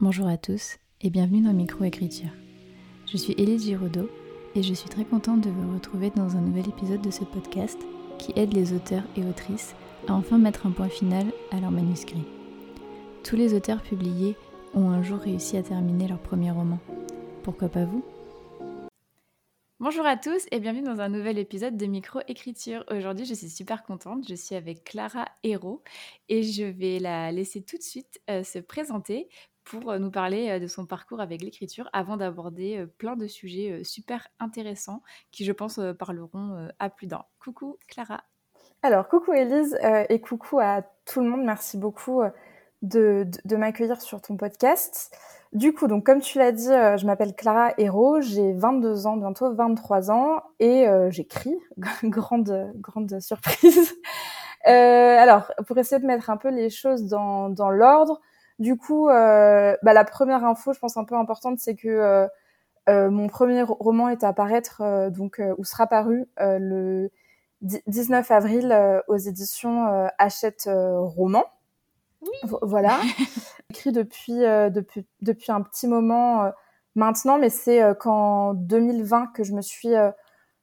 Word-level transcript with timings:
Bonjour 0.00 0.28
à 0.28 0.36
tous 0.36 0.78
et 1.00 1.10
bienvenue 1.10 1.40
dans 1.42 1.52
Microécriture. 1.52 2.30
Je 3.10 3.16
suis 3.16 3.32
Élise 3.32 3.64
Giraudot 3.64 4.08
et 4.54 4.62
je 4.62 4.72
suis 4.72 4.88
très 4.88 5.04
contente 5.04 5.40
de 5.40 5.50
vous 5.50 5.74
retrouver 5.74 6.10
dans 6.10 6.36
un 6.36 6.40
nouvel 6.40 6.68
épisode 6.68 7.00
de 7.00 7.10
ce 7.10 7.24
podcast 7.24 7.76
qui 8.16 8.32
aide 8.36 8.54
les 8.54 8.72
auteurs 8.72 9.02
et 9.16 9.24
autrices 9.24 9.74
à 10.06 10.14
enfin 10.14 10.38
mettre 10.38 10.68
un 10.68 10.70
point 10.70 10.88
final 10.88 11.26
à 11.50 11.58
leur 11.58 11.72
manuscrit. 11.72 12.22
Tous 13.24 13.34
les 13.34 13.54
auteurs 13.54 13.82
publiés 13.82 14.36
ont 14.72 14.88
un 14.88 15.02
jour 15.02 15.18
réussi 15.18 15.56
à 15.56 15.64
terminer 15.64 16.06
leur 16.06 16.20
premier 16.20 16.52
roman. 16.52 16.78
Pourquoi 17.42 17.68
pas 17.68 17.84
vous? 17.84 18.04
Bonjour 19.80 20.06
à 20.06 20.16
tous 20.16 20.46
et 20.52 20.60
bienvenue 20.60 20.82
dans 20.82 21.00
un 21.00 21.08
nouvel 21.08 21.38
épisode 21.38 21.76
de 21.76 21.86
Microécriture. 21.86 22.84
Aujourd'hui, 22.90 23.26
je 23.26 23.34
suis 23.34 23.48
super 23.48 23.82
contente. 23.82 24.28
Je 24.28 24.34
suis 24.36 24.54
avec 24.54 24.84
Clara 24.84 25.26
Hérault 25.42 25.82
et 26.28 26.44
je 26.44 26.64
vais 26.64 27.00
la 27.00 27.32
laisser 27.32 27.62
tout 27.62 27.78
de 27.78 27.82
suite 27.82 28.20
euh, 28.30 28.44
se 28.44 28.60
présenter 28.60 29.28
pour 29.70 29.98
nous 29.98 30.10
parler 30.10 30.58
de 30.60 30.66
son 30.66 30.86
parcours 30.86 31.20
avec 31.20 31.42
l'écriture 31.42 31.88
avant 31.92 32.16
d'aborder 32.16 32.86
plein 32.98 33.16
de 33.16 33.26
sujets 33.26 33.82
super 33.84 34.28
intéressants 34.40 35.02
qui, 35.30 35.44
je 35.44 35.52
pense, 35.52 35.80
parleront 35.98 36.68
à 36.78 36.88
plus 36.88 37.06
d'un. 37.06 37.24
Coucou 37.38 37.76
Clara. 37.86 38.22
Alors, 38.82 39.08
coucou 39.08 39.32
Elise 39.32 39.78
et 40.08 40.20
coucou 40.20 40.58
à 40.60 40.82
tout 41.04 41.20
le 41.20 41.28
monde. 41.28 41.44
Merci 41.44 41.76
beaucoup 41.76 42.22
de, 42.82 43.26
m'accueillir 43.50 44.00
sur 44.00 44.22
ton 44.22 44.36
podcast. 44.36 45.14
Du 45.52 45.72
coup, 45.72 45.86
donc 45.86 46.04
comme 46.04 46.20
tu 46.20 46.38
l'as 46.38 46.52
dit, 46.52 46.68
je 46.68 47.06
m'appelle 47.06 47.34
Clara 47.34 47.72
Hérault, 47.78 48.20
j'ai 48.20 48.52
22 48.52 49.06
ans, 49.06 49.16
bientôt 49.16 49.54
23 49.54 50.10
ans, 50.10 50.42
et 50.60 50.86
j'écris. 51.10 51.56
grande, 52.04 52.72
grande 52.76 53.20
surprise. 53.20 53.94
alors, 54.64 55.52
pour 55.66 55.76
essayer 55.76 56.00
de 56.00 56.06
mettre 56.06 56.30
un 56.30 56.38
peu 56.38 56.48
les 56.48 56.70
choses 56.70 57.04
dans 57.04 57.70
l'ordre, 57.70 58.20
du 58.58 58.76
coup, 58.76 59.08
euh, 59.08 59.76
bah, 59.82 59.92
la 59.92 60.04
première 60.04 60.44
info, 60.44 60.72
je 60.72 60.78
pense 60.78 60.96
un 60.96 61.04
peu 61.04 61.14
importante, 61.14 61.58
c'est 61.58 61.76
que 61.76 61.88
euh, 61.88 62.26
euh, 62.88 63.10
mon 63.10 63.28
premier 63.28 63.62
roman 63.62 64.08
est 64.08 64.24
à 64.24 64.32
paraître, 64.32 65.10
donc 65.10 65.40
ou 65.58 65.64
sera 65.64 65.86
paru 65.86 66.26
le 66.38 67.10
19 67.60 68.30
avril 68.30 69.02
aux 69.08 69.16
éditions 69.16 70.08
Hachette 70.18 70.68
Roman. 70.72 71.44
Oui. 72.22 72.50
Voilà, 72.62 72.98
écrit 73.70 73.92
depuis, 73.92 74.40
depuis 74.40 75.06
depuis 75.20 75.52
un 75.52 75.60
petit 75.60 75.86
moment 75.86 76.50
maintenant, 76.96 77.38
mais 77.38 77.50
c'est 77.50 77.96
qu'en 78.00 78.54
2020 78.54 79.28
que 79.34 79.44
je 79.44 79.52
me 79.52 79.60
suis 79.60 79.94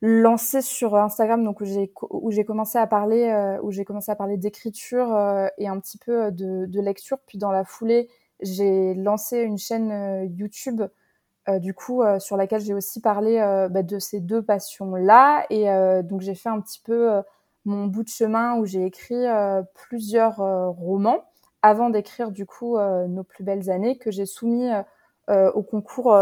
lancée 0.06 0.62
sur 0.62 0.96
Instagram, 0.96 1.44
donc 1.44 1.62
où 1.62 2.32
j'ai 2.32 2.46
commencé 2.46 2.78
à 2.78 2.86
parler 2.86 3.24
euh, 3.24 3.60
où 3.64 3.72
j'ai 3.72 3.86
commencé 3.86 4.12
à 4.12 4.16
parler 4.16 4.38
d'écriture 4.38 5.16
euh, 5.16 5.48
et 5.58 5.68
un 5.68 5.80
petit 5.80 5.98
peu 5.98 6.32
de, 6.32 6.68
de, 6.68 6.80
lecture. 6.80 7.18
Puis 7.26 7.40
dans 7.40 7.52
la 7.52 7.66
foulée, 7.66 8.08
j'ai 8.40 8.94
lancé 8.94 9.40
une 9.40 9.58
chaîne 9.58 9.92
euh, 9.92 10.26
YouTube 10.26 10.84
du 11.60 11.76
coup 11.76 12.02
sur 12.18 12.38
laquelle 12.38 12.62
j'ai 12.62 12.74
aussi 12.74 13.02
parlé 13.02 13.38
bah, 13.70 13.84
de 13.84 14.00
ces 14.00 14.20
deux 14.20 14.42
passions 14.42 14.96
là. 14.96 15.46
Et 15.52 15.68
donc 16.02 16.22
j'ai 16.22 16.34
fait 16.34 16.50
un 16.50 16.60
petit 16.60 16.82
peu 16.84 17.22
mon 17.66 17.86
bout 17.86 18.02
de 18.02 18.10
chemin 18.10 18.56
où 18.56 18.66
j'ai 18.66 18.84
écrit 18.84 19.26
plusieurs 19.76 20.38
romans 20.38 21.24
avant 21.62 21.92
d'écrire 21.92 22.32
du 22.32 22.48
coup 22.48 22.80
nos 22.80 23.24
plus 23.24 23.44
belles 23.44 23.70
années 23.70 24.00
que 24.00 24.10
j'ai 24.10 24.26
soumis 24.26 24.72
au 25.30 25.62
concours 25.62 26.18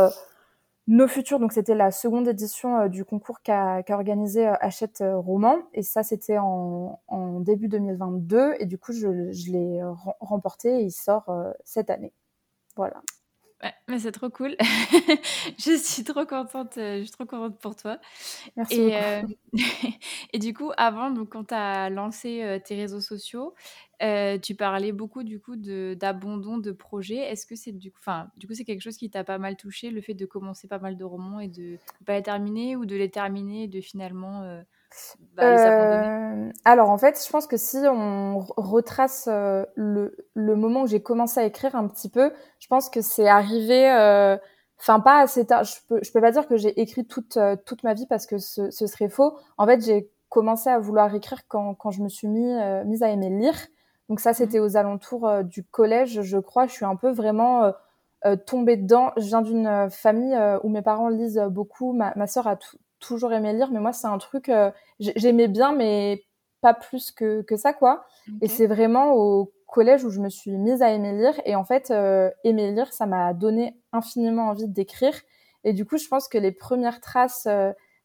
nos 0.87 1.07
futurs, 1.07 1.39
donc 1.39 1.53
c'était 1.53 1.75
la 1.75 1.91
seconde 1.91 2.27
édition 2.27 2.77
euh, 2.81 2.87
du 2.89 3.05
concours 3.05 3.41
qu'a 3.41 3.83
organisé 3.89 4.47
euh, 4.47 4.53
Hachette 4.59 5.01
euh, 5.01 5.17
Roman, 5.17 5.57
et 5.73 5.81
ça 5.81 6.03
c'était 6.03 6.37
en, 6.37 6.99
début 7.39 7.67
2022, 7.69 8.55
et 8.59 8.65
du 8.65 8.77
coup 8.77 8.91
je, 8.93 9.07
l'ai 9.51 9.81
remporté 10.19 10.81
et 10.81 10.83
il 10.83 10.91
sort 10.91 11.25
cette 11.65 11.89
année. 11.89 12.13
Voilà. 12.75 13.01
Ouais, 13.63 13.73
mais 13.87 13.99
c'est 13.99 14.11
trop 14.11 14.29
cool. 14.29 14.55
je 15.57 15.77
suis 15.81 16.03
trop 16.03 16.25
contente, 16.25 16.73
je 16.75 17.01
suis 17.01 17.11
trop 17.11 17.25
contente 17.25 17.59
pour 17.59 17.75
toi. 17.75 17.97
Merci 18.57 18.81
et, 18.81 19.21
et 20.33 20.39
du 20.39 20.53
coup, 20.53 20.71
avant, 20.75 21.11
donc 21.11 21.29
quand 21.29 21.45
tu 21.45 21.53
as 21.53 21.89
lancé 21.89 22.61
tes 22.65 22.75
réseaux 22.75 22.99
sociaux, 22.99 23.55
euh, 24.03 24.37
tu 24.37 24.53
parlais 24.55 24.91
beaucoup 24.91 25.23
du 25.23 25.39
coup 25.39 25.55
d'abandon 25.55 26.57
de, 26.57 26.71
projets. 26.71 27.17
Est-ce 27.17 27.45
que 27.45 27.55
c'est 27.55 27.71
du 27.71 27.91
coup, 27.91 27.99
enfin, 27.99 28.29
du 28.37 28.47
coup 28.47 28.53
c'est 28.53 28.65
quelque 28.65 28.81
chose 28.81 28.97
qui 28.97 29.09
t'a 29.09 29.23
pas 29.23 29.37
mal 29.37 29.55
touché, 29.55 29.91
le 29.91 30.01
fait 30.01 30.13
de 30.13 30.25
commencer 30.25 30.67
pas 30.67 30.79
mal 30.79 30.97
de 30.97 31.03
romans 31.05 31.39
et 31.39 31.47
de 31.47 31.77
pas 32.05 32.15
les 32.17 32.23
terminer 32.23 32.75
ou 32.75 32.85
de 32.85 32.95
les 32.95 33.09
terminer 33.09 33.63
et 33.63 33.67
de 33.67 33.79
finalement 33.79 34.41
euh, 34.41 34.61
bah, 35.35 35.43
euh, 35.43 36.49
Alors 36.65 36.89
en 36.89 36.97
fait, 36.97 37.21
je 37.23 37.29
pense 37.29 37.47
que 37.47 37.57
si 37.57 37.77
on 37.77 38.39
retrace 38.57 39.27
le, 39.27 40.15
le, 40.33 40.55
moment 40.55 40.83
où 40.83 40.87
j'ai 40.87 41.01
commencé 41.01 41.39
à 41.39 41.43
écrire 41.43 41.75
un 41.75 41.87
petit 41.87 42.09
peu, 42.09 42.31
je 42.59 42.67
pense 42.67 42.89
que 42.89 43.01
c'est 43.01 43.27
arrivé. 43.27 43.89
Enfin, 44.79 44.99
pas 44.99 45.21
assez 45.21 45.45
tard. 45.45 45.63
Je 45.63 45.75
peux, 45.87 45.99
je 46.03 46.11
peux 46.11 46.21
pas 46.21 46.31
dire 46.31 46.47
que 46.47 46.57
j'ai 46.57 46.79
écrit 46.81 47.05
toute, 47.05 47.37
toute 47.65 47.83
ma 47.83 47.93
vie 47.93 48.07
parce 48.07 48.25
que 48.25 48.37
ce, 48.37 48.69
ce 48.69 48.87
serait 48.87 49.09
faux. 49.09 49.37
En 49.57 49.65
fait, 49.65 49.81
j'ai 49.83 50.11
commencé 50.29 50.69
à 50.69 50.79
vouloir 50.79 51.13
écrire 51.15 51.47
quand, 51.47 51.75
quand 51.75 51.91
je 51.91 52.01
me 52.01 52.09
suis 52.09 52.27
mis, 52.27 52.53
mise 52.85 53.03
à 53.03 53.09
aimer 53.09 53.29
lire. 53.29 53.55
Donc 54.09 54.19
ça, 54.19 54.33
c'était 54.33 54.59
mmh. 54.59 54.63
aux 54.63 54.77
alentours 54.77 55.27
euh, 55.27 55.43
du 55.43 55.63
collège, 55.63 56.21
je 56.21 56.37
crois. 56.37 56.67
Je 56.67 56.73
suis 56.73 56.85
un 56.85 56.95
peu 56.95 57.11
vraiment 57.11 57.63
euh, 57.63 57.71
euh, 58.25 58.35
tombée 58.35 58.77
dedans. 58.77 59.11
Je 59.17 59.23
viens 59.23 59.41
d'une 59.41 59.89
famille 59.89 60.37
où 60.63 60.69
mes 60.69 60.81
parents 60.81 61.09
lisent 61.09 61.43
beaucoup. 61.49 61.93
Ma, 61.93 62.13
ma 62.15 62.27
sœur 62.27 62.47
a 62.47 62.57
toujours 63.05 63.33
aimé 63.33 63.53
lire, 63.53 63.69
mais 63.71 63.79
moi, 63.79 63.93
c'est 63.93 64.07
un 64.07 64.17
truc, 64.17 64.51
j'aimais 64.99 65.47
bien, 65.47 65.73
mais 65.73 66.23
pas 66.61 66.73
plus 66.73 67.11
que, 67.11 67.41
que 67.41 67.55
ça, 67.55 67.73
quoi. 67.73 68.05
Et 68.41 68.47
c'est 68.47 68.67
vraiment 68.67 69.13
au 69.13 69.51
collège 69.67 70.03
où 70.05 70.09
je 70.09 70.21
me 70.21 70.29
suis 70.29 70.57
mise 70.57 70.81
à 70.81 70.91
aimer 70.91 71.11
lire. 71.13 71.33
Et 71.45 71.55
en 71.55 71.65
fait, 71.65 71.91
aimer 72.43 72.71
lire, 72.71 72.91
ça 72.93 73.05
m'a 73.05 73.33
donné 73.33 73.75
infiniment 73.91 74.49
envie 74.49 74.67
d'écrire. 74.67 75.13
Et 75.63 75.73
du 75.73 75.85
coup, 75.85 75.97
je 75.97 76.07
pense 76.07 76.27
que 76.27 76.37
les 76.37 76.51
premières 76.51 77.01
traces 77.01 77.47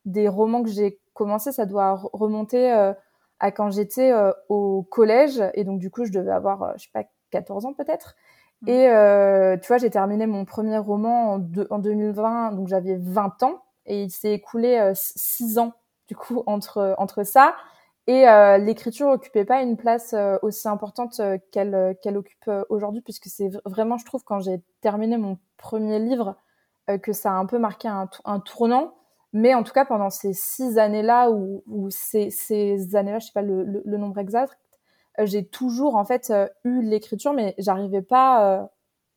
des 0.05 0.29
romans 0.29 0.63
que 0.63 0.71
j'ai 0.71 1.01
commencé, 1.15 1.53
ça 1.53 1.67
doit 1.67 2.01
remonter 2.13 2.93
à 3.41 3.51
quand 3.51 3.71
j'étais 3.71 4.13
euh, 4.13 4.33
au 4.49 4.83
collège 4.83 5.43
et 5.55 5.65
donc 5.65 5.79
du 5.79 5.91
coup 5.91 6.05
je 6.05 6.13
devais 6.13 6.31
avoir 6.31 6.63
euh, 6.63 6.73
je 6.77 6.85
sais 6.85 6.91
pas 6.93 7.05
14 7.31 7.67
ans 7.67 7.73
peut-être 7.73 8.17
mmh. 8.63 8.69
et 8.69 8.89
euh, 8.91 9.57
tu 9.57 9.69
vois 9.69 9.79
j'ai 9.79 9.91
terminé 9.91 10.27
mon 10.27 10.45
premier 10.45 10.79
roman 10.79 11.35
en, 11.35 11.41
en 11.71 11.79
2020 11.79 12.53
donc 12.53 12.69
j'avais 12.69 12.97
20 12.97 13.43
ans 13.45 13.63
et 13.89 14.03
il 14.03 14.11
s'est 14.11 14.33
écoulé 14.33 14.93
6 14.95 15.59
ans 15.59 15.73
du 16.07 16.15
coup 16.15 16.43
entre 16.47 16.95
entre 16.99 17.25
ça 17.25 17.57
et 18.07 18.25
l'écriture 18.61 19.09
occupait 19.09 19.45
pas 19.45 19.61
une 19.61 19.77
place 19.77 20.15
aussi 20.43 20.69
importante 20.69 21.21
qu'elle 21.53 21.97
qu'elle 22.03 22.17
occupe 22.17 22.51
aujourd'hui 22.69 23.03
puisque 23.03 23.27
c'est 23.27 23.51
vraiment 23.67 23.99
je 23.99 24.07
trouve 24.07 24.25
quand 24.25 24.41
j'ai 24.41 24.63
terminé 24.81 25.19
mon 25.19 25.39
premier 25.57 25.99
livre 25.99 26.37
que 27.03 27.13
ça 27.13 27.33
a 27.33 27.35
un 27.35 27.45
peu 27.45 27.59
marqué 27.59 27.89
un, 27.89 28.09
un 28.25 28.41
tournant 28.41 28.95
mais 29.33 29.55
en 29.55 29.63
tout 29.63 29.73
cas, 29.73 29.85
pendant 29.85 30.11
ces 30.11 30.33
six 30.33 30.79
années-là, 30.79 31.31
ou, 31.31 31.91
ces, 31.91 32.31
ces 32.31 32.97
années-là, 32.97 33.19
je 33.19 33.27
sais 33.27 33.33
pas 33.33 33.43
le, 33.43 33.83
le, 33.85 33.97
nombre 33.99 34.19
exact, 34.19 34.59
euh, 35.19 35.27
j'ai 35.27 35.47
toujours 35.47 35.97
en 35.97 36.05
fait 36.05 36.31
euh, 36.31 36.49
eu 36.65 36.81
l'écriture, 36.83 37.35
mais 37.35 37.55
j'arrivais 37.59 38.03
pas, 38.03 38.63
euh, 38.63 38.67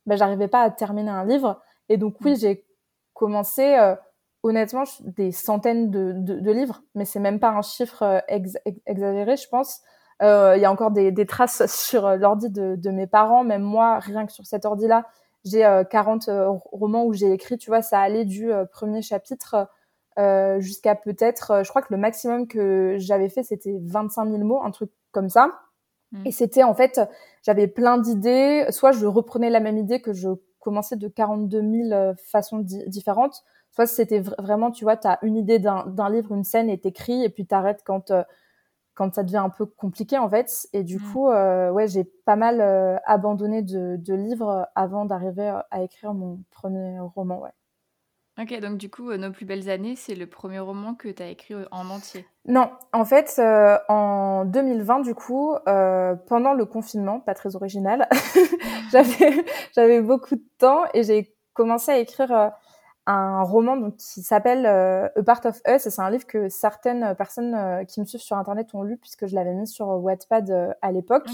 ben, 0.06 0.18
j'arrivais 0.18 0.50
pas 0.50 0.62
à 0.62 0.70
terminer 0.70 1.12
un 1.12 1.26
livre. 1.26 1.62
Et 1.90 1.98
donc 1.98 2.16
oui, 2.22 2.34
mmh. 2.34 2.38
j'ai 2.38 2.66
commencé 3.14 3.96
honnêtement 4.44 4.84
des 5.02 5.32
centaines 5.32 5.92
de, 5.92 6.14
de, 6.16 6.40
de, 6.40 6.52
livres, 6.52 6.82
mais 6.96 7.06
c'est 7.06 7.20
même 7.20 7.40
pas 7.40 7.50
un 7.50 7.62
chiffre 7.62 8.24
exagéré, 8.28 9.38
je 9.38 9.48
pense. 9.48 9.82
Il 10.22 10.60
y 10.60 10.66
a 10.66 10.72
encore 10.72 10.92
des, 10.92 11.12
des 11.12 11.26
traces 11.26 11.66
sur 11.72 12.10
l'ordi 12.18 12.50
de, 12.50 12.76
de, 12.76 12.90
mes 12.90 13.08
parents, 13.08 13.44
même 13.44 13.62
moi, 13.62 14.00
rien 14.00 14.26
que 14.26 14.32
sur 14.32 14.46
cet 14.46 14.66
ordi-là, 14.66 15.06
j'ai 15.46 15.84
40 15.90 16.30
romans 16.72 17.06
où 17.06 17.14
j'ai 17.14 17.32
écrit, 17.32 17.58
tu 17.58 17.70
vois, 17.70 17.82
ça 17.82 18.00
allait 18.00 18.26
du 18.26 18.52
premier 18.72 19.02
chapitre 19.02 19.68
euh, 20.20 20.60
jusqu'à 20.60 20.96
peut-être, 20.96 21.52
euh, 21.52 21.64
je 21.64 21.70
crois 21.70 21.82
que 21.82 21.94
le 21.94 21.98
maximum 21.98 22.48
que 22.48 22.96
j'avais 23.00 23.30
fait, 23.30 23.44
c'était 23.44 23.78
25 23.82 24.30
000 24.30 24.44
mots, 24.44 24.62
un 24.62 24.72
truc 24.72 24.92
comme 25.12 25.30
ça. 25.30 25.50
Mm. 26.12 26.28
Et 26.28 26.32
c'était 26.32 26.64
en 26.64 26.74
fait, 26.74 27.00
j'avais 27.44 27.68
plein 27.68 27.98
d'idées. 27.98 28.66
Soit 28.72 28.92
je 28.92 29.06
reprenais 29.06 29.50
la 29.50 29.62
même 29.62 29.78
idée 29.78 30.02
que 30.02 30.14
je 30.14 30.30
commençais 30.60 30.98
de 30.98 31.08
42 31.08 31.62
000 31.62 31.72
euh, 31.92 32.14
façons 32.26 32.60
différentes. 32.60 33.44
Soit 33.72 33.86
c'était 33.86 34.20
vraiment, 34.20 34.72
tu 34.72 34.84
vois, 34.84 34.98
tu 34.98 35.08
as 35.08 35.20
une 35.22 35.38
idée 35.38 35.60
d'un 35.60 36.10
livre, 36.10 36.34
une 36.34 36.44
scène 36.44 36.70
et 36.70 36.78
t'écris 36.80 37.24
et 37.24 37.30
puis 37.30 37.46
t'arrêtes 37.46 37.82
quand 37.86 38.12
quand 38.94 39.16
ça 39.16 39.24
devient 39.24 39.38
un 39.38 39.50
peu 39.50 39.66
compliqué 39.66 40.18
en 40.18 40.30
fait. 40.30 40.68
Et 40.74 40.84
du 40.84 40.98
mm. 40.98 41.12
coup, 41.12 41.30
ouais, 41.30 41.88
j'ai 41.88 42.04
pas 42.26 42.36
mal 42.36 42.62
abandonné 43.06 43.62
de, 43.62 43.96
de 43.98 44.14
livres 44.14 44.68
avant 44.76 45.06
d'arriver 45.06 45.62
à 45.72 45.84
écrire 45.84 46.14
mon 46.14 46.44
premier 46.52 47.00
roman, 47.00 47.40
ouais. 47.40 47.52
Ok, 48.40 48.58
donc 48.60 48.78
du 48.78 48.90
coup, 48.90 49.12
euh, 49.12 49.18
Nos 49.18 49.32
plus 49.32 49.46
belles 49.46 49.70
années, 49.70 49.96
c'est 49.96 50.16
le 50.16 50.26
premier 50.26 50.60
roman 50.60 50.96
que 50.96 51.10
tu 51.10 51.22
as 51.22 51.28
écrit 51.28 51.54
euh, 51.54 51.66
en 51.72 51.90
entier. 51.90 52.26
Non, 52.46 52.72
en 52.94 53.04
fait, 53.04 53.36
euh, 53.40 53.78
en 53.90 54.46
2020, 54.46 55.02
du 55.02 55.14
coup, 55.14 55.54
pendant 55.66 56.54
le 56.54 56.66
confinement, 56.66 57.20
pas 57.20 57.34
très 57.34 57.56
original, 57.56 58.08
j'avais, 58.92 59.46
j'avais 59.76 60.02
beaucoup 60.02 60.36
de 60.36 60.46
temps 60.58 60.86
et 60.94 61.04
j'ai 61.04 61.36
commencé 61.54 61.92
à 61.92 62.00
écrire 62.00 62.52
un 63.12 63.44
roman 63.44 63.78
donc, 63.78 63.98
qui 63.98 64.22
s'appelle 64.22 64.66
A 64.66 65.24
Part 65.26 65.42
of 65.46 65.62
Us. 65.68 65.86
Et 65.86 65.90
c'est 65.90 66.02
un 66.02 66.10
livre 66.10 66.26
que 66.26 66.50
certaines 66.50 67.16
personnes 67.16 67.86
qui 67.88 68.00
me 68.00 68.06
suivent 68.06 68.22
sur 68.22 68.38
Internet 68.38 68.74
ont 68.74 68.84
lu 68.84 68.98
puisque 68.98 69.28
je 69.28 69.36
l'avais 69.36 69.54
mis 69.54 69.68
sur 69.68 69.88
Wattpad 69.88 70.76
à 70.82 70.92
l'époque. 70.92 71.30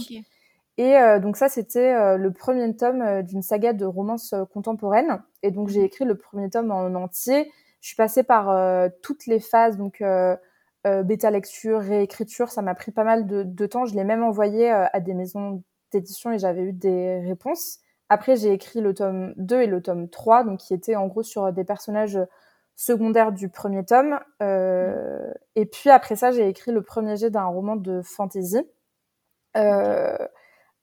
Et 0.78 0.96
donc 1.22 1.38
ça, 1.38 1.50
c'était 1.50 2.18
le 2.18 2.32
premier 2.32 2.76
tome 2.76 3.24
d'une 3.24 3.42
saga 3.42 3.74
de 3.74 3.86
romance 3.86 4.34
contemporaine. 4.54 5.22
Et 5.44 5.52
donc 5.52 5.70
j'ai 5.70 5.80
mhm. 5.80 5.86
écrit 5.86 6.06
le 6.06 6.16
premier 6.16 6.50
tome 6.50 6.72
en 6.72 6.94
entier. 6.96 7.52
Je 7.82 7.88
suis 7.88 7.96
passée 7.96 8.24
par 8.24 8.90
toutes 9.02 9.26
les 9.26 9.40
phases, 9.40 9.78
donc 9.78 10.04
bêta 10.84 11.32
lecture, 11.32 11.80
réécriture. 11.80 12.50
Ça 12.50 12.62
m'a 12.62 12.76
pris 12.76 12.92
pas 12.92 13.04
mal 13.04 13.28
de, 13.28 13.44
de 13.44 13.66
temps. 13.66 13.86
Je 13.86 13.96
l'ai 13.96 14.04
même 14.04 14.24
envoyé 14.24 14.70
à 14.70 15.00
des 15.00 15.14
maisons 15.14 15.64
d'édition 15.92 16.32
et 16.32 16.40
j'avais 16.40 16.62
eu 16.62 16.74
des 16.74 17.20
réponses. 17.20 17.80
Après, 18.10 18.36
j'ai 18.38 18.54
écrit 18.54 18.82
le 18.82 18.94
tome 18.94 19.34
2 19.38 19.62
et 19.62 19.68
le 19.68 19.82
tome 19.82 20.10
3, 20.10 20.44
donc 20.44 20.60
qui 20.60 20.74
étaient 20.74 20.96
en 20.96 21.08
gros 21.08 21.24
sur 21.24 21.52
des 21.52 21.64
personnages 21.64 22.20
secondaires 22.76 23.32
du 23.32 23.50
premier 23.50 23.84
tome. 23.84 24.20
Euh, 24.42 25.34
et 25.56 25.66
puis 25.66 25.90
après 25.90 26.16
ça, 26.16 26.32
j'ai 26.32 26.48
écrit 26.48 26.72
le 26.72 26.84
premier 26.84 27.18
jet 27.18 27.30
d'un 27.30 27.46
roman 27.46 27.76
de 27.76 28.02
fantasy. 28.02 28.62
Euh, 29.58 30.18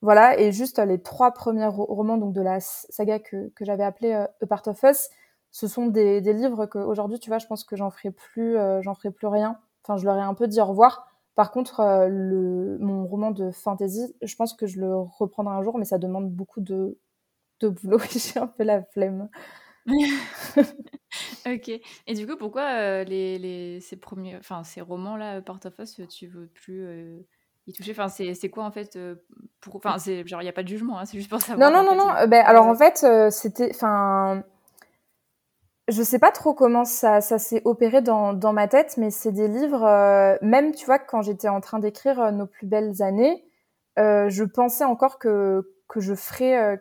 voilà, 0.02 0.38
et 0.38 0.52
juste 0.52 0.78
les 0.80 1.00
trois 1.00 1.32
premiers 1.32 1.66
romans 1.66 2.18
donc 2.18 2.34
de 2.34 2.42
la 2.42 2.60
saga 2.60 3.18
que, 3.20 3.48
que 3.56 3.64
j'avais 3.64 3.84
appelé 3.84 4.12
euh, 4.12 4.26
A 4.42 4.46
Part 4.46 4.62
of 4.66 4.82
Us, 4.82 5.08
ce 5.50 5.68
sont 5.68 5.86
des, 5.86 6.20
des 6.20 6.32
livres 6.34 6.66
que 6.66 6.78
aujourd'hui, 6.78 7.18
tu 7.20 7.30
vois, 7.30 7.38
je 7.38 7.46
pense 7.46 7.64
que 7.64 7.76
j'en 7.76 7.90
ferai 7.90 8.10
plus, 8.10 8.56
euh, 8.58 8.82
j'en 8.82 8.94
ferai 8.94 9.12
plus 9.12 9.28
rien. 9.28 9.56
Enfin, 9.82 9.96
je 9.96 10.04
leur 10.04 10.16
ai 10.16 10.22
un 10.22 10.34
peu 10.34 10.48
dit 10.48 10.60
au 10.60 10.66
revoir. 10.66 11.06
Par 11.36 11.50
contre, 11.52 11.80
euh, 11.80 12.08
le, 12.08 12.76
mon 12.80 13.06
roman 13.06 13.30
de 13.30 13.50
fantasy, 13.50 14.14
je 14.20 14.36
pense 14.36 14.52
que 14.54 14.66
je 14.66 14.80
le 14.80 14.94
reprendrai 14.96 15.54
un 15.54 15.62
jour, 15.62 15.78
mais 15.78 15.84
ça 15.84 15.98
demande 15.98 16.30
beaucoup 16.30 16.60
de, 16.60 16.98
de 17.64 17.68
boulot 17.70 17.98
j'ai 18.10 18.38
un 18.38 18.46
peu 18.46 18.62
la 18.64 18.82
flemme. 18.82 19.28
ok. 21.46 21.68
Et 22.06 22.14
du 22.14 22.26
coup, 22.26 22.36
pourquoi 22.36 22.62
euh, 22.62 23.04
les, 23.04 23.38
les, 23.38 23.80
ces, 23.80 23.96
premiers, 23.96 24.36
enfin, 24.36 24.64
ces 24.64 24.80
romans-là, 24.80 25.40
of 25.46 25.78
Us, 25.78 26.00
tu 26.08 26.26
veux 26.26 26.46
plus 26.46 26.84
euh, 26.86 27.18
y 27.66 27.72
toucher? 27.72 27.92
Enfin, 27.92 28.08
c'est 28.08 28.48
quoi 28.50 28.64
en 28.64 28.70
fait 28.70 28.96
euh, 28.96 29.16
pour... 29.60 29.76
Enfin, 29.76 29.98
c'est 29.98 30.26
genre, 30.26 30.40
il 30.40 30.44
n'y 30.44 30.50
a 30.50 30.54
pas 30.54 30.62
de 30.62 30.68
jugement, 30.68 30.98
hein, 30.98 31.04
c'est 31.04 31.18
juste 31.18 31.30
pour 31.30 31.40
savoir. 31.40 31.70
Non, 31.70 31.76
non, 31.76 31.84
non, 31.84 31.96
non. 31.96 32.28
Ben, 32.28 32.44
alors 32.44 32.66
en 32.66 32.74
fait, 32.74 33.06
c'était. 33.30 33.70
Enfin. 33.74 34.42
Je 35.86 36.02
sais 36.02 36.18
pas 36.18 36.30
trop 36.30 36.54
comment 36.54 36.86
ça, 36.86 37.20
ça 37.20 37.38
s'est 37.38 37.60
opéré 37.66 38.00
dans, 38.00 38.32
dans 38.32 38.54
ma 38.54 38.68
tête, 38.68 38.94
mais 38.96 39.10
c'est 39.10 39.32
des 39.32 39.48
livres, 39.48 40.38
même 40.40 40.74
tu 40.74 40.86
vois, 40.86 40.98
quand 40.98 41.20
j'étais 41.20 41.48
en 41.48 41.60
train 41.60 41.78
d'écrire 41.78 42.32
Nos 42.32 42.46
plus 42.46 42.66
belles 42.66 43.02
années, 43.02 43.44
je 43.98 44.44
pensais 44.44 44.84
encore 44.84 45.18
que, 45.18 45.74
que 45.86 46.00
je 46.00 46.14
ferais 46.14 46.80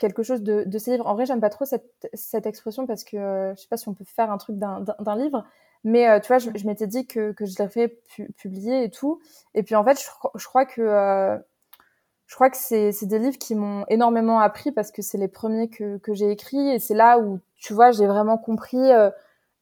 quelque 0.00 0.22
chose 0.24 0.42
de, 0.42 0.64
de 0.64 0.78
ces 0.78 0.92
livres. 0.92 1.06
En 1.06 1.14
vrai, 1.14 1.26
j'aime 1.26 1.40
pas 1.40 1.50
trop 1.50 1.64
cette, 1.64 2.08
cette 2.14 2.46
expression 2.46 2.86
parce 2.86 3.04
que 3.04 3.16
euh, 3.16 3.54
je 3.54 3.60
sais 3.60 3.68
pas 3.68 3.76
si 3.76 3.88
on 3.88 3.94
peut 3.94 4.04
faire 4.04 4.32
un 4.32 4.38
truc 4.38 4.56
d'un 4.56 5.16
livre, 5.16 5.44
mais 5.84 6.08
euh, 6.08 6.18
tu 6.18 6.28
vois, 6.28 6.38
je, 6.38 6.50
je 6.54 6.66
m'étais 6.66 6.86
dit 6.88 7.06
que, 7.06 7.32
que 7.32 7.44
je 7.46 7.54
l'aurais 7.58 7.70
fait 7.70 8.02
publier 8.36 8.82
et 8.82 8.90
tout. 8.90 9.20
Et 9.54 9.62
puis 9.62 9.76
en 9.76 9.84
fait, 9.84 10.00
je, 10.00 10.08
je 10.34 10.46
crois 10.46 10.64
que 10.64 10.80
euh, 10.80 11.38
je 12.26 12.34
crois 12.34 12.50
que 12.50 12.56
c'est 12.56 12.92
des 13.02 13.18
livres 13.18 13.38
qui 13.38 13.54
m'ont 13.54 13.84
énormément 13.88 14.40
appris 14.40 14.72
parce 14.72 14.90
que 14.90 15.02
c'est 15.02 15.18
les 15.18 15.28
premiers 15.28 15.68
que, 15.68 15.98
que 15.98 16.14
j'ai 16.14 16.30
écrits 16.30 16.70
et 16.70 16.78
c'est 16.78 16.94
là 16.94 17.18
où 17.18 17.40
tu 17.56 17.74
vois, 17.74 17.90
j'ai 17.90 18.06
vraiment 18.06 18.38
compris 18.38 18.90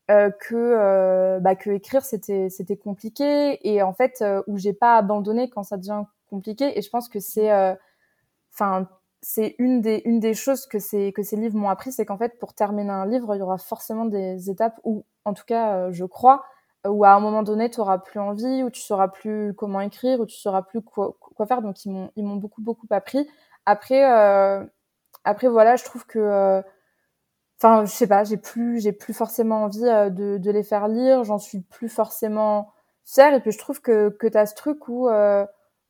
que 0.06 1.38
bah, 1.38 1.56
que 1.56 1.70
écrire 1.70 2.04
c'était 2.04 2.50
c'était 2.50 2.76
compliqué 2.76 3.58
et 3.66 3.82
en 3.82 3.94
fait 3.94 4.22
où 4.46 4.58
j'ai 4.58 4.74
pas 4.74 4.98
abandonné 4.98 5.48
quand 5.48 5.62
ça 5.62 5.78
devient 5.78 6.02
compliqué. 6.28 6.78
Et 6.78 6.82
je 6.82 6.90
pense 6.90 7.08
que 7.08 7.20
c'est 7.20 7.50
enfin 8.52 8.86
c'est 9.20 9.56
une 9.58 9.80
des, 9.80 10.02
une 10.04 10.20
des 10.20 10.34
choses 10.34 10.66
que 10.66 10.78
ces, 10.78 11.12
que 11.12 11.22
ces 11.22 11.36
livres 11.36 11.56
m'ont 11.56 11.70
appris, 11.70 11.92
c'est 11.92 12.06
qu'en 12.06 12.18
fait, 12.18 12.38
pour 12.38 12.54
terminer 12.54 12.90
un 12.90 13.06
livre, 13.06 13.34
il 13.34 13.38
y 13.38 13.42
aura 13.42 13.58
forcément 13.58 14.04
des 14.04 14.50
étapes 14.50 14.78
où, 14.84 15.04
en 15.24 15.34
tout 15.34 15.44
cas, 15.44 15.74
euh, 15.74 15.92
je 15.92 16.04
crois, 16.04 16.44
où 16.86 17.04
à 17.04 17.10
un 17.10 17.20
moment 17.20 17.42
donné, 17.42 17.70
tu 17.70 17.80
auras 17.80 17.98
plus 17.98 18.20
envie, 18.20 18.62
où 18.62 18.70
tu 18.70 18.80
sauras 18.80 19.08
plus 19.08 19.54
comment 19.54 19.80
écrire, 19.80 20.20
où 20.20 20.26
tu 20.26 20.36
sauras 20.36 20.62
plus 20.62 20.82
quoi, 20.82 21.16
quoi 21.20 21.46
faire. 21.46 21.62
Donc, 21.62 21.84
ils 21.84 21.90
m'ont, 21.90 22.10
ils 22.16 22.24
m'ont 22.24 22.36
beaucoup, 22.36 22.62
beaucoup 22.62 22.86
appris. 22.90 23.28
Après, 23.66 24.04
euh, 24.10 24.64
après, 25.24 25.48
voilà, 25.48 25.76
je 25.76 25.84
trouve 25.84 26.06
que, 26.06 26.18
euh, 26.20 26.62
enfin, 27.60 27.84
je 27.84 27.90
sais 27.90 28.06
pas, 28.06 28.24
j'ai 28.24 28.36
plus, 28.36 28.80
j'ai 28.80 28.92
plus 28.92 29.14
forcément 29.14 29.64
envie 29.64 29.80
de, 29.80 30.38
de 30.38 30.50
les 30.50 30.62
faire 30.62 30.88
lire, 30.88 31.24
j'en 31.24 31.38
suis 31.38 31.60
plus 31.60 31.88
forcément 31.88 32.72
fière. 33.04 33.34
Et 33.34 33.40
puis, 33.40 33.50
je 33.52 33.58
trouve 33.58 33.80
que, 33.82 34.10
que 34.10 34.28
tu 34.28 34.38
as 34.38 34.46
ce 34.46 34.54
truc 34.54 34.88
où, 34.88 35.08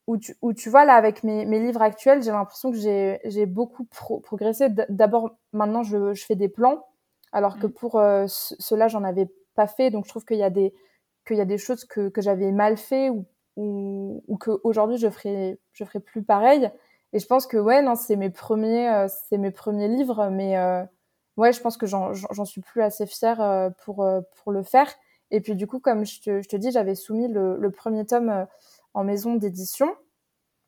où 0.08 0.16
tu, 0.16 0.34
où 0.40 0.54
tu 0.54 0.70
vois 0.70 0.86
là 0.86 0.94
avec 0.94 1.22
mes, 1.22 1.44
mes 1.44 1.60
livres 1.60 1.82
actuels, 1.82 2.22
j'ai 2.22 2.30
l'impression 2.30 2.72
que 2.72 2.78
j'ai, 2.78 3.46
beaucoup 3.46 3.84
progressé. 3.84 4.68
D'abord, 4.88 5.36
maintenant, 5.52 5.82
je, 5.82 6.14
je, 6.14 6.24
fais 6.24 6.34
des 6.34 6.48
plans, 6.48 6.86
alors 7.30 7.58
que 7.58 7.66
mmh. 7.66 7.72
pour 7.72 7.96
euh, 7.96 8.24
cela, 8.26 8.88
j'en 8.88 9.04
avais 9.04 9.28
pas 9.54 9.66
fait. 9.66 9.90
Donc, 9.90 10.06
je 10.06 10.08
trouve 10.08 10.24
qu'il 10.24 10.38
y 10.38 10.42
a 10.42 10.50
des 10.50 10.74
qu'il 11.26 11.36
y 11.36 11.42
a 11.42 11.44
des 11.44 11.58
choses 11.58 11.84
que, 11.84 12.08
que 12.08 12.22
j'avais 12.22 12.52
mal 12.52 12.78
fait 12.78 13.10
ou, 13.10 13.26
ou, 13.56 14.24
ou 14.28 14.38
que 14.38 14.50
aujourd'hui 14.64 14.96
je 14.96 15.10
ferai 15.10 15.60
je 15.72 15.84
ferai 15.84 16.00
plus 16.00 16.22
pareil. 16.22 16.70
Et 17.12 17.18
je 17.18 17.26
pense 17.26 17.46
que 17.46 17.58
ouais, 17.58 17.82
non, 17.82 17.94
c'est 17.94 18.16
mes 18.16 18.30
premiers 18.30 18.88
euh, 18.88 19.08
c'est 19.28 19.36
mes 19.36 19.50
premiers 19.50 19.88
livres, 19.88 20.30
mais 20.30 20.56
euh, 20.56 20.82
ouais, 21.36 21.52
je 21.52 21.60
pense 21.60 21.76
que 21.76 21.84
j'en, 21.86 22.14
suis 22.46 22.62
plus 22.62 22.80
assez 22.80 23.04
fière 23.04 23.42
euh, 23.42 23.68
pour 23.84 24.08
pour 24.42 24.52
le 24.52 24.62
faire. 24.62 24.90
Et 25.30 25.42
puis 25.42 25.54
du 25.54 25.66
coup, 25.66 25.80
comme 25.80 26.06
je 26.06 26.22
te, 26.22 26.40
je 26.40 26.48
te 26.48 26.56
dis, 26.56 26.70
j'avais 26.70 26.94
soumis 26.94 27.28
le, 27.28 27.58
le 27.58 27.70
premier 27.70 28.06
tome 28.06 28.46
en 28.94 29.04
maison 29.04 29.34
d'édition. 29.34 29.88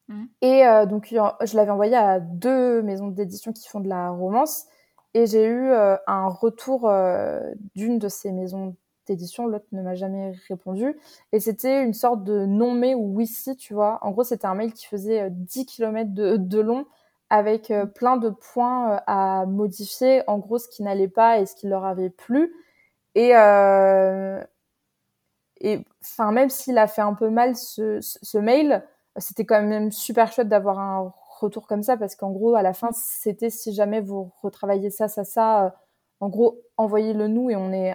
Mmh. 0.09 0.25
Et 0.43 0.67
euh, 0.67 0.87
donc, 0.87 1.07
je 1.09 1.57
l'avais 1.57 1.71
envoyé 1.71 1.97
à 1.97 2.21
deux 2.21 2.83
maisons 2.83 3.09
d'édition 3.09 3.53
qui 3.53 3.69
font 3.69 3.81
de 3.81 3.89
la 3.89 4.11
romance. 4.11 4.67
Et 5.15 5.27
j'ai 5.27 5.45
eu 5.45 5.71
euh, 5.71 5.97
un 6.07 6.29
retour 6.29 6.89
euh, 6.89 7.41
d'une 7.75 7.99
de 7.99 8.09
ces 8.09 8.33
maisons 8.33 8.77
d'édition. 9.07 9.47
L'autre 9.47 9.67
ne 9.73 9.83
m'a 9.83 9.95
jamais 9.95 10.33
répondu. 10.49 10.97
Et 11.33 11.41
c'était 11.41 11.83
une 11.83 11.95
sorte 11.95 12.25
de 12.25 12.45
non-mais 12.47 12.95
ou 12.95 13.15
oui-si, 13.15 13.57
tu 13.57 13.75
vois. 13.75 13.99
En 14.03 14.11
gros, 14.11 14.25
c'était 14.25 14.47
un 14.47 14.55
mail 14.55 14.73
qui 14.73 14.87
faisait 14.87 15.31
10 15.31 15.67
km 15.67 16.11
de, 16.13 16.37
de 16.37 16.61
long 16.61 16.87
avec 17.29 17.73
plein 17.95 18.17
de 18.17 18.31
points 18.31 19.01
à 19.07 19.47
modifier. 19.47 20.23
En 20.29 20.39
gros, 20.39 20.59
ce 20.59 20.69
qui 20.69 20.83
n'allait 20.83 21.09
pas 21.09 21.39
et 21.39 21.47
ce 21.47 21.55
qui 21.55 21.69
leur 21.69 21.85
avait 21.85 22.11
plu. 22.11 22.53
Et, 23.15 23.33
et 25.61 25.85
enfin, 26.03 26.33
même 26.33 26.49
s'il 26.49 26.79
a 26.79 26.87
fait 26.87 27.03
un 27.03 27.15
peu 27.15 27.29
mal 27.29 27.55
ce, 27.55 28.39
mail, 28.39 28.83
c'était 29.17 29.45
quand 29.45 29.63
même 29.63 29.93
super 29.93 30.33
chouette 30.33 30.49
d'avoir 30.49 30.79
un 30.79 31.13
retour 31.39 31.67
comme 31.67 31.83
ça 31.83 31.97
parce 31.97 32.17
qu'en 32.17 32.31
gros, 32.31 32.55
à 32.55 32.63
la 32.63 32.73
fin, 32.73 32.91
c'était 32.93 33.51
si 33.51 33.75
jamais 33.75 34.01
vous 34.01 34.33
retravaillez 34.43 34.91
ça, 34.91 35.09
ça, 35.09 35.25
ça, 35.25 35.67
euh, 35.67 35.71
en 36.21 36.29
gros, 36.29 36.63
envoyez-le 36.77 37.29
nous 37.29 37.51
et 37.51 37.57
on 37.57 37.73
est 37.73 37.95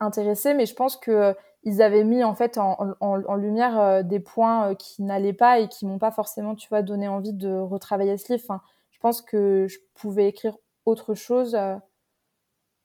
intéressé. 0.00 0.54
Mais 0.54 0.66
je 0.66 0.74
pense 0.74 0.96
que 0.96 1.10
euh, 1.10 1.34
ils 1.64 1.82
avaient 1.82 2.04
mis 2.04 2.24
en 2.24 2.34
fait 2.34 2.58
en, 2.58 3.36
lumière 3.36 3.78
euh, 3.78 4.02
des 4.02 4.20
points 4.20 4.74
qui 4.74 5.02
n'allaient 5.02 5.32
pas 5.32 5.60
et 5.60 5.68
qui 5.68 5.86
m'ont 5.86 5.98
pas 5.98 6.10
forcément, 6.10 6.54
tu 6.54 6.68
vois, 6.68 6.82
donné 6.82 7.08
envie 7.08 7.34
de 7.34 7.54
retravailler 7.54 8.16
ce 8.16 8.32
livre. 8.32 8.60
Je 8.90 8.98
pense 9.00 9.22
que 9.22 9.66
je 9.68 9.78
pouvais 9.94 10.28
écrire 10.28 10.56
autre 10.86 11.14
chose. 11.14 11.56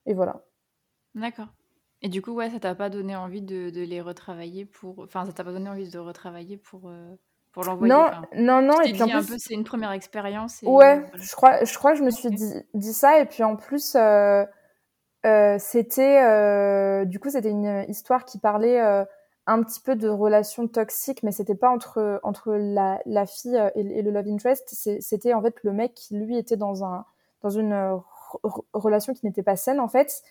et 0.05 0.13
voilà. 0.13 0.41
D'accord. 1.15 1.47
Et 2.01 2.09
du 2.09 2.21
coup, 2.21 2.31
ouais, 2.31 2.49
ça 2.49 2.59
t'a 2.59 2.75
pas 2.75 2.89
donné 2.89 3.15
envie 3.15 3.41
de, 3.41 3.69
de, 3.69 3.81
les 3.81 4.01
retravailler 4.01 4.65
pour. 4.65 4.99
Enfin, 4.99 5.25
ça 5.25 5.33
t'a 5.33 5.43
pas 5.43 5.51
donné 5.51 5.69
envie 5.69 5.89
de 5.89 5.97
retravailler 5.97 6.57
pour, 6.57 6.81
euh, 6.85 7.15
pour 7.51 7.63
l'envoyer. 7.63 7.91
Non, 7.91 8.11
non, 8.35 8.61
non. 8.61 8.81
Et 8.81 8.93
puis 8.93 9.01
en 9.01 9.23
plus, 9.23 9.39
c'est 9.39 9.55
une 9.55 9.63
première 9.63 9.91
expérience. 9.91 10.59
Ouais, 10.61 11.03
je 11.15 11.35
crois, 11.35 11.63
je 11.63 11.75
crois 11.75 11.93
que 11.93 11.97
je 11.97 12.03
me 12.03 12.11
suis 12.11 12.29
dit, 12.29 12.53
dit 12.75 12.93
ça. 12.93 13.19
Et 13.19 13.25
puis 13.25 13.43
en 13.43 13.55
plus, 13.55 13.95
euh, 13.95 14.45
euh, 15.25 15.55
c'était. 15.59 16.23
Euh, 16.23 17.05
du 17.05 17.19
coup, 17.19 17.31
c'était 17.31 17.49
une 17.49 17.85
histoire 17.87 18.25
qui 18.25 18.37
parlait 18.37 18.79
un 19.47 19.63
petit 19.63 19.79
peu 19.79 19.95
de 19.95 20.07
relations 20.07 20.67
toxiques, 20.67 21.23
mais 21.23 21.31
c'était 21.31 21.55
pas 21.55 21.71
entre, 21.71 22.19
entre 22.21 22.53
la, 22.53 22.99
la 23.05 23.25
fille 23.25 23.57
et, 23.73 23.79
et, 23.79 24.01
le 24.03 24.11
love 24.11 24.27
interest. 24.27 24.75
C'était 24.99 25.33
en 25.33 25.41
fait 25.41 25.55
le 25.63 25.73
mec 25.73 25.95
qui, 25.95 26.15
lui, 26.15 26.37
était 26.37 26.57
dans, 26.57 26.83
un, 26.83 27.05
dans 27.41 27.49
une 27.49 27.99
relation 28.73 29.13
qui 29.13 29.25
n'était 29.25 29.43
pas 29.43 29.55
saine, 29.55 29.79
en 29.79 29.87
fait. 29.87 30.21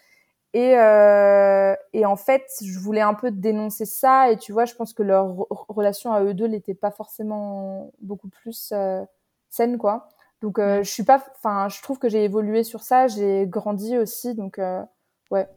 Et, 0.53 0.79
euh, 0.79 1.75
et 1.93 2.07
en 2.07 2.17
fait, 2.17 2.45
je 2.63 2.79
voulais 2.79 3.01
un 3.01 3.15
peu 3.15 3.31
dénoncer 3.31 3.85
ça. 3.85 4.31
Et 4.31 4.37
tu 4.37 4.53
vois, 4.53 4.65
je 4.65 4.75
pense 4.75 4.93
que 4.93 5.03
leur 5.03 5.47
relation 5.69 6.13
à 6.13 6.23
eux 6.23 6.35
deux 6.35 6.47
n'était 6.47 6.75
pas 6.75 6.91
forcément 6.91 7.93
beaucoup 8.01 8.29
plus 8.29 8.71
euh, 8.73 9.05
saine, 9.51 9.79
quoi. 9.79 10.09
Donc, 10.43 10.59
euh, 10.59 10.83
je 10.83 10.91
suis 10.91 11.03
pas, 11.03 11.23
enfin, 11.37 11.69
je 11.69 11.81
trouve 11.83 11.99
que 11.99 12.09
j'ai 12.09 12.25
évolué 12.25 12.65
sur 12.65 12.83
ça. 12.83 13.07
J'ai 13.07 13.47
grandi 13.47 13.97
aussi, 13.99 14.35
donc 14.35 14.59
euh, 14.59 14.83
ouais. 15.31 15.49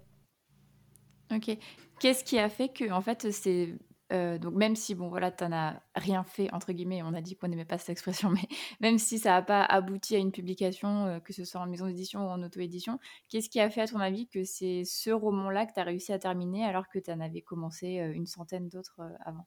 Ok. 1.33 1.57
Qu'est-ce 1.99 2.23
qui 2.23 2.39
a 2.39 2.49
fait 2.49 2.69
que, 2.69 2.91
en 2.91 3.01
fait, 3.01 3.31
c'est 3.31 3.75
euh, 4.11 4.39
donc 4.39 4.55
même 4.55 4.75
si 4.75 4.95
bon 4.95 5.07
voilà 5.07 5.29
t'en 5.29 5.51
as 5.51 5.83
rien 5.93 6.23
fait 6.23 6.51
entre 6.51 6.71
guillemets 6.71 7.03
on 7.03 7.13
a 7.13 7.21
dit 7.21 7.35
qu'on 7.35 7.47
n'aimait 7.47 7.63
pas 7.63 7.77
cette 7.77 7.89
expression 7.89 8.29
mais 8.31 8.47
même 8.79 8.97
si 8.97 9.19
ça 9.19 9.31
n'a 9.31 9.43
pas 9.43 9.63
abouti 9.63 10.15
à 10.15 10.17
une 10.17 10.31
publication 10.31 11.05
euh, 11.05 11.19
que 11.19 11.31
ce 11.31 11.45
soit 11.45 11.61
en 11.61 11.67
maison 11.67 11.85
d'édition 11.85 12.25
ou 12.25 12.29
en 12.29 12.41
auto-édition 12.41 12.99
qu'est-ce 13.29 13.49
qui 13.49 13.59
a 13.59 13.69
fait 13.69 13.81
à 13.81 13.87
ton 13.87 13.99
avis 13.99 14.27
que 14.27 14.43
c'est 14.43 14.83
ce 14.83 15.11
roman 15.11 15.51
là 15.51 15.67
que 15.67 15.73
tu 15.73 15.79
as 15.79 15.83
réussi 15.83 16.11
à 16.11 16.17
terminer 16.17 16.65
alors 16.65 16.89
que 16.89 16.97
tu 16.97 17.11
en 17.11 17.19
avais 17.19 17.41
commencé 17.41 17.99
euh, 17.99 18.11
une 18.11 18.25
centaine 18.25 18.67
d'autres 18.67 18.99
avant? 19.25 19.45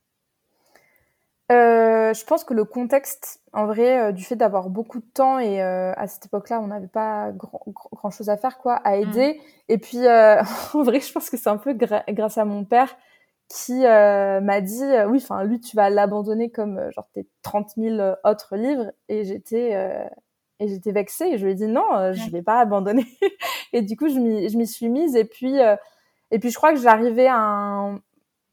Je 1.51 2.25
pense 2.25 2.45
que 2.45 2.53
le 2.53 2.65
contexte, 2.65 3.41
en 3.55 3.67
vrai, 3.67 4.13
du 4.13 4.23
fait 4.23 4.37
d'avoir 4.37 4.69
beaucoup 4.69 5.01
de 5.01 5.07
temps 5.15 5.39
et 5.39 5.63
à 5.63 6.07
cette 6.07 6.27
époque-là, 6.27 6.61
on 6.61 6.67
n'avait 6.67 6.89
pas 6.89 7.31
grand, 7.33 7.63
grand, 7.67 8.11
chose 8.11 8.29
à 8.29 8.37
faire, 8.37 8.59
quoi, 8.59 8.75
a 8.75 8.97
mmh. 8.97 9.03
aidé. 9.03 9.41
Et 9.69 9.79
puis, 9.79 9.99
en 10.75 10.83
vrai, 10.83 11.01
je 11.01 11.13
pense 11.13 11.31
que 11.31 11.39
c'est 11.39 11.49
un 11.49 11.57
peu 11.57 11.75
grâce 11.75 12.37
à 12.37 12.45
mon 12.45 12.65
père 12.65 12.95
qui 13.53 13.85
euh, 13.85 14.41
m'a 14.41 14.63
dit 14.63 14.83
euh, 14.83 15.07
oui 15.07 15.19
enfin 15.23 15.45
lui 15.45 15.61
tu 15.61 15.77
vas 15.77 15.91
l'abandonner 15.91 16.51
comme 16.51 16.79
euh, 16.79 16.91
genre 16.93 17.07
tes 17.13 17.27
30 17.43 17.73
000 17.77 18.15
autres 18.25 18.57
livres. 18.57 18.93
Et 19.09 19.25
j'étais 19.25 19.73
et 20.59 20.69
j'étais 20.69 20.93
vexée. 20.93 21.27
Et 21.27 21.39
je 21.39 21.45
lui 21.45 21.53
ai 21.53 21.55
dit 21.55 21.67
non 21.67 22.13
je 22.13 22.31
vais 22.31 22.43
pas 22.43 22.61
abandonner. 22.61 23.07
Et 23.75 23.83
du 23.83 23.97
coup 23.97 24.09
je 24.09 24.19
m'y 24.19 24.49
je 24.49 24.57
m'y 24.57 24.67
suis 24.67 24.89
mise. 24.89 25.17
Et 25.17 25.25
puis 25.25 25.57
et 26.31 26.39
puis 26.39 26.51
je 26.51 26.57
crois 26.57 26.73
que 26.73 26.81
j'arrivais 26.81 27.27
à 27.27 27.37
un 27.37 28.01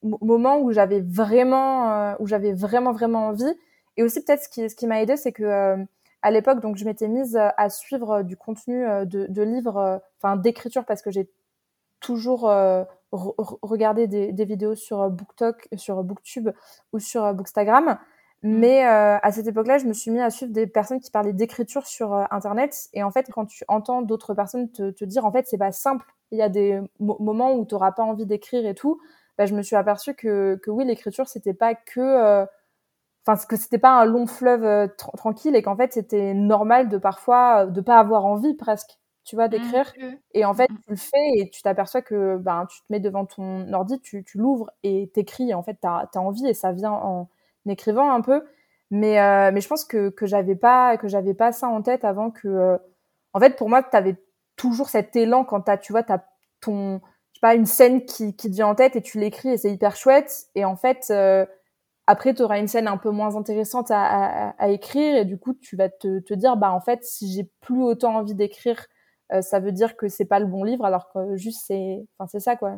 moment 0.04 0.60
où 0.60 0.72
j'avais 0.72 1.02
vraiment 1.02 2.16
où 2.20 2.28
j'avais 2.28 2.54
vraiment 2.54 2.92
vraiment 2.92 3.28
envie. 3.28 3.54
Et 3.98 4.04
aussi 4.04 4.24
peut-être 4.24 4.44
ce 4.44 4.50
qui 4.50 4.70
ce 4.70 4.76
qui 4.76 4.88
m'a 4.88 5.02
aidé 5.02 5.16
c'est 5.16 5.32
que 5.32 5.78
à 6.22 6.32
l'époque 6.32 6.60
donc 6.60 6.76
je 6.76 6.84
m'étais 6.84 7.08
mise 7.08 7.38
à 7.38 7.70
suivre 7.70 8.24
du 8.24 8.36
contenu 8.36 8.86
de, 9.06 9.28
de 9.30 9.42
livres 9.44 10.02
enfin 10.22 10.36
d'écriture 10.36 10.84
parce 10.86 11.02
que 11.02 11.12
j'ai 11.12 11.30
toujours 12.00 12.50
regarder 13.62 14.08
des, 14.08 14.32
des, 14.32 14.46
vidéos 14.46 14.76
sur 14.76 15.02
euh, 15.02 15.10
BookTok, 15.10 15.68
sur 15.76 16.04
BookTube 16.04 16.50
ou 16.94 17.00
sur 17.00 17.24
euh, 17.24 17.34
Bookstagram. 17.34 17.98
Mm. 18.44 18.60
Mais 18.60 18.86
euh, 18.86 19.18
à 19.22 19.32
cette 19.32 19.48
époque-là, 19.48 19.78
je 19.78 19.86
me 19.86 19.94
suis 19.94 20.12
mis 20.12 20.22
à 20.22 20.30
suivre 20.30 20.52
des 20.52 20.68
personnes 20.68 21.00
qui 21.00 21.12
parlaient 21.12 21.34
d'écriture 21.34 21.86
sur 21.86 22.14
Internet. 22.32 22.90
Et 22.94 23.04
en 23.04 23.12
fait, 23.12 23.30
quand 23.32 23.46
tu 23.46 23.64
entends 23.68 24.02
d'autres 24.02 24.34
personnes 24.34 24.72
te, 24.72 24.92
te, 24.92 25.06
dire, 25.06 25.26
en 25.26 25.32
fait, 25.32 25.48
c'est 25.48 25.58
pas 25.58 25.72
simple. 25.72 26.06
Il 26.32 26.38
y 26.38 26.42
a 26.42 26.50
des 26.50 26.80
moments 27.00 27.54
où 27.54 27.66
tu 27.66 27.74
n'auras 27.74 27.92
pas 27.92 28.04
envie 28.04 28.26
d'écrire 28.26 28.66
et 28.66 28.76
tout. 28.76 29.00
Bah, 29.38 29.46
je 29.46 29.56
me 29.56 29.62
suis 29.62 29.76
aperçue 29.76 30.14
que, 30.16 30.60
que 30.62 30.70
oui, 30.70 30.86
l'écriture, 30.86 31.28
c'était 31.28 31.54
pas 31.54 31.74
que, 31.74 32.46
enfin, 33.26 33.46
que 33.48 33.56
c'était 33.56 33.78
pas 33.78 34.00
un 34.00 34.06
long 34.06 34.28
fleuve 34.28 34.90
tranquille 34.96 35.56
et 35.56 35.62
qu'en 35.62 35.76
fait, 35.76 35.94
c'était 35.94 36.34
normal 36.34 36.88
de 36.88 36.98
parfois 36.98 37.66
de 37.66 37.82
pas 37.82 37.98
avoir 38.00 38.26
envie 38.26 38.54
presque 38.54 39.00
tu 39.24 39.36
vois, 39.36 39.48
mmh, 39.48 39.52
d'écrire. 39.52 39.94
Et 40.34 40.46
en 40.46 40.54
fait, 40.54 40.70
mmh. 40.70 40.78
tu 40.86 40.90
le 40.90 40.96
fais 40.96 41.30
et 41.38 41.50
tu 41.50 41.62
t'aperçois 41.62 42.02
que 42.02 42.38
ben, 42.38 42.66
tu 42.70 42.80
te 42.80 42.86
mets 42.90 43.00
devant 43.00 43.26
ton 43.26 43.72
ordi, 43.74 44.00
tu, 44.02 44.24
tu 44.24 44.38
l'ouvres 44.38 44.72
et 44.84 45.10
t'écris. 45.14 45.54
En 45.54 45.64
fait, 45.64 45.78
tu 45.82 45.88
as, 45.88 46.10
envie 46.16 46.48
et 46.48 46.54
ça 46.54 46.72
vient 46.72 46.92
en 46.92 47.30
écrivant 47.68 48.12
un 48.12 48.22
peu. 48.22 48.44
Mais, 48.92 49.20
euh, 49.20 49.52
mais 49.54 49.62
je 49.62 49.68
pense 49.68 49.86
que, 49.86 50.10
que 50.10 50.26
j'avais 50.26 50.56
pas, 50.56 50.98
que 50.98 51.08
j'avais 51.08 51.34
pas 51.34 51.52
ça 51.52 51.68
en 51.68 51.82
tête 51.82 52.04
avant 52.04 52.32
que. 52.32 52.48
Euh, 52.48 52.78
en 53.34 53.40
fait, 53.40 53.56
pour 53.56 53.70
moi, 53.70 53.84
tu 53.84 53.96
avais 53.96 54.16
toujours 54.56 54.90
cet 54.90 55.16
élan 55.16 55.44
quand 55.46 55.62
tu 55.62 55.72
tu 55.82 55.94
vois, 55.94 56.04
tu 56.04 56.12
as 56.12 56.26
ton. 56.62 57.00
Je 57.34 57.38
sais 57.38 57.42
pas, 57.42 57.56
une 57.56 57.68
scène 57.68 58.06
qui, 58.06 58.36
qui 58.36 58.50
te 58.50 58.56
vient 58.56 58.68
en 58.68 58.76
tête 58.76 58.96
et 58.96 59.02
tu 59.02 59.20
l'écris 59.20 59.50
et 59.50 59.58
c'est 59.58 59.72
hyper 59.72 59.96
chouette. 59.96 60.48
Et 60.56 60.66
en 60.66 60.76
fait. 60.76 61.08
Euh, 61.12 61.46
après, 62.12 62.34
tu 62.34 62.42
auras 62.42 62.58
une 62.58 62.68
scène 62.68 62.88
un 62.88 62.98
peu 62.98 63.12
moins 63.12 63.36
intéressante 63.36 63.92
à, 63.92 64.04
à, 64.04 64.50
à, 64.58 64.70
écrire 64.70 65.16
et 65.16 65.26
du 65.26 65.38
coup, 65.38 65.54
tu 65.54 65.76
vas 65.76 65.90
te, 65.90 66.18
te 66.22 66.34
dire, 66.34 66.58
bah 66.58 66.72
en 66.72 66.82
fait, 66.82 67.04
si 67.04 67.32
j'ai 67.32 67.44
plus 67.62 67.84
autant 67.84 68.16
envie 68.16 68.34
d'écrire 68.34 68.88
ça 69.42 69.60
veut 69.60 69.72
dire 69.72 69.96
que 69.96 70.08
c'est 70.08 70.26
pas 70.26 70.40
le 70.40 70.46
bon 70.46 70.64
livre, 70.64 70.86
alors 70.86 71.12
que 71.12 71.36
juste 71.36 71.64
c'est, 71.66 72.00
enfin 72.18 72.28
c'est 72.28 72.40
ça 72.40 72.56
quoi. 72.56 72.78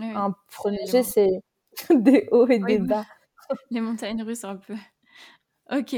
un 0.00 0.34
projet, 0.52 1.02
c'est 1.02 1.40
des 1.90 2.28
hauts 2.30 2.46
et 2.48 2.58
des 2.58 2.78
bas. 2.78 3.04
Les 3.70 3.80
montagnes 3.80 4.22
russes 4.22 4.44
un 4.44 4.56
peu. 4.56 4.74
Ok, 5.68 5.96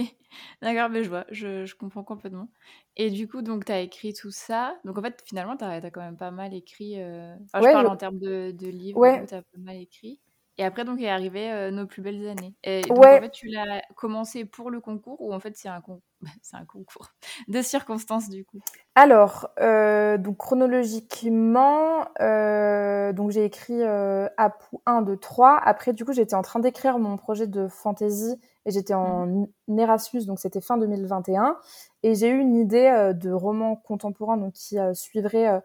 d'accord, 0.62 0.88
mais 0.88 1.04
je 1.04 1.10
vois, 1.10 1.26
je, 1.30 1.66
je, 1.66 1.74
comprends 1.74 2.02
complètement. 2.02 2.48
Et 2.96 3.10
du 3.10 3.28
coup, 3.28 3.42
donc, 3.42 3.66
tu 3.66 3.72
as 3.72 3.80
écrit 3.80 4.14
tout 4.14 4.30
ça. 4.30 4.78
Donc, 4.86 4.96
en 4.96 5.02
fait, 5.02 5.22
finalement, 5.26 5.58
tu 5.58 5.64
as, 5.64 5.72
as, 5.72 5.90
quand 5.90 6.00
même 6.00 6.16
pas 6.16 6.30
mal 6.30 6.54
écrit. 6.54 6.98
Euh... 6.98 7.36
Enfin, 7.52 7.60
je 7.60 7.72
parle 7.74 7.86
en 7.86 7.96
termes 7.98 8.18
de, 8.18 8.50
de 8.50 8.66
livres, 8.66 8.98
ouais. 8.98 9.26
tu 9.26 9.34
as 9.34 9.42
pas 9.42 9.58
mal 9.58 9.76
écrit. 9.76 10.22
Et 10.58 10.64
après, 10.64 10.84
donc, 10.84 11.00
est 11.00 11.08
arrivé 11.08 11.52
euh, 11.52 11.70
Nos 11.70 11.86
plus 11.86 12.02
belles 12.02 12.28
années. 12.28 12.52
Et 12.64 12.82
donc, 12.82 12.98
en 12.98 13.02
fait, 13.02 13.30
tu 13.30 13.46
l'as 13.46 13.80
commencé 13.94 14.44
pour 14.44 14.70
le 14.70 14.80
concours 14.80 15.20
ou 15.20 15.32
en 15.32 15.38
fait, 15.38 15.56
c'est 15.56 15.68
un, 15.68 15.80
con... 15.80 16.02
un 16.52 16.64
concours 16.64 17.12
de 17.48 17.62
circonstances, 17.62 18.28
du 18.28 18.44
coup? 18.44 18.58
Alors, 18.96 19.50
euh, 19.60 20.18
donc, 20.18 20.36
chronologiquement, 20.36 22.08
euh, 22.20 23.12
donc 23.12 23.30
j'ai 23.30 23.44
écrit 23.44 23.80
Apu 23.84 24.76
1, 24.84 25.02
2, 25.02 25.16
3. 25.16 25.60
Après, 25.64 25.92
du 25.92 26.04
coup, 26.04 26.12
j'étais 26.12 26.34
en 26.34 26.42
train 26.42 26.58
d'écrire 26.58 26.98
mon 26.98 27.16
projet 27.16 27.46
de 27.46 27.68
fantasy 27.68 28.40
et 28.66 28.72
j'étais 28.72 28.94
en 28.94 29.26
mmh. 29.26 29.78
Erasmus, 29.78 30.26
donc 30.26 30.40
c'était 30.40 30.60
fin 30.60 30.76
2021. 30.76 31.56
Et 32.02 32.16
j'ai 32.16 32.30
eu 32.30 32.38
une 32.38 32.56
idée 32.56 33.12
de 33.14 33.30
roman 33.30 33.76
contemporain 33.76 34.36
donc, 34.36 34.54
qui 34.54 34.76
suivrait 34.94 35.62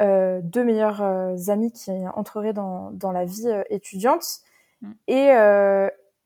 euh, 0.00 0.40
deux 0.42 0.62
meilleurs 0.62 1.02
euh, 1.02 1.34
amis 1.48 1.72
qui 1.72 1.90
entreraient 2.14 2.52
dans, 2.52 2.92
dans 2.92 3.10
la 3.10 3.24
vie 3.24 3.48
euh, 3.48 3.64
étudiante. 3.68 4.24
Mm. 4.80 4.92
Et, 5.08 5.28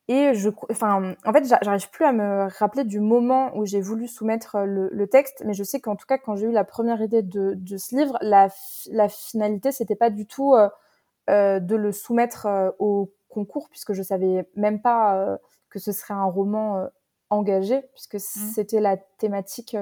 et 0.08 0.34
je, 0.34 0.50
enfin, 0.70 1.14
en 1.24 1.32
fait, 1.32 1.44
j'arrive 1.62 1.88
plus 1.90 2.04
à 2.04 2.12
me 2.12 2.48
rappeler 2.58 2.84
du 2.84 3.00
moment 3.00 3.56
où 3.56 3.64
j'ai 3.64 3.80
voulu 3.80 4.08
soumettre 4.08 4.58
le, 4.58 4.90
le, 4.92 5.06
texte, 5.06 5.42
mais 5.46 5.54
je 5.54 5.62
sais 5.62 5.80
qu'en 5.80 5.96
tout 5.96 6.06
cas, 6.06 6.18
quand 6.18 6.36
j'ai 6.36 6.46
eu 6.48 6.52
la 6.52 6.64
première 6.64 7.00
idée 7.00 7.22
de, 7.22 7.54
de 7.54 7.76
ce 7.78 7.96
livre, 7.96 8.18
la, 8.20 8.48
la 8.90 9.08
finalité, 9.08 9.72
c'était 9.72 9.96
pas 9.96 10.10
du 10.10 10.26
tout 10.26 10.54
euh, 11.30 11.60
de 11.60 11.76
le 11.76 11.92
soumettre 11.92 12.74
au 12.78 13.10
concours, 13.30 13.70
puisque 13.70 13.94
je 13.94 14.02
savais 14.02 14.46
même 14.54 14.82
pas 14.82 15.38
que 15.70 15.78
ce 15.78 15.92
serait 15.92 16.14
un 16.14 16.24
roman 16.24 16.88
engagé, 17.30 17.80
puisque 17.94 18.16
mm. 18.16 18.52
c'était 18.54 18.80
la 18.80 18.98
thématique 18.98 19.76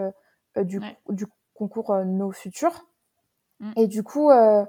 du, 0.56 0.80
du 1.08 1.26
concours 1.54 1.96
Nos 2.04 2.30
Futurs. 2.30 2.84
Mm. 3.60 3.72
Et 3.76 3.86
du 3.86 4.02
coup, 4.02 4.30
euh, 4.30 4.64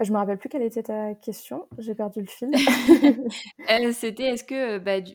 je 0.00 0.12
me 0.12 0.18
rappelle 0.18 0.38
plus 0.38 0.48
quelle 0.48 0.62
était 0.62 0.84
ta 0.84 1.14
question. 1.14 1.66
J'ai 1.78 1.94
perdu 1.94 2.20
le 2.20 2.26
fil. 2.26 2.50
Euh, 3.70 3.92
c'était 3.92 4.24
est-ce 4.24 4.44
que, 4.44 4.78
bah, 4.78 5.00
du, 5.00 5.14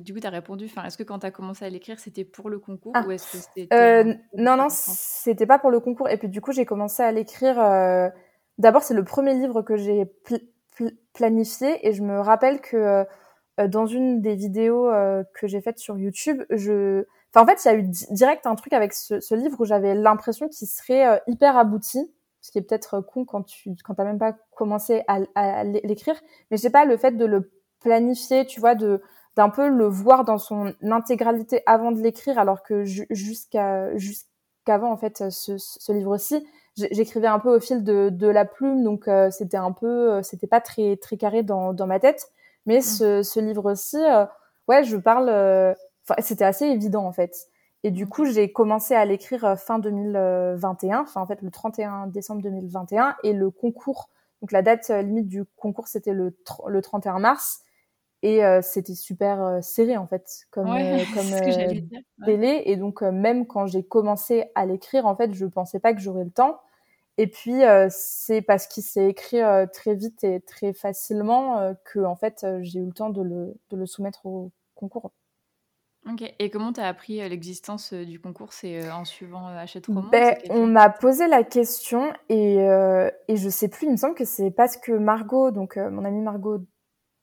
du 0.00 0.14
coup, 0.14 0.20
tu 0.20 0.26
as 0.26 0.30
répondu. 0.30 0.70
Est-ce 0.84 0.96
que 0.96 1.02
quand 1.02 1.18
tu 1.18 1.26
as 1.26 1.30
commencé 1.30 1.64
à 1.64 1.68
l'écrire, 1.68 1.98
c'était 1.98 2.24
pour 2.24 2.48
le 2.48 2.58
concours 2.58 2.92
ah. 2.94 3.04
ou 3.06 3.10
est-ce 3.10 3.30
que 3.30 3.38
c'était 3.38 3.74
euh, 3.74 4.14
Non, 4.36 4.56
non, 4.56 4.68
c'était 4.70 5.46
pas 5.46 5.58
pour 5.58 5.70
le 5.70 5.80
concours. 5.80 6.08
Et 6.08 6.16
puis 6.16 6.28
du 6.28 6.40
coup, 6.40 6.52
j'ai 6.52 6.64
commencé 6.64 7.02
à 7.02 7.12
l'écrire. 7.12 7.60
Euh, 7.60 8.08
d'abord, 8.56 8.82
c'est 8.82 8.94
le 8.94 9.04
premier 9.04 9.34
livre 9.34 9.60
que 9.62 9.76
j'ai 9.76 10.06
pl 10.06 10.40
pl 10.76 10.92
planifié 11.12 11.86
et 11.86 11.92
je 11.92 12.02
me 12.02 12.18
rappelle 12.20 12.60
que 12.60 13.04
euh, 13.60 13.68
dans 13.68 13.86
une 13.86 14.20
des 14.22 14.34
vidéos 14.34 14.90
que 15.34 15.46
j'ai 15.46 15.60
faites 15.60 15.78
sur 15.78 15.98
YouTube, 15.98 16.42
je 16.50 17.04
Enfin, 17.34 17.42
en 17.42 17.46
fait, 17.46 17.64
il 17.64 17.68
y 17.68 17.70
a 17.70 17.74
eu 17.74 17.90
direct 18.12 18.46
un 18.46 18.54
truc 18.54 18.72
avec 18.72 18.92
ce, 18.92 19.18
ce 19.18 19.34
livre 19.34 19.60
où 19.60 19.64
j'avais 19.64 19.94
l'impression 19.94 20.48
qu'il 20.48 20.68
serait 20.68 21.20
hyper 21.26 21.56
abouti 21.56 22.08
ce 22.44 22.50
qui 22.50 22.58
est 22.58 22.62
peut-être 22.62 23.00
con 23.00 23.24
quand 23.24 23.42
tu 23.42 23.74
quand 23.82 23.94
t'as 23.94 24.04
même 24.04 24.18
pas 24.18 24.36
commencé 24.54 25.02
à, 25.08 25.20
à 25.34 25.64
l'écrire. 25.64 26.14
Mais 26.50 26.58
je 26.58 26.62
sais 26.62 26.70
pas 26.70 26.84
le 26.84 26.98
fait 26.98 27.12
de 27.12 27.24
le 27.24 27.50
planifier, 27.80 28.44
tu 28.44 28.60
vois, 28.60 28.74
de 28.74 29.00
d'un 29.34 29.48
peu 29.48 29.66
le 29.66 29.86
voir 29.86 30.24
dans 30.24 30.36
son 30.36 30.74
intégralité 30.82 31.62
avant 31.64 31.90
de 31.90 32.02
l'écrire, 32.02 32.38
alors 32.38 32.62
que 32.62 32.84
jusqu'à 32.84 33.96
jusqu'avant 33.96 34.92
en 34.92 34.98
fait 34.98 35.30
ce, 35.30 35.56
ce 35.56 35.92
livre-ci, 35.92 36.46
j'écrivais 36.76 37.28
un 37.28 37.38
peu 37.38 37.56
au 37.56 37.60
fil 37.60 37.82
de, 37.82 38.10
de 38.10 38.28
la 38.28 38.44
plume, 38.44 38.84
donc 38.84 39.08
euh, 39.08 39.30
c'était 39.30 39.56
un 39.56 39.72
peu, 39.72 40.12
euh, 40.12 40.22
c'était 40.22 40.46
pas 40.46 40.60
très 40.60 40.98
très 40.98 41.16
carré 41.16 41.42
dans, 41.42 41.72
dans 41.72 41.86
ma 41.86 41.98
tête. 41.98 42.28
Mais 42.66 42.80
mmh. 42.80 42.82
ce, 42.82 43.22
ce 43.22 43.40
livre-ci, 43.40 43.96
euh, 43.96 44.26
ouais, 44.68 44.84
je 44.84 44.98
parle, 44.98 45.30
enfin 45.30 46.20
c'était 46.20 46.44
assez 46.44 46.66
évident 46.66 47.06
en 47.06 47.12
fait. 47.12 47.34
Et 47.84 47.90
du 47.90 48.08
coup, 48.08 48.24
j'ai 48.24 48.50
commencé 48.50 48.94
à 48.94 49.04
l'écrire 49.04 49.44
euh, 49.44 49.56
fin 49.56 49.78
2021, 49.78 51.02
enfin 51.02 51.20
en 51.20 51.26
fait 51.26 51.42
le 51.42 51.50
31 51.50 52.06
décembre 52.06 52.40
2021, 52.40 53.14
et 53.22 53.34
le 53.34 53.50
concours, 53.50 54.08
donc 54.40 54.52
la 54.52 54.62
date 54.62 54.90
euh, 54.90 55.02
limite 55.02 55.28
du 55.28 55.44
concours, 55.56 55.86
c'était 55.86 56.14
le, 56.14 56.36
le 56.66 56.82
31 56.82 57.18
mars, 57.18 57.60
et 58.22 58.42
euh, 58.44 58.60
c'était 58.62 58.94
super 58.94 59.42
euh, 59.42 59.60
serré 59.60 59.98
en 59.98 60.06
fait 60.06 60.46
comme 60.50 60.70
ouais, 60.70 61.04
comme. 61.14 61.24
Et 62.66 62.76
donc 62.76 63.02
même 63.02 63.46
quand 63.46 63.66
j'ai 63.66 63.82
commencé 63.82 64.44
à 64.54 64.64
l'écrire, 64.64 65.04
en 65.06 65.14
fait, 65.14 65.34
je 65.34 65.44
pensais 65.44 65.78
pas 65.78 65.92
que 65.92 66.00
j'aurais 66.00 66.24
le 66.24 66.30
temps. 66.30 66.60
Et 67.16 67.26
puis 67.26 67.62
c'est 67.90 68.42
parce 68.42 68.66
qu'il 68.66 68.82
s'est 68.82 69.08
écrit 69.08 69.40
très 69.72 69.94
vite 69.94 70.24
et 70.24 70.40
très 70.40 70.72
facilement 70.72 71.74
que 71.84 72.00
en 72.00 72.16
fait 72.16 72.44
j'ai 72.60 72.80
eu 72.80 72.86
le 72.86 72.92
temps 72.92 73.10
de 73.10 73.22
le, 73.22 73.56
de 73.70 73.76
le 73.76 73.86
soumettre 73.86 74.26
au 74.26 74.50
concours. 74.74 75.12
Ok. 76.10 76.34
Et 76.38 76.50
comment 76.50 76.72
tu 76.72 76.80
as 76.80 76.86
appris 76.86 77.22
euh, 77.22 77.28
l'existence 77.28 77.92
euh, 77.92 78.04
du 78.04 78.20
concours? 78.20 78.52
C'est 78.52 78.84
euh, 78.84 78.94
en 78.94 79.04
suivant 79.04 79.46
Hachette 79.46 79.86
Roman 79.86 80.04
ben, 80.12 80.36
On 80.50 80.66
m'a 80.66 80.90
posé 80.90 81.26
la 81.26 81.44
question 81.44 82.12
et, 82.28 82.60
euh, 82.60 83.10
et 83.28 83.36
je 83.36 83.48
sais 83.48 83.68
plus, 83.68 83.86
il 83.86 83.92
me 83.92 83.96
semble 83.96 84.14
que 84.14 84.26
c'est 84.26 84.50
parce 84.50 84.76
que 84.76 84.92
Margot, 84.92 85.50
donc 85.50 85.76
mon 85.76 86.04
amie 86.04 86.20
Margot 86.20 86.58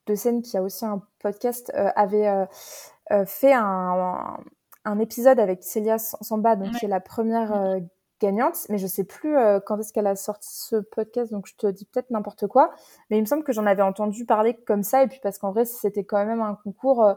de 0.08 0.16
Seine, 0.16 0.42
qui 0.42 0.58
a 0.58 0.64
aussi 0.64 0.84
un 0.86 1.04
podcast, 1.20 1.72
euh, 1.76 1.90
avait 1.96 2.28
euh, 2.28 3.26
fait 3.26 3.54
un, 3.54 4.38
un, 4.86 5.00
épisode 5.00 5.40
avec 5.40 5.64
Célia 5.64 6.00
Samba, 6.00 6.56
donc 6.56 6.74
ouais. 6.74 6.80
qui 6.80 6.86
est 6.86 6.90
la 6.90 7.00
première 7.00 7.80
gagnante, 8.20 8.66
mais 8.70 8.78
je 8.78 8.88
sais 8.88 9.04
plus 9.04 9.36
quand 9.66 9.80
est-ce 9.80 9.94
qu'elle 9.94 10.08
a 10.08 10.16
sorti 10.16 10.50
ce 10.52 10.78
podcast, 10.78 11.32
donc 11.32 11.46
je 11.46 11.56
te 11.56 11.68
dis 11.68 11.86
peut-être 11.86 12.10
n'importe 12.10 12.48
quoi, 12.48 12.72
mais 13.10 13.18
il 13.18 13.22
me 13.22 13.26
semble 13.26 13.44
que 13.44 13.52
j'en 13.52 13.66
avais 13.66 13.82
entendu 13.82 14.26
parler 14.26 14.56
comme 14.56 14.84
ça, 14.84 15.04
et 15.04 15.08
puis 15.08 15.20
parce 15.22 15.38
qu'en 15.38 15.52
vrai 15.52 15.66
c'était 15.66 16.04
quand 16.04 16.26
même 16.26 16.42
un 16.42 16.56
concours 16.64 17.16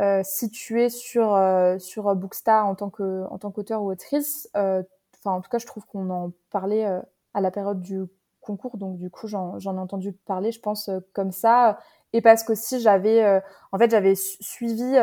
euh, 0.00 0.22
situé 0.24 0.88
sur 0.88 1.34
euh, 1.34 1.78
sur 1.78 2.12
Bookstar 2.16 2.66
en 2.66 2.74
tant 2.74 2.90
que 2.90 3.24
en 3.30 3.38
tant 3.38 3.52
qu'auteur 3.52 3.82
ou 3.82 3.92
autrice. 3.92 4.50
Euh, 4.56 4.82
enfin, 5.18 5.36
en 5.36 5.40
tout 5.40 5.48
cas, 5.48 5.58
je 5.58 5.66
trouve 5.66 5.86
qu'on 5.86 6.10
en 6.10 6.32
parlait 6.50 6.84
euh, 6.84 7.00
à 7.32 7.40
la 7.40 7.52
période 7.52 7.80
du 7.80 8.02
concours, 8.40 8.76
donc 8.76 8.98
du 8.98 9.08
coup, 9.08 9.28
j'en 9.28 9.58
ai 9.58 9.68
entendu 9.78 10.12
parler, 10.12 10.52
je 10.52 10.60
pense, 10.60 10.90
comme 11.12 11.30
ça. 11.32 11.78
Et 12.12 12.20
parce 12.20 12.42
qu'aussi, 12.44 12.80
j'avais, 12.80 13.40
en 13.72 13.78
fait, 13.78 13.90
j'avais 13.90 14.14
suivi 14.14 14.98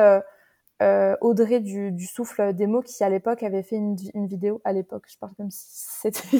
Audrey 1.21 1.60
du, 1.60 1.91
du 1.91 2.05
Souffle 2.05 2.53
des 2.53 2.67
mots 2.67 2.81
qui, 2.83 3.03
à 3.03 3.10
l'époque, 3.10 3.41
avait 3.43 3.63
fait 3.63 3.77
une, 3.77 3.98
une 4.13 4.27
vidéo, 4.27 4.62
à 4.63 4.74
l'époque, 4.74 5.05
je 5.07 5.17
parle 5.17 5.33
comme 5.36 5.50
si 5.50 5.65
c'était 6.01 6.38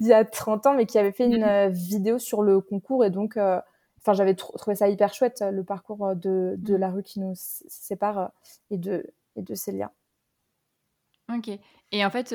il 0.00 0.06
y 0.08 0.12
a 0.12 0.24
30 0.24 0.66
ans, 0.66 0.74
mais 0.74 0.86
qui 0.86 0.98
avait 0.98 1.12
fait 1.12 1.26
une 1.26 1.68
vidéo 1.68 2.18
sur 2.18 2.42
le 2.42 2.60
concours 2.60 3.04
et 3.04 3.10
donc 3.10 3.38
enfin, 4.02 4.12
j'avais 4.14 4.34
trouvé 4.34 4.76
ça 4.76 4.88
hyper 4.88 5.14
chouette, 5.14 5.42
le 5.50 5.64
parcours 5.64 6.14
de, 6.14 6.54
de 6.58 6.74
la 6.74 6.90
rue 6.90 7.02
qui 7.02 7.20
nous 7.20 7.34
sépare 7.36 8.32
et 8.70 8.78
de, 8.78 9.06
et 9.36 9.42
de 9.42 9.54
ces 9.54 9.72
liens. 9.72 9.92
Ok. 11.32 11.50
Et 11.92 12.04
en 12.04 12.10
fait, 12.10 12.34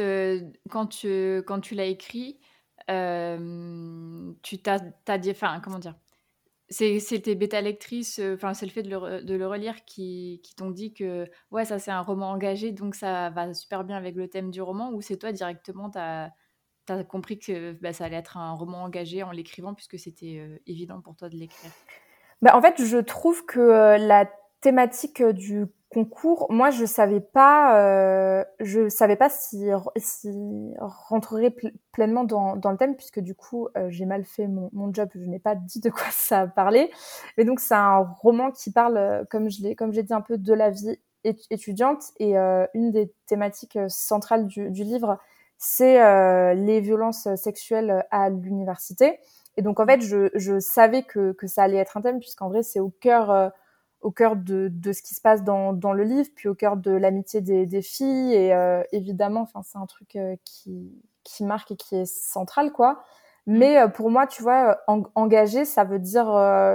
quand 0.70 0.88
tu, 0.88 1.44
quand 1.46 1.60
tu 1.60 1.76
l'as 1.76 1.86
écrit, 1.86 2.40
tu 2.88 4.58
t'as 4.62 5.18
dit, 5.18 5.32
enfin, 5.32 5.60
comment 5.64 5.80
dire 5.80 5.96
c'est 6.70 7.22
tes 7.22 7.36
bêta 7.36 7.62
lectrices, 7.62 8.20
enfin, 8.34 8.54
c'est 8.54 8.66
le 8.66 8.72
fait 8.72 8.84
de 8.84 8.90
le, 8.90 9.24
de 9.24 9.36
le 9.36 9.48
relire 9.48 9.86
qui, 9.86 10.42
qui 10.44 10.54
t'ont 10.54 10.70
dit 10.70 10.94
que 10.94 11.26
ouais, 11.52 11.64
ça 11.64 11.80
c'est 11.80 11.92
un 11.92 12.02
roman 12.02 12.32
engagé, 12.32 12.72
donc 12.74 12.96
ça 12.96 13.30
va 13.30 13.54
super 13.54 13.86
bien 13.86 13.96
avec 13.96 14.16
le 14.16 14.28
thème 14.28 14.52
du 14.52 14.62
roman, 14.62 14.92
ou 14.92 15.02
c'est 15.02 15.18
toi 15.18 15.32
directement, 15.32 15.90
tu 16.88 16.94
as, 16.94 17.04
compris 17.04 17.38
que 17.38 17.74
bah, 17.74 17.94
ça 17.94 18.06
allait 18.06 18.18
être 18.18 18.38
un 18.38 18.54
roman 18.54 18.84
engagé 18.84 19.24
en 19.24 19.32
l'écrivant, 19.32 19.74
puisque 19.74 20.00
c'était 20.00 20.62
évident 20.66 21.02
pour 21.02 21.16
toi 21.16 21.30
de 21.30 21.36
l'écrire? 21.36 21.72
Bah, 22.42 22.56
En 22.56 22.62
fait, 22.62 22.84
je 22.84 22.98
trouve 22.98 23.46
que 23.46 23.98
la 24.00 24.30
thématique 24.62 25.24
du 25.24 25.68
concours, 25.90 26.48
moi 26.50 26.70
je 26.70 26.86
savais 26.86 27.24
savais 28.90 29.16
pas 29.16 29.30
si, 29.30 29.70
rentrerait 30.80 31.56
pleinement 31.92 32.24
dans, 32.24 32.56
le 32.56 32.78
thème 32.78 32.96
puisque 32.96 33.20
du 33.20 33.36
coup 33.36 33.70
j'ai 33.90 34.06
mal 34.06 34.26
fait 34.26 34.48
mon, 34.48 34.94
job, 34.94 35.10
je 35.16 35.26
n'ai 35.26 35.40
pas 35.40 35.56
dit 35.56 35.80
de 35.80 35.90
quoi 35.90 36.08
ça 36.12 36.48
parlait. 36.48 36.90
Et 37.38 37.46
donc 37.46 37.60
c'est 37.60 37.76
un 37.76 38.00
roman 38.00 38.52
qui 38.52 38.72
parle, 38.72 39.26
comme 39.30 39.50
j'ai 39.50 40.04
dit 40.04 40.14
un 40.14 40.22
peu 40.22 40.38
de 40.38 40.54
la 40.54 40.70
vie 40.70 41.00
étudiante 41.24 42.04
et 42.20 42.36
une 42.36 42.92
des 42.92 43.14
thématiques 43.26 43.80
centrales 43.88 44.48
du 44.48 44.84
livre 44.84 45.20
c'est 45.58 46.02
euh, 46.02 46.54
les 46.54 46.82
violences 46.82 47.28
sexuelles 47.36 48.06
à 48.12 48.30
l'université. 48.30 49.20
Et 49.58 49.62
donc 49.62 49.80
en 49.80 49.86
fait 49.86 50.02
je, 50.02 50.30
je 50.36 50.60
savais 50.60 51.04
que, 51.04 51.32
que 51.34 51.48
ça 51.48 51.64
allait 51.64 51.78
être 51.78 51.98
un 51.98 52.02
thème 52.02 52.20
puisqu'en 52.20 52.50
vrai 52.50 52.64
c'est 52.64 52.80
au 52.80 52.90
cœur 52.90 53.52
au 54.02 54.12
cœur 54.12 54.36
de, 54.36 54.70
de, 54.72 54.94
ce 54.94 55.02
qui 55.02 55.16
se 55.16 55.22
passe 55.22 55.44
dans, 55.44 55.74
dans, 55.74 55.94
le 55.94 56.04
livre, 56.04 56.30
puis 56.36 56.48
au 56.48 56.56
cœur 56.56 56.78
de 56.78 56.92
l'amitié 56.92 57.42
des, 57.42 57.66
des, 57.66 57.82
filles. 57.82 58.34
Et 58.34 58.54
euh, 58.54 58.84
évidemment, 58.92 59.42
enfin, 59.42 59.62
c'est 59.64 59.78
un 59.78 59.86
truc 59.86 60.16
euh, 60.16 60.36
qui, 60.46 61.02
qui 61.24 61.44
marque 61.44 61.72
et 61.72 61.76
qui 61.76 61.96
est 61.96 62.06
central, 62.06 62.72
quoi. 62.72 63.04
Mais 63.48 63.80
euh, 63.80 63.88
pour 63.88 64.12
moi, 64.12 64.28
tu 64.28 64.44
vois, 64.44 64.78
engagé, 65.16 65.66
ça 65.66 65.84
veut 65.84 66.00
dire, 66.00 66.28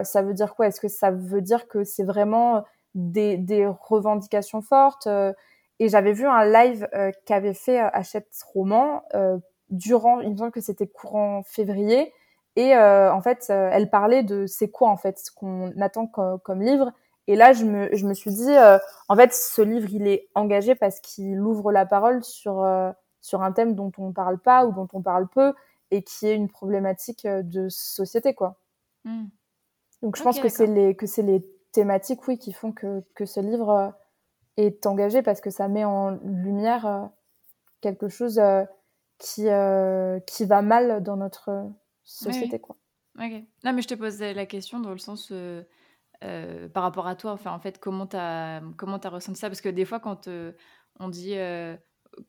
ça 0.04 0.22
veut 0.22 0.34
dire 0.34 0.54
quoi? 0.54 0.66
Est-ce 0.66 0.80
que 0.80 0.88
ça 0.88 1.10
veut 1.10 1.42
dire 1.42 1.68
que 1.68 1.84
c'est 1.84 2.04
vraiment 2.04 2.64
des, 2.94 3.36
des, 3.36 3.66
revendications 3.66 4.62
fortes? 4.62 5.08
Et 5.78 5.88
j'avais 5.88 6.12
vu 6.12 6.26
un 6.26 6.44
live 6.44 6.88
qu'avait 7.26 7.54
fait 7.54 7.78
Hachette 7.78 8.28
Roman 8.52 9.02
durant, 9.70 10.20
il 10.20 10.30
me 10.30 10.36
semble 10.36 10.52
que 10.52 10.60
c'était 10.60 10.86
courant 10.86 11.42
février. 11.42 12.12
Et 12.56 12.76
en 12.76 13.20
fait, 13.20 13.46
elle 13.48 13.90
parlait 13.90 14.22
de 14.22 14.46
c'est 14.46 14.70
quoi 14.70 14.90
en 14.90 14.96
fait 14.96 15.18
ce 15.18 15.32
qu'on 15.32 15.72
attend 15.80 16.06
comme, 16.06 16.38
comme 16.40 16.62
livre 16.62 16.92
et 17.28 17.36
là, 17.36 17.52
je 17.52 17.64
me, 17.64 17.94
je 17.94 18.06
me 18.06 18.14
suis 18.14 18.32
dit, 18.32 18.50
euh, 18.50 18.78
en 19.08 19.16
fait, 19.16 19.32
ce 19.32 19.62
livre, 19.62 19.88
il 19.92 20.06
est 20.08 20.28
engagé 20.34 20.74
parce 20.74 21.00
qu'il 21.00 21.40
ouvre 21.40 21.70
la 21.70 21.86
parole 21.86 22.24
sur, 22.24 22.62
euh, 22.62 22.90
sur 23.20 23.42
un 23.42 23.52
thème 23.52 23.74
dont 23.74 23.92
on 23.98 24.08
ne 24.08 24.12
parle 24.12 24.38
pas 24.38 24.66
ou 24.66 24.72
dont 24.72 24.88
on 24.92 25.02
parle 25.02 25.28
peu 25.28 25.54
et 25.90 26.02
qui 26.02 26.26
est 26.26 26.34
une 26.34 26.48
problématique 26.48 27.24
euh, 27.24 27.42
de 27.42 27.68
société, 27.68 28.34
quoi. 28.34 28.58
Hmm. 29.04 29.26
Donc, 30.02 30.16
je 30.16 30.22
pense 30.22 30.40
que 30.40 30.48
c'est 30.48 30.66
les, 30.66 30.96
que 30.96 31.06
c'est 31.06 31.22
les 31.22 31.44
thématiques, 31.70 32.26
oui, 32.26 32.38
qui 32.38 32.52
font 32.52 32.72
que, 32.72 33.04
que 33.14 33.24
ce 33.24 33.38
livre 33.38 33.94
est 34.56 34.86
engagé 34.86 35.22
parce 35.22 35.40
que 35.40 35.50
ça 35.50 35.68
met 35.68 35.84
en 35.84 36.10
lumière 36.24 37.10
quelque 37.80 38.08
chose 38.08 38.40
qui, 39.18 39.46
qui 40.26 40.44
va 40.44 40.62
mal 40.62 41.02
dans 41.02 41.16
notre 41.16 41.50
société, 42.04 42.58
quoi. 42.58 42.76
Ok. 43.18 43.32
Non, 43.64 43.72
mais 43.72 43.82
je 43.82 43.88
te 43.88 43.94
posais 43.94 44.32
la 44.34 44.46
question 44.46 44.80
dans 44.80 44.90
le 44.90 44.98
sens 44.98 45.32
euh, 46.24 46.68
par 46.68 46.82
rapport 46.84 47.06
à 47.08 47.16
toi, 47.16 47.32
enfin, 47.32 47.52
en 47.52 47.58
fait, 47.58 47.78
comment 47.78 48.06
tu 48.06 48.16
as, 48.16 48.60
comment 48.76 48.98
as 48.98 49.08
ressenti 49.08 49.40
ça? 49.40 49.48
Parce 49.48 49.60
que 49.60 49.68
des 49.68 49.84
fois, 49.84 49.98
quand 49.98 50.28
euh, 50.28 50.52
on 51.00 51.08
dit 51.08 51.34
euh, 51.36 51.76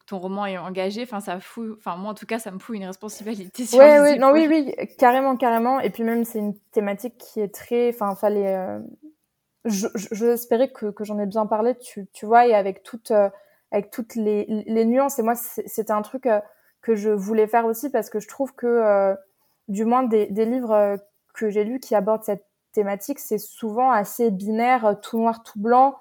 ton 0.07 0.17
roman 0.17 0.45
est 0.47 0.57
engagé, 0.57 1.03
enfin, 1.03 1.19
ça 1.19 1.39
fout, 1.39 1.75
enfin, 1.77 1.95
moi 1.95 2.11
en 2.11 2.13
tout 2.15 2.25
cas, 2.25 2.39
ça 2.39 2.49
me 2.49 2.57
fout 2.57 2.75
une 2.75 2.85
responsabilité 2.85 3.65
sur 3.67 3.79
ouais, 3.79 3.99
oui, 3.99 4.17
non, 4.17 4.31
oui, 4.31 4.47
oui, 4.49 4.73
carrément, 4.97 5.37
carrément. 5.37 5.79
Et 5.79 5.91
puis 5.91 6.03
même, 6.03 6.23
c'est 6.23 6.39
une 6.39 6.57
thématique 6.71 7.17
qui 7.17 7.39
est 7.39 7.53
très, 7.53 7.89
enfin, 7.89 8.15
fallait. 8.15 8.57
Je, 9.65 9.88
je, 9.95 10.67
que, 10.73 10.91
que 10.91 11.04
j'en 11.04 11.19
ai 11.19 11.26
bien 11.26 11.45
parlé, 11.45 11.76
tu, 11.76 12.08
tu 12.13 12.26
vois, 12.26 12.47
et 12.47 12.54
avec 12.54 12.84
toutes, 12.84 13.12
avec 13.71 13.91
toutes 13.91 14.15
les, 14.15 14.45
les 14.67 14.86
nuances. 14.86 15.19
Et 15.19 15.23
moi, 15.23 15.36
c'était 15.36 15.91
un 15.91 16.02
truc 16.02 16.28
que 16.82 16.95
je 16.95 17.10
voulais 17.10 17.47
faire 17.47 17.65
aussi 17.65 17.89
parce 17.89 18.10
que 18.10 18.19
je 18.19 18.28
trouve 18.28 18.54
que, 18.56 19.15
du 19.69 19.86
moins, 19.86 20.04
des, 20.04 20.28
des 20.28 20.45
livres 20.45 20.97
que 21.34 21.49
j'ai 21.49 21.63
lus 21.63 21.80
qui 21.80 21.95
abordent 21.95 22.23
cette 22.23 22.45
thématique, 22.73 23.19
c'est 23.19 23.38
souvent 23.38 23.91
assez 23.91 24.32
binaire, 24.32 24.86
euh, 24.86 24.93
tout 24.95 25.17
noir, 25.17 25.43
tout 25.43 25.60
blanc. 25.60 25.95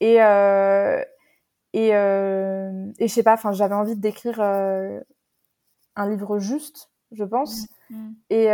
Et, 0.00 0.22
euh, 0.22 1.02
et, 1.72 1.94
euh, 1.94 2.86
et 2.98 3.08
je 3.08 3.12
sais 3.12 3.22
pas, 3.22 3.34
enfin, 3.34 3.52
j'avais 3.52 3.74
envie 3.74 3.96
d'écrire 3.96 4.40
euh, 4.40 5.00
un 5.96 6.08
livre 6.08 6.38
juste, 6.38 6.90
je 7.12 7.24
pense. 7.24 7.66
Mm, 7.90 7.96
mm. 7.96 8.14
Et, 8.30 8.46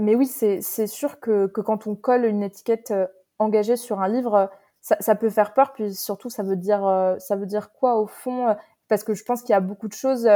mais 0.00 0.14
oui, 0.14 0.26
c'est 0.26 0.86
sûr 0.86 1.18
que, 1.18 1.48
que 1.48 1.60
quand 1.60 1.88
on 1.88 1.96
colle 1.96 2.24
une 2.24 2.44
étiquette 2.44 2.94
engagée 3.38 3.76
sur 3.76 4.00
un 4.00 4.08
livre, 4.08 4.50
ça, 4.80 5.14
peut 5.14 5.30
faire 5.30 5.54
peur. 5.54 5.72
Puis 5.72 5.94
surtout, 5.94 6.30
ça 6.30 6.42
veut 6.42 6.56
dire, 6.56 7.16
ça 7.18 7.36
veut 7.36 7.46
dire 7.46 7.72
quoi 7.72 7.96
au 7.96 8.06
fond 8.06 8.56
Parce 8.88 9.04
que 9.04 9.14
je 9.14 9.24
pense 9.24 9.42
qu'il 9.42 9.50
y 9.50 9.56
a 9.56 9.60
beaucoup 9.60 9.88
de 9.88 9.94
choses 9.94 10.28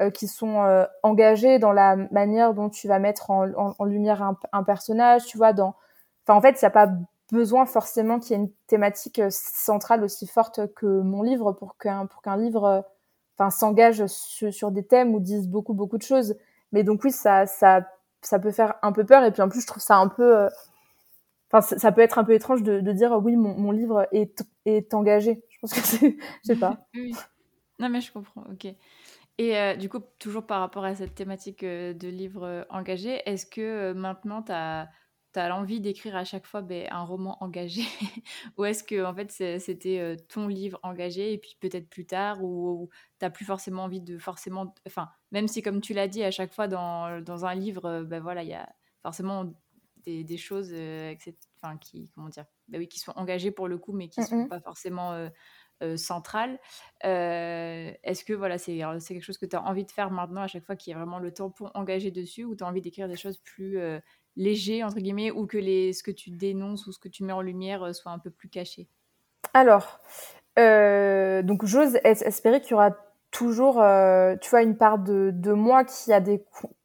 euh, 0.00 0.10
qui 0.10 0.26
sont 0.26 0.62
euh, 0.62 0.86
engagés 1.02 1.58
dans 1.58 1.70
la 1.70 1.96
manière 1.96 2.54
dont 2.54 2.70
tu 2.70 2.88
vas 2.88 2.98
mettre 2.98 3.28
en, 3.30 3.84
lumière 3.84 4.34
un, 4.50 4.62
personnage, 4.64 5.26
tu 5.26 5.36
vois, 5.36 5.52
dans... 5.52 5.74
Enfin, 6.24 6.38
en 6.38 6.40
fait, 6.40 6.62
il 6.62 6.64
n'y 6.64 6.66
a 6.66 6.70
pas 6.70 6.88
besoin 7.30 7.66
forcément 7.66 8.18
qu'il 8.18 8.30
y 8.30 8.40
ait 8.40 8.42
une 8.42 8.50
thématique 8.68 9.18
euh, 9.18 9.28
centrale 9.30 10.02
aussi 10.02 10.26
forte 10.26 10.72
que 10.74 10.86
mon 10.86 11.22
livre 11.22 11.52
pour 11.52 11.76
qu'un 11.76 12.06
pour 12.06 12.22
qu'un 12.22 12.38
livre 12.38 12.86
enfin 13.36 13.50
s'engage 13.50 14.06
sur, 14.06 14.52
sur, 14.52 14.70
des 14.70 14.84
thèmes 14.84 15.14
ou 15.14 15.20
dise 15.20 15.48
beaucoup 15.48 15.72
beaucoup 15.72 15.96
de 15.96 16.02
choses 16.02 16.36
mais 16.72 16.84
donc 16.84 17.02
oui 17.04 17.10
ça 17.10 17.46
ça 17.46 17.88
ça 18.20 18.38
peut 18.38 18.50
faire 18.50 18.74
un 18.82 18.92
peu 18.92 19.04
peur 19.06 19.24
et 19.24 19.30
puis 19.30 19.40
en 19.40 19.48
plus 19.48 19.62
je 19.62 19.66
trouve 19.66 19.82
ça 19.82 19.96
un 19.96 20.08
peu 20.08 20.46
enfin 21.52 21.76
ça, 21.78 21.92
peut 21.92 22.00
être 22.00 22.18
un 22.18 22.24
peu 22.24 22.32
étrange 22.32 22.62
de, 22.62 22.80
dire 22.92 23.12
oui 23.22 23.36
mon, 23.36 23.54
mon 23.56 23.70
livre 23.70 24.08
est 24.12 24.44
est 24.64 24.94
engagé 24.94 25.42
je 25.50 25.58
pense 25.60 25.72
que 25.72 25.80
c'est 25.80 26.16
je 26.42 26.52
sais 26.52 26.56
pas 26.56 26.86
oui. 26.94 27.14
non 27.78 27.88
mais 27.88 28.00
je 28.00 28.12
comprends 28.12 28.44
ok 28.50 28.74
et 29.38 29.56
euh, 29.56 29.76
du 29.76 29.88
coup, 29.88 30.00
toujours 30.18 30.46
par 30.46 30.60
rapport 30.60 30.84
à 30.84 30.94
cette 30.94 31.14
thématique 31.14 31.62
euh, 31.64 31.94
de 31.94 32.08
livre 32.08 32.44
euh, 32.44 32.64
engagé, 32.70 33.22
est-ce 33.26 33.46
que 33.46 33.92
maintenant 33.92 34.42
tu 34.42 34.52
as, 34.52 34.90
as 35.34 35.48
l'envie 35.48 35.80
d'écrire 35.80 36.16
à 36.16 36.24
chaque 36.24 36.46
fois 36.46 36.60
ben, 36.60 36.86
un 36.90 37.02
roman 37.02 37.42
engagé? 37.42 37.82
Ou 38.58 38.64
est-ce 38.66 38.84
que 38.84 39.04
en 39.04 39.14
fait 39.14 39.30
c'était 39.58 40.16
ton 40.28 40.48
livre 40.48 40.78
engagé 40.82 41.32
et 41.32 41.38
puis 41.38 41.56
peut-être 41.60 41.88
plus 41.88 42.06
tard, 42.06 42.44
ou, 42.44 42.90
tu 43.18 43.24
n'as 43.24 43.30
plus 43.30 43.44
forcément 43.44 43.84
envie 43.84 44.02
de 44.02 44.18
forcément. 44.18 44.74
Enfin, 44.86 45.08
même 45.30 45.48
si 45.48 45.62
comme 45.62 45.80
tu 45.80 45.94
l'as 45.94 46.08
dit, 46.08 46.22
à 46.22 46.30
chaque 46.30 46.52
fois 46.52 46.68
dans, 46.68 47.20
dans 47.22 47.46
un 47.46 47.54
livre, 47.54 48.04
ben 48.04 48.20
voilà, 48.22 48.42
il 48.42 48.50
y 48.50 48.54
a 48.54 48.68
forcément 49.02 49.52
des, 50.04 50.24
des 50.24 50.36
choses 50.36 50.74
enfin, 51.56 51.76
qui, 51.78 52.10
comment 52.14 52.28
dire, 52.28 52.44
ben 52.68 52.78
oui, 52.78 52.88
qui 52.88 52.98
sont 52.98 53.12
engagées 53.16 53.50
pour 53.50 53.68
le 53.68 53.78
coup, 53.78 53.92
mais 53.92 54.08
qui 54.08 54.20
ne 54.20 54.26
sont 54.26 54.46
pas 54.46 54.60
forcément 54.60 55.12
euh. 55.12 55.28
Euh, 57.04 57.92
est-ce 58.04 58.24
que 58.24 58.32
voilà, 58.32 58.58
c'est 58.58 58.78
quelque 59.08 59.22
chose 59.22 59.38
que 59.38 59.46
tu 59.46 59.56
as 59.56 59.62
envie 59.62 59.84
de 59.84 59.90
faire 59.90 60.10
maintenant 60.10 60.42
à 60.42 60.46
chaque 60.46 60.64
fois 60.64 60.76
qu'il 60.76 60.92
y 60.92 60.94
a 60.94 60.98
vraiment 60.98 61.18
le 61.18 61.32
tampon 61.32 61.70
engagé 61.74 62.10
dessus 62.10 62.44
ou 62.44 62.54
tu 62.54 62.64
as 62.64 62.66
envie 62.66 62.80
d'écrire 62.80 63.08
des 63.08 63.16
choses 63.16 63.38
plus 63.38 63.78
euh, 63.78 63.98
légers, 64.36 64.84
entre 64.84 64.98
guillemets, 64.98 65.30
ou 65.30 65.46
que 65.46 65.58
les, 65.58 65.92
ce 65.92 66.02
que 66.02 66.10
tu 66.10 66.30
dénonces 66.30 66.86
ou 66.86 66.92
ce 66.92 66.98
que 66.98 67.08
tu 67.08 67.24
mets 67.24 67.32
en 67.32 67.42
lumière 67.42 67.94
soit 67.94 68.12
un 68.12 68.18
peu 68.18 68.30
plus 68.30 68.48
caché? 68.48 68.88
Alors, 69.54 70.00
donc 70.56 71.64
j'ose 71.64 71.96
espérer 72.04 72.60
qu'il 72.60 72.72
y 72.72 72.74
aura 72.74 72.96
toujours, 73.30 73.74
tu 74.40 74.50
vois, 74.50 74.62
une 74.62 74.76
part 74.76 74.98
de, 74.98 75.30
de 75.34 75.52
moi 75.52 75.84
qui 75.84 76.12
a 76.12 76.20
des 76.20 76.44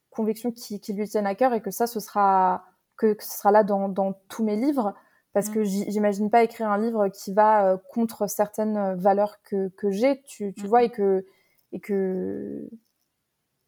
convictions 0.10 0.52
qui, 0.52 0.80
qui, 0.80 0.94
lui 0.94 1.08
tiennent 1.08 1.28
à 1.28 1.36
cœur 1.36 1.54
et 1.54 1.62
que 1.62 1.72
ça, 1.72 1.86
ce 1.88 2.00
sera, 2.00 2.66
que, 2.98 3.14
que 3.14 3.24
ce 3.24 3.38
sera 3.38 3.52
là 3.52 3.64
dans, 3.64 3.90
dans 3.90 4.14
tous 4.28 4.44
mes 4.44 4.56
livres 4.56 4.94
parce 5.38 5.50
mmh. 5.50 5.54
que 5.54 5.64
j'imagine 5.64 6.30
pas 6.32 6.42
écrire 6.44 6.68
un 6.70 6.80
livre 6.80 7.10
qui 7.10 7.32
va 7.32 7.68
euh, 7.68 7.78
contre 7.90 8.28
certaines 8.28 8.76
euh, 8.76 8.96
valeurs 8.96 9.38
que, 9.44 9.70
que 9.78 9.92
j'ai, 9.92 10.24
tu, 10.24 10.52
tu 10.56 10.64
mmh. 10.64 10.68
vois, 10.68 10.82
et 10.82 10.90
que, 10.90 11.26
et 11.74 11.80
que 11.80 12.68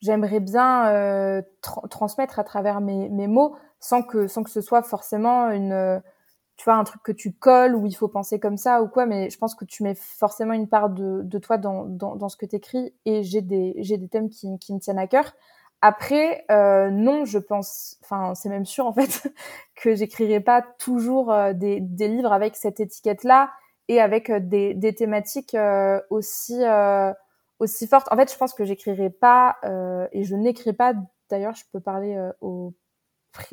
j'aimerais 0.01 0.39
bien 0.39 0.87
euh, 0.87 1.41
transmettre 1.61 2.39
à 2.39 2.43
travers 2.43 2.81
mes, 2.81 3.07
mes, 3.09 3.27
mots 3.27 3.55
sans 3.79 4.01
que, 4.01 4.27
sans 4.27 4.41
que 4.41 4.49
ce 4.49 4.61
soit 4.61 4.81
forcément 4.81 5.51
une, 5.51 6.01
tu 6.57 6.63
vois, 6.63 6.73
un 6.73 6.83
truc 6.83 7.03
que 7.03 7.11
tu 7.11 7.33
colles 7.33 7.75
ou 7.75 7.85
il 7.85 7.93
faut 7.93 8.07
penser 8.07 8.39
comme 8.39 8.57
ça 8.57 8.81
ou 8.81 8.87
quoi, 8.87 9.05
mais 9.05 9.29
je 9.29 9.37
pense 9.37 9.53
que 9.53 9.63
tu 9.63 9.83
mets 9.83 9.95
forcément 9.95 10.53
une 10.53 10.67
part 10.67 10.89
de, 10.89 11.21
de 11.23 11.37
toi 11.37 11.59
dans, 11.59 11.85
dans, 11.85 12.15
dans 12.15 12.29
ce 12.29 12.37
que 12.37 12.47
tu 12.47 12.55
écris 12.55 12.95
et 13.05 13.21
j'ai 13.21 13.41
des, 13.41 13.75
j'ai 13.77 13.97
des 13.97 14.07
thèmes 14.07 14.29
qui, 14.29 14.57
qui 14.57 14.73
me 14.73 14.79
tiennent 14.79 14.97
à 14.97 15.05
cœur. 15.05 15.33
Après, 15.81 16.45
euh, 16.51 16.89
non, 16.89 17.23
je 17.23 17.39
pense, 17.39 17.97
enfin, 18.03 18.35
c'est 18.35 18.49
même 18.49 18.65
sûr 18.65 18.85
en 18.85 18.93
fait, 18.93 19.33
que 19.75 19.95
j'écrirai 19.95 20.41
pas 20.41 20.61
toujours 20.61 21.31
euh, 21.31 21.53
des, 21.53 21.79
des, 21.79 22.09
livres 22.09 22.33
avec 22.33 22.57
cette 22.57 22.81
étiquette-là 22.81 23.51
et 23.87 24.01
avec 24.01 24.29
euh, 24.29 24.39
des, 24.41 24.73
des 24.73 24.93
thématiques 24.93 25.55
euh, 25.55 26.01
aussi 26.09 26.61
aussi 27.59 27.87
fortes. 27.87 28.07
En 28.11 28.17
fait, 28.17 28.31
je 28.31 28.37
pense 28.37 28.53
que 28.53 28.65
j'écrirai 28.65 29.09
pas 29.09 29.57
et 30.13 30.23
je 30.23 30.35
n'écris 30.35 30.71
pas. 30.71 30.93
D'ailleurs, 31.29 31.53
je 31.55 31.65
peux 31.73 31.81
parler 31.81 32.17
au, 32.39 32.73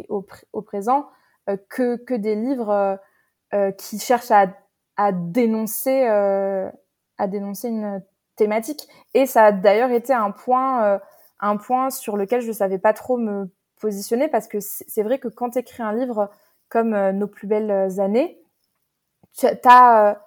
au, 0.08 0.24
au, 0.52 0.62
présent. 0.62 1.08
que 1.68 1.96
que 1.96 2.14
des 2.14 2.36
livres 2.36 3.00
qui 3.78 3.98
cherchent 3.98 4.30
à 4.30 4.46
à 4.96 5.10
dénoncer 5.10 6.06
à 6.06 7.26
dénoncer 7.26 7.68
une 7.68 8.00
thématique. 8.36 8.86
Et 9.14 9.26
ça 9.26 9.46
a 9.46 9.52
d'ailleurs 9.52 9.90
été 9.90 10.12
un 10.12 10.30
point 10.30 11.00
un 11.40 11.56
point 11.56 11.90
sur 11.90 12.16
lequel 12.16 12.40
je 12.40 12.52
savais 12.52 12.78
pas 12.78 12.92
trop 12.92 13.16
me 13.16 13.48
positionner 13.80 14.28
parce 14.28 14.48
que 14.48 14.58
c'est 14.60 15.02
vrai 15.02 15.18
que 15.18 15.28
quand 15.28 15.50
tu 15.50 15.58
écris 15.58 15.82
un 15.82 15.92
livre 15.92 16.30
comme 16.68 17.10
Nos 17.10 17.28
plus 17.28 17.46
belles 17.46 18.00
années, 18.00 18.40
tu 19.36 19.46
as 19.64 20.20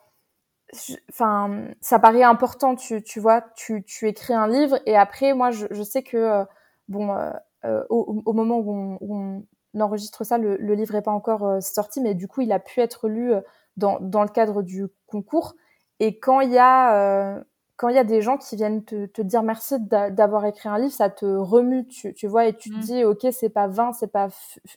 enfin 1.10 1.66
ça 1.82 2.00
paraît 2.00 2.24
important 2.24 2.76
tu, 2.76 3.20
vois 3.20 3.42
tu, 3.56 3.84
tu 3.84 4.08
écris 4.08 4.34
un 4.34 4.48
livre 4.48 4.80
et 4.86 4.96
après 4.96 5.34
moi 5.34 5.52
je, 5.52 5.84
sais 5.84 6.04
que 6.04 6.18
euh, 6.18 6.46
bon 6.88 7.12
euh, 7.12 7.32
euh, 7.66 7.84
au, 7.90 8.34
moment 8.34 8.60
où 8.60 8.98
on, 9.02 9.44
enregistre 9.80 10.24
ça 10.24 10.38
le, 10.38 10.58
livre 10.58 10.96
est 10.96 11.02
pas 11.02 11.12
encore 11.12 11.62
sorti 11.62 12.02
mais 12.02 12.14
du 12.14 12.28
coup 12.28 12.42
il 12.42 12.52
a 12.52 12.60
pu 12.60 12.82
être 12.82 13.08
lu 13.08 13.34
dans 13.78 14.00
le 14.00 14.30
cadre 14.30 14.62
du 14.62 14.88
concours. 15.08 15.56
Et 16.02 16.20
quand 16.20 16.42
il 16.42 16.52
y 16.52 16.58
a 16.58 17.44
quand 17.80 17.88
il 17.88 17.96
y 17.96 18.00
a 18.00 18.04
des 18.04 18.22
gens 18.22 18.38
qui 18.38 18.58
viennent 18.58 18.84
te, 18.84 19.06
te 19.06 19.22
dire 19.22 19.42
merci 19.42 19.76
d'avoir 19.80 20.46
écrit 20.46 20.70
un 20.70 20.78
livre 20.78 20.94
ça 20.94 21.10
te 21.10 21.26
remue 21.26 21.88
tu, 21.88 22.14
tu 22.14 22.28
vois 22.28 22.46
et 22.46 22.54
tu 22.54 22.70
te 22.70 22.76
mmh. 22.76 22.82
dis 22.82 23.04
ok 23.06 23.28
c'est 23.32 23.50
pas 23.50 23.68
vain 23.68 23.94
c'est 23.94 24.12
pas 24.12 24.28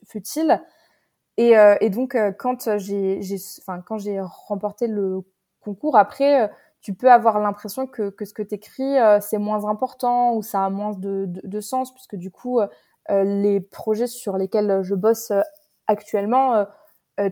futile 0.07 0.63
et, 1.37 1.55
et 1.81 1.91
donc 1.91 2.17
quand 2.39 2.79
j'ai 2.79 3.21
enfin 3.61 3.83
quand 3.85 3.99
j'ai 3.99 4.21
remporté 4.21 4.87
le 4.87 5.25
concours. 5.63 5.97
Après, 5.97 6.43
euh, 6.43 6.49
tu 6.81 6.95
peux 6.95 7.11
avoir 7.11 7.41
l'impression 7.41 7.87
que, 7.87 8.11
que 8.11 8.25
ce 8.25 8.35
que 8.35 8.43
tu 8.43 8.57
écris, 8.57 8.99
euh, 8.99 9.21
c'est 9.21 9.39
moins 9.39 9.65
important 9.67 10.35
ou 10.35 10.43
ça 10.43 10.65
a 10.65 10.71
moins 10.71 10.93
de, 10.93 11.27
de, 11.29 11.61
sens, 11.61 11.95
puisque 11.95 12.17
du 12.17 12.31
coup, 12.31 12.61
euh, 12.61 12.67
les 13.25 13.61
projets 13.61 14.09
sur 14.09 14.37
lesquels 14.37 14.81
je 14.83 14.95
bosse 14.95 15.33
actuellement, 15.87 16.67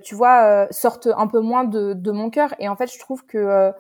tu 0.02 0.14
vois, 0.14 0.68
sortent 0.70 1.09
un 1.16 1.26
peu 1.26 1.40
moins 1.40 1.64
de, 1.64 1.94
de 1.94 2.11
mon 2.12 2.30
cœur. 2.30 2.54
Et 2.59 2.68
en 2.68 2.76
fait, 2.76 2.92
je 2.92 2.98
trouve 2.98 3.24
que, 3.26 3.72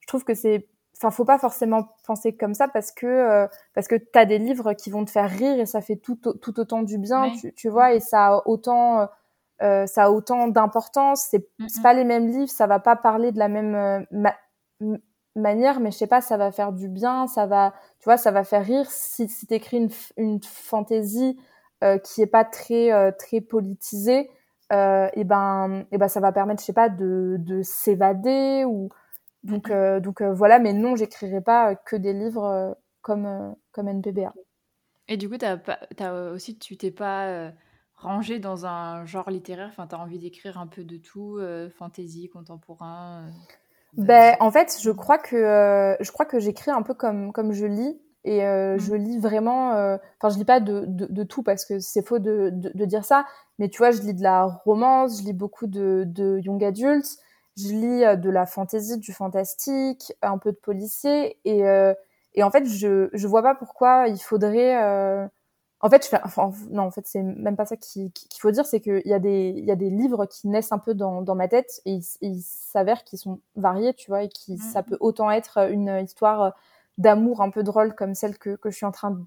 je 0.00 0.06
trouve 0.06 0.24
que 0.24 0.34
c'est 0.34 0.68
enfin 0.98 1.10
faut 1.10 1.24
pas 1.24 1.38
forcément 1.38 1.88
penser 2.06 2.36
comme 2.36 2.54
ça 2.54 2.68
parce 2.68 2.92
que 2.92 3.48
parce 3.74 3.88
que 3.88 3.94
tu 3.94 4.18
as 4.18 4.24
des 4.26 4.38
livres 4.38 4.72
qui 4.74 4.90
vont 4.90 5.04
te 5.04 5.10
faire 5.10 5.30
rire 5.30 5.58
et 5.58 5.66
ça 5.66 5.80
fait 5.80 5.96
tout 5.96 6.16
tout 6.16 6.60
autant 6.60 6.82
du 6.82 6.98
bien 6.98 7.30
tu, 7.30 7.54
tu, 7.54 7.68
vois 7.68 7.94
et 7.94 8.00
ça 8.00 8.26
a 8.26 8.42
autant 8.46 9.08
euh, 9.62 9.86
ça 9.86 10.04
a 10.04 10.10
autant 10.10 10.48
d'importance. 10.48 11.26
C'est 11.30 11.48
mm 11.58 11.66
pas 11.82 11.94
les 11.94 12.04
mêmes 12.04 12.28
livres, 12.28 12.50
ça 12.50 12.66
va 12.66 12.78
pas 12.78 12.96
parler 12.96 13.32
de 13.32 13.38
la 13.38 13.48
même 13.48 13.74
euh, 13.74 14.96
manière, 15.36 15.80
mais 15.80 15.90
je 15.90 15.96
sais 15.96 16.06
pas, 16.06 16.20
ça 16.20 16.36
va 16.36 16.50
faire 16.52 16.72
du 16.72 16.88
bien, 16.88 17.26
ça 17.26 17.46
va, 17.46 17.72
tu 18.00 18.04
vois, 18.04 18.16
ça 18.16 18.30
va 18.30 18.44
faire 18.44 18.64
rire. 18.64 18.86
Si, 18.90 19.28
si 19.28 19.46
t'écris 19.46 19.78
une, 19.78 19.90
une 20.16 20.42
fantaisie 20.42 21.38
euh, 21.84 21.98
qui 21.98 22.22
est 22.22 22.26
pas 22.26 22.44
très 22.44 22.92
euh, 22.92 23.10
très 23.16 23.40
politisée, 23.40 24.30
et 24.70 25.24
ben 25.24 25.86
et 25.92 25.98
ben 25.98 26.08
ça 26.08 26.20
va 26.20 26.30
permettre, 26.30 26.60
je 26.60 26.66
sais 26.66 26.72
pas, 26.74 26.90
de, 26.90 27.36
de 27.38 27.62
s'évader 27.62 28.64
ou 28.66 28.90
donc 29.48 29.72
donc 30.02 30.22
voilà. 30.22 30.58
Mais 30.58 30.72
non, 30.72 30.96
j'écrirai 30.96 31.40
pas 31.40 31.74
que 31.74 31.96
des 31.96 32.12
livres 32.12 32.76
comme 33.02 33.56
comme 33.72 33.88
NPBA. 33.88 34.32
Et 35.08 35.16
du 35.16 35.28
coup, 35.28 35.38
t'as 35.38 35.58
as 35.98 36.30
aussi, 36.32 36.58
tu 36.58 36.76
t'es 36.76 36.90
pas 36.90 37.52
rangé 37.98 38.38
dans 38.38 38.66
un 38.66 39.04
genre 39.04 39.30
littéraire? 39.30 39.68
Enfin, 39.70 39.86
tu 39.86 39.94
as 39.94 39.98
envie 39.98 40.18
d'écrire 40.18 40.58
un 40.58 40.66
peu 40.66 40.84
de 40.84 40.96
tout, 40.96 41.36
euh, 41.38 41.68
fantasy, 41.70 42.28
contemporain 42.28 43.24
euh, 43.26 44.04
ben, 44.04 44.36
En 44.40 44.50
fait, 44.50 44.78
je 44.80 44.90
crois 44.90 45.18
que, 45.18 45.36
euh, 45.36 45.96
je 46.00 46.10
crois 46.12 46.26
que 46.26 46.38
j'écris 46.38 46.70
un 46.70 46.82
peu 46.82 46.94
comme, 46.94 47.32
comme 47.32 47.52
je 47.52 47.66
lis. 47.66 48.00
Et 48.24 48.44
mmh. 48.44 48.78
je 48.78 48.94
lis 48.94 49.18
vraiment... 49.18 49.70
Enfin, 49.70 50.28
je 50.28 50.38
lis 50.38 50.44
pas 50.44 50.60
de, 50.60 50.84
de, 50.86 51.06
de 51.06 51.22
tout 51.22 51.42
parce 51.42 51.64
que 51.64 51.78
c'est 51.78 52.06
faux 52.06 52.18
de, 52.18 52.50
de, 52.52 52.84
dire 52.84 53.04
ça. 53.04 53.24
Mais 53.58 53.68
tu 53.70 53.78
vois, 53.78 53.90
je 53.90 54.02
lis 54.02 54.12
de 54.12 54.22
la 54.22 54.44
romance, 54.64 55.20
je 55.20 55.24
lis 55.24 55.32
beaucoup 55.32 55.66
de, 55.66 56.04
de 56.04 56.38
young 56.40 56.62
adults. 56.62 57.06
Je 57.58 57.68
lis 57.68 58.18
de 58.18 58.30
la 58.30 58.46
fantasy, 58.46 58.98
du 58.98 59.12
fantastique, 59.12 60.12
un 60.22 60.38
peu 60.38 60.52
de 60.52 60.56
policier. 60.56 61.38
Et, 61.44 61.62
et 62.34 62.42
en 62.42 62.50
fait, 62.50 62.64
je, 62.66 63.10
je 63.12 63.26
vois 63.26 63.42
pas 63.42 63.54
pourquoi 63.54 64.06
il 64.08 64.18
faudrait 64.18 65.28
en 65.80 65.90
fait, 65.90 66.04
je 66.04 66.08
fais, 66.08 66.18
enfin, 66.24 66.50
non, 66.70 66.84
en 66.84 66.90
fait, 66.90 67.06
c'est 67.06 67.22
même 67.22 67.56
pas 67.56 67.64
ça 67.64 67.76
qu'il 67.76 68.10
faut 68.40 68.50
dire, 68.50 68.66
c'est 68.66 68.80
qu'il 68.80 69.02
y 69.04 69.12
a 69.12 69.20
des, 69.20 69.54
il 69.56 69.64
y 69.64 69.70
a 69.70 69.76
des 69.76 69.90
livres 69.90 70.26
qui 70.26 70.48
naissent 70.48 70.72
un 70.72 70.78
peu 70.78 70.94
dans, 70.94 71.22
dans 71.22 71.36
ma 71.36 71.46
tête 71.46 71.80
et 71.84 72.00
il, 72.20 72.42
s'avère 72.42 73.04
qu'ils 73.04 73.18
sont 73.20 73.40
variés, 73.54 73.94
tu 73.94 74.10
vois, 74.10 74.24
et 74.24 74.28
qui, 74.28 74.54
mmh. 74.54 74.58
ça 74.58 74.82
peut 74.82 74.96
autant 75.00 75.30
être 75.30 75.70
une 75.70 76.00
histoire 76.02 76.54
d'amour 76.98 77.42
un 77.42 77.50
peu 77.50 77.62
drôle 77.62 77.94
comme 77.94 78.14
celle 78.14 78.38
que, 78.38 78.56
que 78.56 78.70
je 78.70 78.76
suis 78.76 78.86
en 78.86 78.92
train 78.92 79.20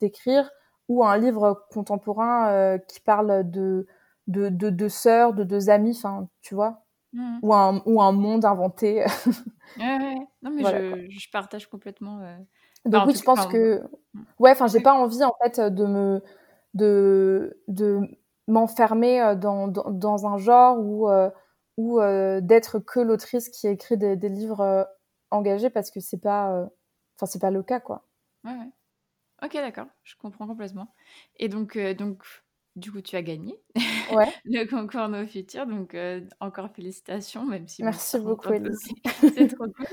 d'écrire, 0.00 0.50
ou 0.88 1.04
un 1.04 1.18
livre 1.18 1.66
contemporain 1.70 2.48
euh, 2.52 2.78
qui 2.78 3.00
parle 3.00 3.50
de, 3.50 3.86
de, 4.28 4.48
de 4.48 4.70
deux 4.70 4.88
sœurs, 4.88 5.34
de 5.34 5.44
deux 5.44 5.68
amis, 5.68 5.94
enfin, 5.94 6.26
tu 6.40 6.54
vois, 6.54 6.84
mmh. 7.12 7.38
ou, 7.42 7.54
un, 7.54 7.82
ou 7.86 8.02
un 8.02 8.12
monde 8.12 8.44
inventé. 8.44 9.04
ouais, 9.78 9.98
ouais. 9.98 10.26
Non, 10.42 10.50
mais 10.50 10.64
je, 10.64 11.06
je, 11.10 11.30
partage 11.30 11.68
complètement. 11.68 12.20
Euh 12.22 12.36
donc 12.84 13.06
oui, 13.06 13.14
je 13.14 13.22
pense 13.22 13.46
que 13.46 13.82
mmh. 13.82 14.20
ouais, 14.38 14.52
enfin, 14.52 14.66
j'ai 14.66 14.80
pas 14.80 14.94
envie 14.94 15.22
en 15.24 15.34
fait 15.42 15.60
de 15.60 15.84
me 15.84 16.22
de 16.74 17.60
de 17.68 18.00
m'enfermer 18.46 19.20
euh, 19.20 19.34
dans, 19.34 19.68
dans, 19.68 19.90
dans 19.90 20.26
un 20.26 20.38
genre 20.38 20.78
ou 20.78 21.08
euh, 21.08 21.30
ou 21.76 22.00
euh, 22.00 22.40
d'être 22.40 22.78
que 22.78 23.00
l'autrice 23.00 23.48
qui 23.50 23.68
écrit 23.68 23.96
des, 23.96 24.16
des 24.16 24.28
livres 24.28 24.88
engagés 25.30 25.70
parce 25.70 25.90
que 25.90 26.00
c'est 26.00 26.20
pas 26.20 26.68
enfin 27.16 27.26
c'est 27.26 27.40
pas 27.40 27.50
le 27.50 27.62
cas 27.62 27.80
quoi. 27.80 28.06
Ouais, 28.44 28.52
ouais. 28.52 28.70
Ok, 29.42 29.54
d'accord, 29.54 29.86
je 30.02 30.14
comprends 30.16 30.46
complètement. 30.46 30.94
Et 31.36 31.48
donc 31.48 31.78
donc 31.96 32.24
du 32.78 32.92
coup, 32.92 33.00
tu 33.00 33.16
as 33.16 33.22
gagné 33.22 33.58
ouais. 34.12 34.32
le 34.44 34.64
concours 34.64 35.08
No 35.08 35.26
Future, 35.26 35.66
donc 35.66 35.96
encore 36.40 36.70
félicitations, 36.74 37.44
même 37.44 37.68
si 37.68 37.82
merci 37.82 38.18
beaucoup, 38.18 38.52
Elise. 38.52 38.78
C'est 39.34 39.48
trop 39.48 39.66
cool. 39.66 39.86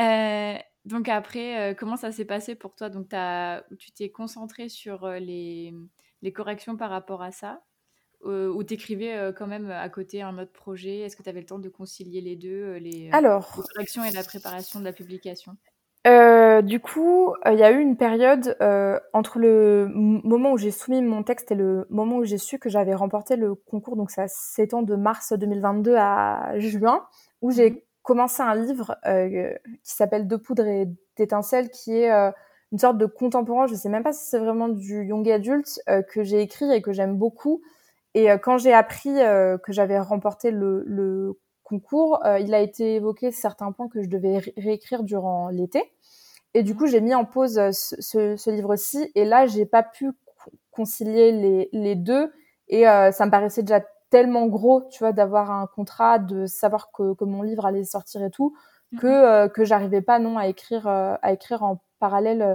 Euh, 0.00 0.58
donc 0.84 1.08
après, 1.08 1.72
euh, 1.72 1.74
comment 1.74 1.96
ça 1.96 2.12
s'est 2.12 2.24
passé 2.24 2.54
pour 2.54 2.74
toi? 2.74 2.90
Donc 2.90 3.12
as, 3.12 3.64
tu 3.78 3.90
t'es 3.92 4.10
concentré 4.10 4.68
sur 4.68 5.04
euh, 5.04 5.18
les, 5.18 5.72
les, 6.20 6.32
corrections 6.32 6.76
par 6.76 6.90
rapport 6.90 7.22
à 7.22 7.32
ça 7.32 7.62
euh, 8.24 8.48
ou 8.52 8.62
t'écrivais 8.64 9.32
quand 9.36 9.46
même 9.46 9.70
à 9.70 9.88
côté 9.88 10.20
un 10.20 10.38
autre 10.38 10.52
projet? 10.52 11.00
Est-ce 11.00 11.16
que 11.16 11.22
tu 11.22 11.28
avais 11.28 11.40
le 11.40 11.46
temps 11.46 11.58
de 11.58 11.70
concilier 11.70 12.20
les 12.20 12.36
deux, 12.36 12.74
les, 12.74 13.10
Alors, 13.12 13.54
les 13.56 13.62
corrections 13.74 14.04
et 14.04 14.10
la 14.10 14.24
préparation 14.24 14.78
de 14.78 14.84
la 14.84 14.92
publication? 14.92 15.56
Du 16.62 16.80
coup, 16.80 17.34
il 17.46 17.58
y 17.58 17.62
a 17.62 17.70
eu 17.70 17.80
une 17.80 17.96
période 17.96 18.56
entre 19.12 19.38
le 19.38 19.88
moment 19.92 20.52
où 20.52 20.56
j'ai 20.58 20.70
soumis 20.70 21.02
mon 21.02 21.22
texte 21.22 21.50
et 21.50 21.54
le 21.54 21.86
moment 21.90 22.16
où 22.16 22.24
j'ai 22.24 22.38
su 22.38 22.58
que 22.58 22.68
j'avais 22.68 22.94
remporté 22.94 23.36
le 23.36 23.54
concours, 23.54 23.96
donc 23.96 24.10
ça 24.10 24.26
s'étend 24.28 24.82
de 24.82 24.96
mars 24.96 25.32
2022 25.32 25.94
à 25.96 26.58
juin, 26.58 27.06
où 27.42 27.50
j'ai 27.50 27.70
mmh 27.70 27.78
commencé 28.04 28.42
un 28.42 28.54
livre 28.54 28.96
euh, 29.06 29.54
qui 29.82 29.92
s'appelle 29.92 30.28
De 30.28 30.36
poudre 30.36 30.66
et 30.66 30.86
d'étincelles, 31.16 31.70
qui 31.70 31.96
est 31.96 32.12
euh, 32.12 32.30
une 32.70 32.78
sorte 32.78 32.98
de 32.98 33.06
contemporain, 33.06 33.66
je 33.66 33.74
sais 33.74 33.88
même 33.88 34.04
pas 34.04 34.12
si 34.12 34.28
c'est 34.28 34.38
vraiment 34.38 34.68
du 34.68 35.04
young 35.04 35.28
adulte, 35.28 35.80
euh, 35.88 36.02
que 36.02 36.22
j'ai 36.22 36.40
écrit 36.40 36.70
et 36.70 36.82
que 36.82 36.92
j'aime 36.92 37.16
beaucoup. 37.16 37.62
Et 38.14 38.28
quand 38.44 38.58
j'ai 38.58 38.72
appris 38.72 39.12
que 39.12 39.72
j'avais 39.72 39.98
remporté 39.98 40.52
le, 40.52 40.84
le 40.86 41.36
concours, 41.64 42.22
il 42.38 42.54
a 42.54 42.60
été 42.60 42.94
évoqué 42.94 43.32
certains 43.32 43.72
points 43.72 43.88
que 43.88 44.02
je 44.02 44.08
devais 44.08 44.38
réécrire 44.56 45.02
durant 45.02 45.48
l'été. 45.48 45.82
Et 46.54 46.62
du 46.62 46.74
coup, 46.76 46.86
j'ai 46.86 47.00
mis 47.00 47.14
en 47.14 47.24
pause 47.24 47.60
ce, 47.72 47.96
ce, 48.00 48.36
ce 48.36 48.50
livre-ci. 48.50 49.10
Et 49.14 49.24
là, 49.24 49.46
j'ai 49.46 49.66
pas 49.66 49.82
pu 49.82 50.12
concilier 50.70 51.32
les, 51.32 51.68
les 51.72 51.94
deux. 51.94 52.32
Et 52.68 52.84
ça 52.84 53.26
me 53.26 53.30
paraissait 53.30 53.62
déjà 53.62 53.80
tellement 54.14 54.46
gros, 54.46 54.82
tu 54.92 55.00
vois, 55.00 55.12
d'avoir 55.12 55.50
un 55.50 55.66
contrat, 55.66 56.20
de 56.20 56.46
savoir 56.46 56.92
que, 56.92 57.14
que, 57.14 57.24
mon 57.24 57.42
livre 57.42 57.66
allait 57.66 57.82
sortir 57.82 58.22
et 58.22 58.30
tout, 58.30 58.54
mhm. 58.92 59.00
que 59.00 59.06
euh, 59.08 59.48
que 59.48 59.64
j'arrivais 59.64 60.02
pas 60.02 60.20
non 60.20 60.38
à 60.38 60.46
écrire 60.46 60.86
euh, 60.86 61.16
à 61.20 61.32
écrire 61.32 61.64
en 61.64 61.82
parallèle 61.98 62.42
euh, 62.42 62.54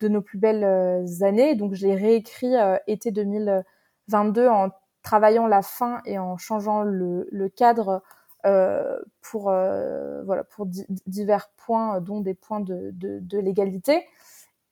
de 0.00 0.08
nos 0.08 0.20
plus 0.20 0.36
belles 0.36 1.06
années. 1.22 1.54
Donc 1.54 1.72
j'ai 1.72 1.94
réécrit 1.94 2.52
été 2.86 3.10
2022 3.10 4.48
en 4.48 4.68
travaillant 5.02 5.46
la 5.46 5.62
fin 5.62 6.02
et 6.04 6.18
en 6.18 6.36
changeant 6.36 6.82
le, 6.82 7.26
le 7.32 7.48
cadre 7.48 8.02
pour 8.42 9.42
voilà 9.44 10.44
pour 10.44 10.66
divers 11.06 11.50
points, 11.56 12.00
dont 12.00 12.20
des 12.20 12.34
points 12.34 12.60
de, 12.60 12.90
de, 12.92 13.18
de 13.20 13.38
l'égalité. 13.38 14.04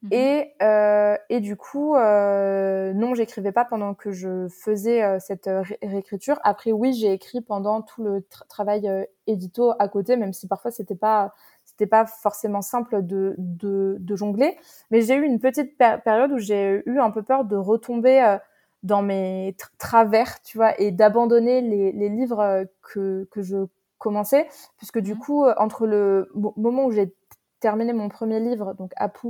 Mmh 0.02 0.08
et, 0.12 0.52
euh, 0.62 1.16
et 1.30 1.40
du 1.40 1.56
coup, 1.56 1.96
euh, 1.96 2.92
non, 2.92 3.14
j'écrivais 3.14 3.50
pas 3.50 3.64
pendant 3.64 3.94
que 3.94 4.12
je 4.12 4.46
faisais 4.48 5.02
euh, 5.02 5.18
cette 5.18 5.48
réécriture. 5.82 6.38
Après, 6.44 6.70
oui, 6.70 6.92
j'ai 6.92 7.12
écrit 7.12 7.40
pendant 7.40 7.80
tout 7.80 8.04
le 8.04 8.22
travail 8.48 8.86
euh, 8.88 9.04
édito 9.26 9.72
à 9.78 9.88
côté, 9.88 10.16
même 10.16 10.34
si 10.34 10.46
parfois 10.48 10.70
c'était 10.70 10.94
pas 10.96 11.32
c'était 11.64 11.86
pas 11.86 12.06
forcément 12.06 12.62
simple 12.62 13.02
de, 13.02 13.34
de, 13.38 13.96
de 13.98 14.16
jongler. 14.16 14.56
Mais 14.90 15.00
j'ai 15.00 15.14
eu 15.14 15.24
une 15.24 15.40
petite 15.40 15.76
période 15.78 16.30
où 16.32 16.38
j'ai 16.38 16.82
eu 16.86 17.00
un 17.00 17.10
peu 17.10 17.22
peur 17.22 17.44
de 17.44 17.56
retomber 17.56 18.22
euh, 18.22 18.38
dans 18.82 19.02
mes 19.02 19.56
travers, 19.78 20.42
tu 20.42 20.58
vois, 20.58 20.78
et 20.80 20.90
d'abandonner 20.92 21.60
les, 21.60 21.92
les 21.92 22.08
livres 22.08 22.66
que, 22.82 23.28
que 23.30 23.42
je 23.42 23.66
commençais, 23.98 24.48
puisque 24.76 24.98
du 24.98 25.14
mmh 25.14 25.18
coup, 25.18 25.44
entre 25.56 25.86
le 25.86 26.30
moment 26.34 26.84
où 26.84 26.92
j'ai 26.92 27.14
terminé 27.60 27.92
mon 27.92 28.08
premier 28.08 28.40
livre, 28.40 28.74
donc 28.74 28.92
Apu, 28.96 29.28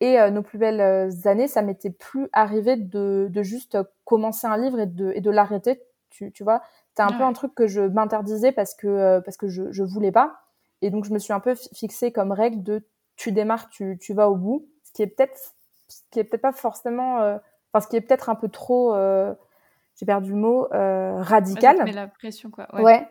et 0.00 0.20
euh, 0.20 0.30
nos 0.30 0.42
plus 0.42 0.58
belles 0.58 0.80
euh, 0.80 1.10
années, 1.24 1.48
ça 1.48 1.62
m'était 1.62 1.90
plus 1.90 2.28
arrivé 2.32 2.76
de, 2.76 3.28
de, 3.30 3.42
juste 3.42 3.78
commencer 4.04 4.46
un 4.46 4.56
livre 4.56 4.80
et 4.80 4.86
de, 4.86 5.12
et 5.14 5.20
de 5.20 5.30
l'arrêter, 5.30 5.82
tu, 6.10 6.30
tu 6.32 6.44
vois. 6.44 6.62
C'était 6.90 7.02
un 7.02 7.16
peu 7.16 7.24
un 7.24 7.32
truc 7.32 7.54
que 7.54 7.66
je 7.66 7.80
m'interdisais 7.80 8.52
parce 8.52 8.74
que, 8.74 9.20
parce 9.20 9.36
que 9.36 9.48
je, 9.48 9.70
je 9.70 9.82
voulais 9.82 10.12
pas. 10.12 10.40
Et 10.82 10.90
donc, 10.90 11.04
je 11.04 11.12
me 11.12 11.18
suis 11.18 11.32
un 11.32 11.40
peu 11.40 11.54
fixée 11.72 12.12
comme 12.12 12.32
règle 12.32 12.62
de 12.62 12.84
tu 13.16 13.32
démarres, 13.32 13.68
tu, 13.68 13.98
tu 14.00 14.14
vas 14.14 14.28
au 14.28 14.36
bout. 14.36 14.66
Ce 14.84 14.92
qui 14.92 15.02
est 15.02 15.06
peut-être, 15.06 15.38
ce 15.88 16.02
qui 16.10 16.18
est 16.18 16.24
peut-être 16.24 16.42
pas 16.42 16.52
forcément, 16.52 17.18
enfin, 17.18 17.40
ce 17.82 17.88
qui 17.88 17.96
est 17.96 18.00
peut-être 18.00 18.28
un 18.28 18.34
peu 18.34 18.48
trop, 18.48 18.94
j'ai 19.96 20.06
perdu 20.06 20.30
le 20.30 20.36
mot, 20.36 20.68
radical. 20.70 21.82
mais 21.84 21.92
la 21.92 22.08
pression, 22.08 22.50
quoi. 22.50 22.66
Ouais. 22.74 22.82
ouais. 22.82 23.08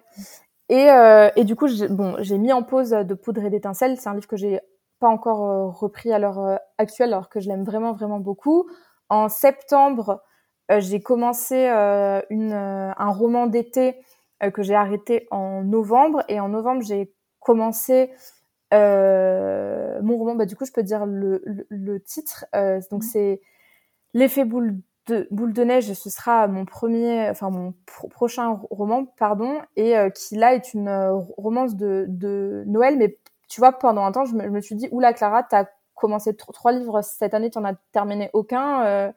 Et, 0.70 0.90
euh, 0.92 1.30
et, 1.36 1.44
du 1.46 1.56
coup, 1.56 1.68
j'ai, 1.68 1.88
bon, 1.88 2.16
j'ai 2.20 2.38
mis 2.38 2.52
en 2.52 2.64
pause 2.64 2.90
de 2.90 3.14
poudre 3.14 3.44
et 3.46 3.50
d'étincelles. 3.50 3.98
C'est 3.98 4.10
un 4.10 4.16
livre 4.16 4.28
que 4.28 4.36
j'ai 4.38 4.60
pas 5.00 5.08
encore 5.08 5.46
euh, 5.46 5.68
repris 5.68 6.12
à 6.12 6.20
l'heure 6.20 6.40
euh, 6.40 6.56
actuelle, 6.78 7.14
alors 7.14 7.30
que 7.30 7.40
je 7.40 7.48
l'aime 7.48 7.64
vraiment, 7.64 7.94
vraiment 7.94 8.20
beaucoup. 8.20 8.70
En 9.10 9.30
septembre, 9.30 10.22
j'ai 10.70 11.00
commencé 11.00 11.68
une, 12.30 12.52
un 12.52 13.10
roman 13.10 13.48
d'été 13.48 13.96
que 14.54 14.62
j'ai 14.62 14.76
arrêté 14.76 15.26
en 15.32 15.64
novembre. 15.64 16.26
Et 16.28 16.42
en 16.42 16.50
novembre, 16.50 16.82
j'ai 16.82 17.14
commencé 17.40 18.12
mon 18.74 20.18
roman. 20.18 20.36
Bah, 20.36 20.46
du 20.46 20.58
coup, 20.58 20.66
je 20.66 20.74
peux 20.74 20.84
dire 20.84 21.06
le, 21.06 21.42
le, 21.46 21.66
le 21.70 22.04
titre. 22.04 22.46
donc, 22.92 23.04
mmh. 23.04 23.08
c'est 23.08 23.42
L'effet 24.18 24.46
boule 24.46 24.82
de 25.06 25.28
Boule 25.30 25.54
de 25.54 25.64
neige, 25.64 25.94
ce 25.94 26.10
sera 26.10 26.48
mon 26.48 26.66
premier, 26.66 27.30
enfin 27.30 27.52
mon 27.52 27.76
prochain 27.86 28.60
roman, 28.72 29.06
pardon, 29.06 29.62
et 29.76 29.96
euh, 29.96 30.10
qui 30.10 30.36
là 30.36 30.56
est 30.56 30.74
une 30.74 30.88
euh, 30.88 31.14
romance 31.38 31.76
de, 31.76 32.06
de, 32.08 32.64
Noël. 32.66 32.98
Mais 32.98 33.20
tu 33.48 33.62
vois, 33.62 33.74
pendant 33.74 34.04
un 34.04 34.12
temps, 34.12 34.26
je 34.26 34.34
me, 34.34 34.60
suis 34.60 34.74
dit, 34.74 34.90
oula 34.92 35.14
Clara, 35.14 35.44
t'as 35.44 35.66
commencé 35.94 36.36
trois 36.36 36.72
livres 36.72 37.04
cette 37.04 37.36
année, 37.36 37.52
t'en 37.52 37.64
as 37.64 37.76
terminé 37.92 38.32
aucun. 38.34 38.84
Euh, 38.86 39.12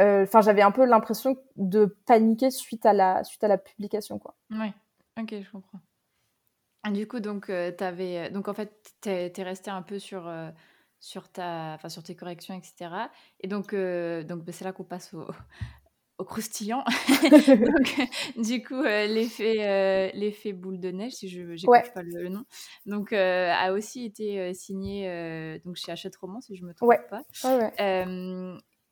enfin, 0.00 0.40
j'avais 0.40 0.62
un 0.62 0.70
peu 0.70 0.86
l'impression 0.86 1.36
de 1.56 1.94
paniquer 2.06 2.50
suite 2.50 2.86
à 2.86 2.94
la 2.94 3.24
suite 3.24 3.44
à 3.44 3.48
la 3.48 3.58
publication, 3.58 4.18
quoi. 4.18 4.34
Oui, 4.50 4.72
ok, 5.20 5.34
je 5.42 5.50
comprends. 5.52 5.80
Du 6.90 7.06
coup, 7.06 7.20
donc, 7.20 7.50
avais, 7.50 8.30
donc 8.30 8.48
en 8.48 8.54
fait, 8.54 8.72
t'es 9.02 9.30
es 9.36 9.42
resté 9.42 9.70
un 9.70 9.82
peu 9.82 9.98
sur 9.98 10.26
sur, 11.00 11.28
ta, 11.28 11.74
enfin, 11.74 11.88
sur 11.88 12.02
tes 12.02 12.14
corrections, 12.14 12.54
etc. 12.54 12.90
Et 13.40 13.48
donc, 13.48 13.72
euh, 13.72 14.22
donc 14.24 14.44
bah, 14.44 14.52
c'est 14.52 14.64
là 14.64 14.72
qu'on 14.72 14.84
passe 14.84 15.14
au, 15.14 15.26
au 16.18 16.24
croustillant. 16.24 16.84
donc, 17.30 18.08
du 18.36 18.62
coup, 18.62 18.82
euh, 18.82 19.06
l'effet, 19.06 19.56
euh, 19.60 20.10
l'effet 20.14 20.52
boule 20.52 20.80
de 20.80 20.90
neige, 20.90 21.12
si 21.12 21.28
je 21.28 21.42
n'écoute 21.42 21.92
pas 21.94 22.02
le, 22.02 22.28
nom, 22.28 22.44
donc, 22.86 23.12
a 23.12 23.72
aussi 23.72 24.04
été 24.04 24.52
signé 24.54 25.60
donc, 25.64 25.76
chez 25.76 25.92
Hachette 25.92 26.16
Roman, 26.16 26.40
si 26.40 26.56
je 26.56 26.62
ne 26.62 26.68
me 26.68 26.74
trompe 26.74 26.90
pas. 27.08 27.22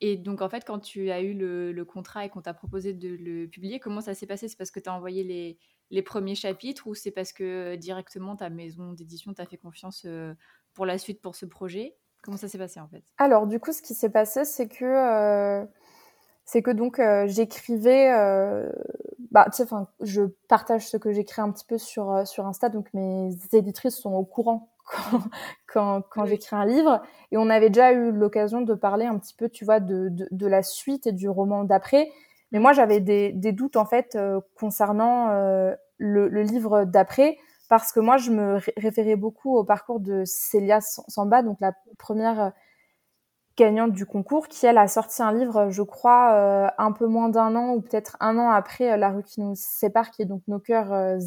Et 0.00 0.16
donc, 0.16 0.42
en 0.42 0.48
fait, 0.48 0.64
quand 0.66 0.78
tu 0.78 1.11
as 1.11 1.22
eu 1.22 1.32
le, 1.32 1.85
contrat 1.85 2.24
et 2.24 2.28
qu'on 2.28 2.42
t'a 2.42 2.54
proposé 2.54 2.92
de 2.92 3.09
le 3.09 3.46
publier, 3.46 3.80
comment 3.80 4.00
ça 4.00 4.14
s'est 4.14 4.26
passé? 4.26 4.48
C'est 4.48 4.56
parce 4.56 4.70
que 4.70 4.80
tu 4.80 4.90
as 4.90 4.94
envoyé 4.94 5.24
les, 5.24 5.59
les 5.90 6.02
premiers 6.02 6.35
chapitres 6.35 6.87
ou 6.87 6.94
c'est 6.94 7.11
parce 7.11 7.32
que 7.32 7.76
directement 7.76 8.37
ta 8.37 8.50
maison 8.50 8.92
d'édition 8.92 9.32
t'a 9.32 9.46
fait 9.46 9.56
confiance 9.56 10.06
pour 10.74 10.87
la 10.87 10.98
suite 10.98 11.20
pour 11.20 11.35
ce 11.35 11.46
projet? 11.46 11.96
Comment 12.22 12.37
ça 12.37 12.48
s'est 12.48 12.59
passé 12.59 12.80
en 12.80 12.88
fait? 12.88 13.04
Alors 13.18 13.46
du 13.46 13.61
coup, 13.61 13.72
ce 13.72 13.82
qui 13.82 13.94
s'est 13.94 14.11
passé, 14.11 14.44
c'est 14.44 14.68
que 14.68 14.85
euh, 14.85 15.64
c'est 16.44 16.62
que 16.62 16.70
donc 16.70 16.98
euh, 16.98 17.26
j'écrivais, 17.28 18.12
euh, 18.12 18.70
bah 19.30 19.48
je 20.00 20.22
partage 20.48 20.88
ce 20.88 20.96
que 20.96 21.12
j'écris 21.12 21.40
un 21.40 21.50
petit 21.50 21.64
peu 21.64 21.78
sur 21.78 22.26
sur 22.26 22.46
Insta, 22.46 22.68
donc 22.68 22.92
mes 22.94 23.30
éditrices 23.52 23.96
sont 23.96 24.12
au 24.12 24.24
courant 24.24 24.76
quand 24.87 25.20
quand, 25.66 26.03
quand 26.11 26.27
j'écris 26.27 26.57
un 26.57 26.64
livre, 26.66 27.03
et 27.33 27.37
on 27.38 27.51
avait 27.51 27.70
déjà 27.70 27.92
eu 27.92 28.12
l'occasion 28.12 28.61
de 28.62 28.75
parler 28.75 29.07
un 29.07 29.18
petit 29.18 29.35
peu, 29.35 29.49
tu 29.49 29.64
vois, 29.64 29.81
de 29.81 30.09
de, 30.11 30.29
de 30.31 30.46
la 30.46 30.62
suite 30.62 31.07
et 31.07 31.12
du 31.12 31.29
roman 31.29 31.64
d'après. 31.64 32.11
Mais 32.53 32.61
moi, 32.61 32.72
j'avais 32.72 33.01
des, 33.01 33.33
des 33.33 33.53
doutes 33.53 33.77
en 33.77 33.87
fait 33.87 34.16
concernant 34.55 35.29
le, 35.99 36.29
le 36.29 36.42
livre 36.42 36.85
d'après 36.85 37.38
parce 37.68 37.92
que 37.92 38.01
moi, 38.01 38.16
je 38.16 38.31
me 38.31 38.59
référais 38.77 39.16
beaucoup 39.16 39.57
au 39.57 39.64
parcours 39.64 40.01
de 40.01 40.22
Célia 40.25 40.81
Samba, 40.81 41.42
donc 41.42 41.59
la 41.61 41.72
première 41.99 42.40
euh, 42.40 42.51
gagnante 43.57 43.92
du 43.92 44.07
concours, 44.07 44.49
qui 44.49 44.66
elle 44.66 44.79
a 44.79 44.88
sorti 44.88 45.23
un 45.23 45.33
livre, 45.33 45.71
je 45.71 45.83
crois, 45.83 46.33
euh, 46.35 46.69
un 46.79 46.92
peu 46.92 47.07
moins 47.07 47.29
d'un 47.29 47.57
an 47.57 47.75
ou 47.75 47.81
peut-être 47.81 48.16
un 48.21 48.38
an 48.38 48.51
après 48.51 48.92
euh, 48.92 48.97
La 48.97 49.11
rue 49.11 49.23
qui 49.23 49.40
nous 49.40 49.55
sépare, 49.55 50.11
qui 50.11 50.23
est 50.23 50.27
donc 50.27 50.42
Nos 50.49 50.59
cœurs 50.59 51.19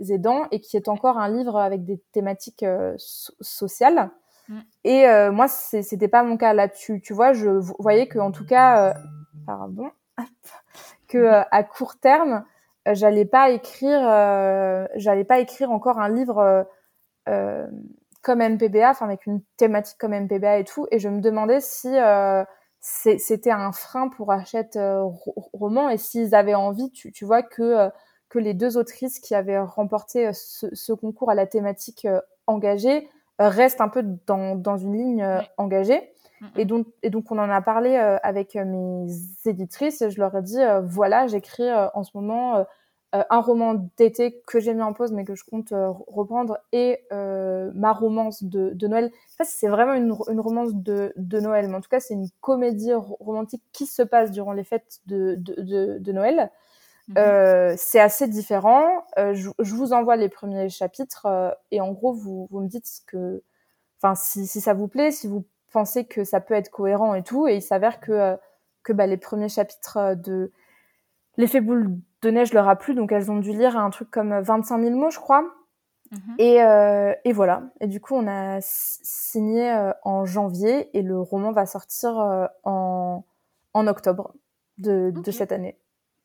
aidants, 0.00 0.46
et 0.50 0.60
qui 0.60 0.76
est 0.76 0.88
encore 0.88 1.18
un 1.18 1.28
livre 1.28 1.56
avec 1.56 1.84
des 1.84 1.98
thématiques 2.12 2.64
sociales. 2.96 4.10
Mm. 4.48 4.58
Et 4.84 5.30
moi, 5.30 5.48
c'était 5.48 6.08
pas 6.08 6.22
mon 6.22 6.36
cas 6.36 6.52
là. 6.52 6.68
Tu, 6.68 7.00
tu 7.00 7.12
vois, 7.12 7.32
je 7.32 7.48
voyais 7.78 8.08
que 8.08 8.18
en 8.18 8.32
tout 8.32 8.44
cas, 8.44 8.94
pardon, 9.46 9.90
que 11.08 11.42
à 11.50 11.62
court 11.62 11.98
terme, 11.98 12.44
euh, 12.88 12.94
j'allais 12.94 13.24
pas 13.24 13.50
écrire, 13.50 14.00
euh, 14.02 14.86
j'allais 14.96 15.24
pas 15.24 15.40
écrire 15.40 15.70
encore 15.70 15.98
un 15.98 16.08
livre 16.08 16.66
euh, 17.28 17.66
comme 18.22 18.40
MPBA, 18.40 18.90
enfin 18.90 19.06
avec 19.06 19.26
une 19.26 19.42
thématique 19.56 19.98
comme 19.98 20.12
MPBA 20.12 20.58
et 20.58 20.64
tout. 20.64 20.86
Et 20.90 20.98
je 20.98 21.08
me 21.08 21.20
demandais 21.20 21.60
si 21.60 21.88
c'était 22.82 23.50
un 23.50 23.72
frein 23.72 24.08
pour 24.08 24.32
Hachette 24.32 24.78
Roman 25.52 25.88
et 25.88 25.98
s'ils 25.98 26.34
avaient 26.34 26.54
envie, 26.54 26.90
tu, 26.90 27.12
tu 27.12 27.24
vois, 27.24 27.42
que 27.42 27.90
que 28.28 28.38
les 28.38 28.54
deux 28.54 28.76
autrices 28.76 29.18
qui 29.18 29.34
avaient 29.34 29.58
remporté 29.58 30.32
ce, 30.32 30.68
ce 30.72 30.92
concours 30.92 31.30
à 31.30 31.34
la 31.34 31.46
thématique 31.46 32.06
engagée 32.46 33.08
restent 33.38 33.80
un 33.80 33.88
peu 33.88 34.04
dans, 34.26 34.54
dans 34.54 34.76
une 34.76 34.96
ligne 34.96 35.40
engagée. 35.56 36.12
Et 36.56 36.64
donc, 36.64 36.86
et 37.02 37.10
donc, 37.10 37.30
on 37.30 37.38
en 37.38 37.50
a 37.50 37.60
parlé 37.60 37.96
euh, 37.96 38.16
avec 38.22 38.56
euh, 38.56 38.64
mes 38.64 39.12
éditrices 39.44 40.00
et 40.00 40.10
je 40.10 40.18
leur 40.18 40.34
ai 40.34 40.42
dit, 40.42 40.60
euh, 40.60 40.80
voilà, 40.80 41.26
j'écris 41.26 41.70
en 41.94 42.02
ce 42.02 42.10
moment 42.14 42.64
un 43.12 43.40
roman 43.40 43.74
d'été 43.96 44.40
que 44.46 44.60
j'ai 44.60 44.72
mis 44.72 44.82
en 44.82 44.92
pause 44.92 45.10
mais 45.10 45.24
que 45.24 45.34
je 45.34 45.44
compte 45.44 45.72
reprendre 46.06 46.58
et 46.72 47.00
ma 47.10 47.92
romance 47.92 48.42
de, 48.44 48.70
de 48.74 48.86
Noël. 48.86 49.10
Je 49.26 49.30
sais 49.32 49.36
pas 49.38 49.44
si 49.44 49.56
c'est 49.56 49.68
vraiment 49.68 49.94
une, 49.94 50.14
une 50.28 50.40
romance 50.40 50.74
de, 50.74 51.12
de, 51.16 51.40
Noël, 51.40 51.68
mais 51.68 51.74
en 51.76 51.80
tout 51.80 51.88
cas, 51.88 52.00
c'est 52.00 52.14
une 52.14 52.28
comédie 52.40 52.94
romantique 52.94 53.62
qui 53.72 53.86
se 53.86 54.02
passe 54.02 54.30
durant 54.30 54.52
les 54.52 54.64
fêtes 54.64 55.00
de, 55.06 55.34
de, 55.38 55.98
de 55.98 56.12
Noël. 56.12 56.50
Mhm. 57.08 57.74
c'est 57.76 57.98
assez 57.98 58.28
différent. 58.28 59.04
Je, 59.16 59.50
je, 59.58 59.74
vous 59.74 59.92
envoie 59.92 60.16
les 60.16 60.28
premiers 60.28 60.68
chapitres 60.68 61.56
et 61.72 61.80
en 61.80 61.90
gros, 61.90 62.12
vous, 62.12 62.46
vous 62.50 62.60
me 62.60 62.68
dites 62.68 62.86
ce 62.86 63.00
que, 63.06 63.42
enfin, 63.98 64.14
si, 64.14 64.46
si 64.46 64.60
ça 64.60 64.74
vous 64.74 64.86
plaît, 64.86 65.10
si 65.10 65.26
vous 65.26 65.44
penser 65.70 66.04
que 66.04 66.24
ça 66.24 66.40
peut 66.40 66.54
être 66.54 66.70
cohérent 66.70 67.14
et 67.14 67.22
tout. 67.22 67.48
Et 67.48 67.56
il 67.56 67.62
s'avère 67.62 68.00
que, 68.00 68.12
euh, 68.12 68.36
que 68.82 68.92
bah, 68.92 69.06
les 69.06 69.16
premiers 69.16 69.48
chapitres 69.48 69.96
euh, 69.96 70.14
de 70.14 70.52
L'effet 71.40 71.60
boule 71.60 71.98
de 72.22 72.30
neige 72.30 72.52
leur 72.52 72.68
a 72.68 72.76
plu, 72.76 72.94
donc 72.94 73.12
elles 73.12 73.30
ont 73.30 73.38
dû 73.38 73.52
lire 73.52 73.76
un 73.76 73.90
truc 73.90 74.10
comme 74.10 74.38
25 74.40 74.82
000 74.82 74.96
mots, 74.96 75.10
je 75.10 75.18
crois. 75.18 75.42
Mhm. 76.10 76.34
Et, 76.38 76.62
euh, 76.62 77.14
et, 77.24 77.32
voilà. 77.32 77.70
Et 77.80 77.86
du 77.86 78.00
coup, 78.00 78.14
on 78.14 78.26
a 78.26 78.58
signé 78.60 79.92
en 80.02 80.24
janvier 80.24 80.96
et 80.96 81.02
le 81.02 81.18
roman 81.20 81.52
va 81.52 81.66
sortir 81.66 82.16
en, 82.64 83.24
en 83.72 83.86
octobre 83.86 84.34
de, 84.78 85.12
de 85.14 85.30
cette 85.30 85.52
année. 85.52 85.78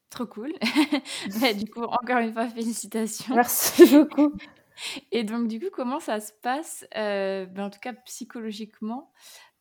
Trop 0.10 0.26
cool. 0.26 0.54
du 1.58 1.70
coup, 1.70 1.84
encore 1.84 2.18
une 2.18 2.34
fois, 2.34 2.48
félicitations. 2.48 3.36
Merci 3.36 3.86
beaucoup. 3.98 4.34
Et 5.12 5.24
donc, 5.24 5.48
du 5.48 5.60
coup, 5.60 5.70
comment 5.72 6.00
ça 6.00 6.20
se 6.20 6.32
passe, 6.42 6.86
euh, 6.96 7.46
ben, 7.46 7.66
en 7.66 7.70
tout 7.70 7.80
cas 7.80 7.94
psychologiquement, 7.94 9.12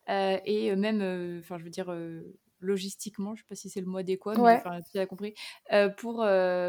euh, 0.09 0.37
et 0.45 0.71
euh, 0.71 0.75
même, 0.75 1.39
enfin, 1.39 1.57
je 1.57 1.63
veux 1.63 1.69
dire, 1.69 1.93
logistiquement, 2.59 3.35
je 3.35 3.41
sais 3.41 3.47
pas 3.47 3.55
si 3.55 3.69
c'est 3.69 3.81
le 3.81 3.87
mot 3.87 3.97
adéquat, 3.97 4.35
mais 4.37 4.61
tu 4.91 4.97
as 4.97 5.05
compris, 5.05 5.33
pour 5.97 6.17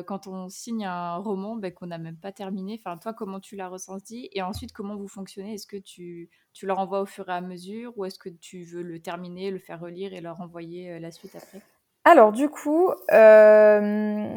quand 0.06 0.26
on 0.26 0.48
signe 0.48 0.84
un 0.84 1.16
roman 1.16 1.56
ben, 1.56 1.72
qu'on 1.72 1.86
n'a 1.86 1.98
même 1.98 2.16
pas 2.16 2.32
terminé, 2.32 2.80
enfin, 2.84 2.96
toi, 2.98 3.12
comment 3.12 3.40
tu 3.40 3.56
l'as 3.56 3.68
ressenti 3.68 4.28
Et 4.32 4.42
ensuite, 4.42 4.72
comment 4.72 4.96
vous 4.96 5.08
fonctionnez? 5.08 5.54
Est-ce 5.54 5.66
que 5.66 5.76
tu, 5.76 6.30
tu 6.52 6.66
leur 6.66 6.78
envoies 6.78 7.00
au 7.00 7.06
fur 7.06 7.28
et 7.28 7.32
à 7.32 7.40
mesure, 7.40 7.96
ou 7.96 8.04
est-ce 8.04 8.18
que 8.18 8.28
tu 8.28 8.64
veux 8.64 8.82
le 8.82 9.00
terminer, 9.00 9.50
le 9.50 9.58
faire 9.58 9.80
relire 9.80 10.12
et 10.12 10.20
leur 10.20 10.40
envoyer 10.40 10.98
la 10.98 11.10
suite 11.10 11.36
après? 11.36 11.60
Alors 12.06 12.30
du 12.30 12.48
coup, 12.48 12.92
euh, 13.12 14.28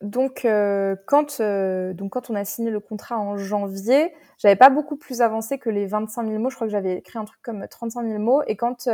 donc 0.00 0.44
euh, 0.44 0.96
quand 1.06 1.38
euh, 1.38 1.94
donc 1.94 2.10
quand 2.14 2.30
on 2.30 2.34
a 2.34 2.44
signé 2.44 2.72
le 2.72 2.80
contrat 2.80 3.16
en 3.16 3.36
janvier, 3.36 4.12
j'avais 4.38 4.56
pas 4.56 4.70
beaucoup 4.70 4.96
plus 4.96 5.20
avancé 5.20 5.56
que 5.60 5.70
les 5.70 5.86
25 5.86 6.26
000 6.26 6.40
mots. 6.40 6.50
Je 6.50 6.56
crois 6.56 6.66
que 6.66 6.72
j'avais 6.72 6.96
écrit 6.96 7.20
un 7.20 7.24
truc 7.24 7.40
comme 7.40 7.64
35 7.68 8.08
000 8.08 8.18
mots. 8.18 8.42
Et 8.48 8.56
quand 8.56 8.88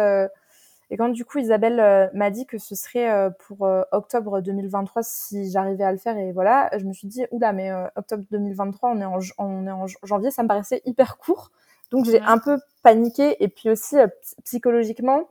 et 0.90 0.96
quand 0.96 1.09
du 1.11 1.24
coup 1.24 1.38
Isabelle 1.38 2.11
m'a 2.14 2.31
dit 2.31 2.46
que 2.46 2.59
ce 2.59 2.74
serait 2.74 3.31
pour 3.46 3.68
octobre 3.92 4.40
2023 4.40 5.03
si 5.03 5.51
j'arrivais 5.51 5.85
à 5.85 5.92
le 5.92 5.98
faire 5.98 6.16
et 6.16 6.33
voilà, 6.33 6.70
je 6.79 6.85
me 6.85 6.92
suis 6.92 7.09
dit 7.09 7.24
oula 7.31 7.53
mais 7.53 7.70
octobre 7.96 8.24
2023 8.31 8.90
on 8.90 9.01
est 9.01 9.05
en 9.05 9.18
on 9.38 9.66
est 9.66 9.70
en 9.70 9.87
janvier, 10.05 10.31
ça 10.31 10.42
me 10.42 10.48
paraissait 10.48 10.83
hyper 10.87 11.18
court. 11.18 11.51
Donc 11.90 12.05
j'ai 12.05 12.20
un 12.20 12.38
peu 12.38 12.59
paniqué 12.83 13.42
et 13.42 13.48
puis 13.48 13.70
aussi 13.70 13.96
psychologiquement 14.44 15.29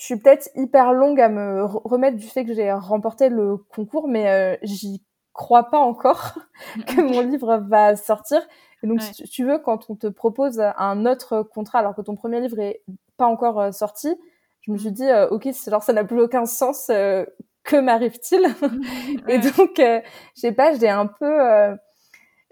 je 0.00 0.06
suis 0.06 0.16
peut-être 0.16 0.48
hyper 0.54 0.94
longue 0.94 1.20
à 1.20 1.28
me 1.28 1.62
remettre 1.62 2.16
du 2.16 2.26
fait 2.26 2.46
que 2.46 2.54
j'ai 2.54 2.72
remporté 2.72 3.28
le 3.28 3.58
concours, 3.58 4.08
mais 4.08 4.30
euh, 4.30 4.56
j'y 4.62 5.02
crois 5.34 5.64
pas 5.64 5.78
encore 5.78 6.38
que 6.86 7.00
mon 7.02 7.20
livre 7.20 7.58
va 7.68 7.96
sortir. 7.96 8.40
Et 8.82 8.86
donc, 8.86 9.02
si 9.02 9.24
tu 9.24 9.44
veux, 9.44 9.58
quand 9.58 9.90
on 9.90 9.96
te 9.96 10.06
propose 10.06 10.58
un 10.58 11.04
autre 11.04 11.42
contrat, 11.42 11.80
alors 11.80 11.94
que 11.94 12.00
ton 12.00 12.16
premier 12.16 12.40
livre 12.40 12.58
est 12.60 12.80
pas 13.20 13.26
encore 13.26 13.60
euh, 13.60 13.72
sorti, 13.72 14.14
je 14.62 14.72
me 14.72 14.78
suis 14.78 14.92
dit, 14.92 15.06
euh, 15.06 15.28
ok, 15.28 15.48
genre 15.68 15.82
ça 15.82 15.92
n'a 15.92 16.04
plus 16.04 16.20
aucun 16.20 16.46
sens 16.46 16.86
que 16.88 17.76
m'arrive-t-il? 17.76 18.42
Et 19.28 19.38
donc, 19.38 19.74
je 19.76 20.02
sais 20.34 20.52
pas, 20.52 20.74
j'ai 20.74 20.88
un 20.88 21.06
peu 21.06 21.76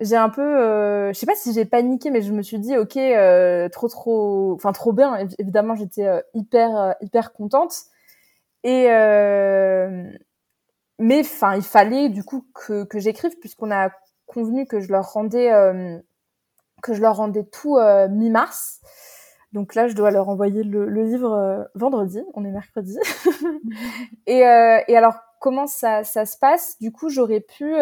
j'ai 0.00 0.16
un 0.16 0.28
peu, 0.28 0.42
euh, 0.42 1.12
je 1.12 1.18
sais 1.18 1.26
pas 1.26 1.34
si 1.34 1.52
j'ai 1.52 1.64
paniqué, 1.64 2.10
mais 2.10 2.22
je 2.22 2.32
me 2.32 2.42
suis 2.42 2.58
dit, 2.58 2.76
ok, 2.76 2.96
euh, 2.96 3.68
trop, 3.68 3.88
trop, 3.88 4.52
enfin 4.54 4.72
trop 4.72 4.92
bien. 4.92 5.16
Évidemment, 5.38 5.74
j'étais 5.74 6.06
euh, 6.06 6.20
hyper, 6.34 6.76
euh, 6.76 6.92
hyper 7.00 7.32
contente. 7.32 7.74
Et 8.64 8.86
mais 11.00 11.20
enfin, 11.20 11.54
il 11.54 11.62
fallait 11.62 12.08
du 12.08 12.24
coup 12.24 12.44
que, 12.54 12.84
que 12.84 12.98
j'écrive 12.98 13.38
puisqu'on 13.38 13.70
a 13.70 13.90
convenu 14.26 14.66
que 14.66 14.80
je 14.80 14.90
leur 14.90 15.12
rendais, 15.12 15.48
que 16.82 16.92
je 16.92 17.00
leur 17.00 17.16
rendais 17.16 17.44
tout 17.44 17.78
mi-mars. 18.10 18.80
Donc 19.52 19.74
là, 19.74 19.88
je 19.88 19.94
dois 19.94 20.10
leur 20.10 20.28
envoyer 20.28 20.62
le, 20.62 20.88
le 20.88 21.04
livre 21.04 21.68
vendredi. 21.74 22.22
On 22.34 22.44
est 22.44 22.50
mercredi. 22.50 22.98
et, 24.26 24.40
et 24.40 24.96
alors, 24.96 25.14
comment 25.40 25.66
ça, 25.66 26.04
ça 26.04 26.26
se 26.26 26.36
passe? 26.38 26.76
Du 26.80 26.92
coup, 26.92 27.08
j'aurais 27.08 27.40
pu 27.40 27.74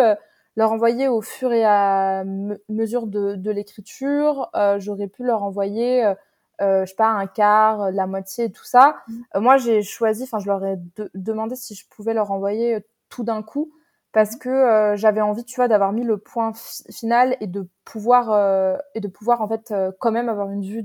leur 0.57 0.73
envoyer 0.73 1.07
au 1.07 1.21
fur 1.21 1.53
et 1.53 1.65
à 1.65 2.25
mesure 2.69 3.07
de, 3.07 3.35
de 3.37 3.51
l'écriture. 3.51 4.51
Euh, 4.57 4.81
J'aurais 4.81 5.09
pu 5.09 5.23
leur 5.23 5.43
envoyer, 5.43 6.05
euh, 6.05 6.15
euh 6.63 6.85
je 6.85 6.91
sais 6.91 6.97
pas, 6.97 7.09
un 7.09 7.27
quart, 7.27 7.91
la 7.93 8.07
moitié, 8.07 8.51
tout 8.51 8.65
ça. 8.65 8.97
Mmh. 9.07 9.15
Euh, 9.37 9.41
moi, 9.41 9.57
j'ai 9.59 9.83
choisi, 9.83 10.25
enfin, 10.25 10.39
je 10.39 10.47
leur 10.47 10.65
ai 10.65 10.79
demandé 11.15 11.57
si 11.57 11.75
je 11.75 11.87
pouvais 11.89 12.15
leur 12.15 12.31
envoyer 12.31 12.85
tout 13.11 13.23
d'un 13.23 13.43
coup 13.43 13.71
parce 14.13 14.37
mmh. 14.37 14.39
que 14.39 14.49
euh, 14.49 14.97
j'avais 14.97 15.21
envie, 15.21 15.45
tu 15.45 15.57
vois, 15.57 15.69
d'avoir 15.69 15.93
mis 15.93 16.05
le 16.05 16.17
point 16.17 16.53
final 16.91 17.37
et 17.41 17.47
de 17.47 17.69
pouvoir 17.85 18.81
et 18.95 19.01
de 19.01 19.09
pouvoir 19.09 19.43
en 19.43 19.49
fait 19.49 19.73
quand 20.01 20.11
même 20.11 20.31
avoir 20.31 20.51
une 20.51 20.65
vue 20.65 20.85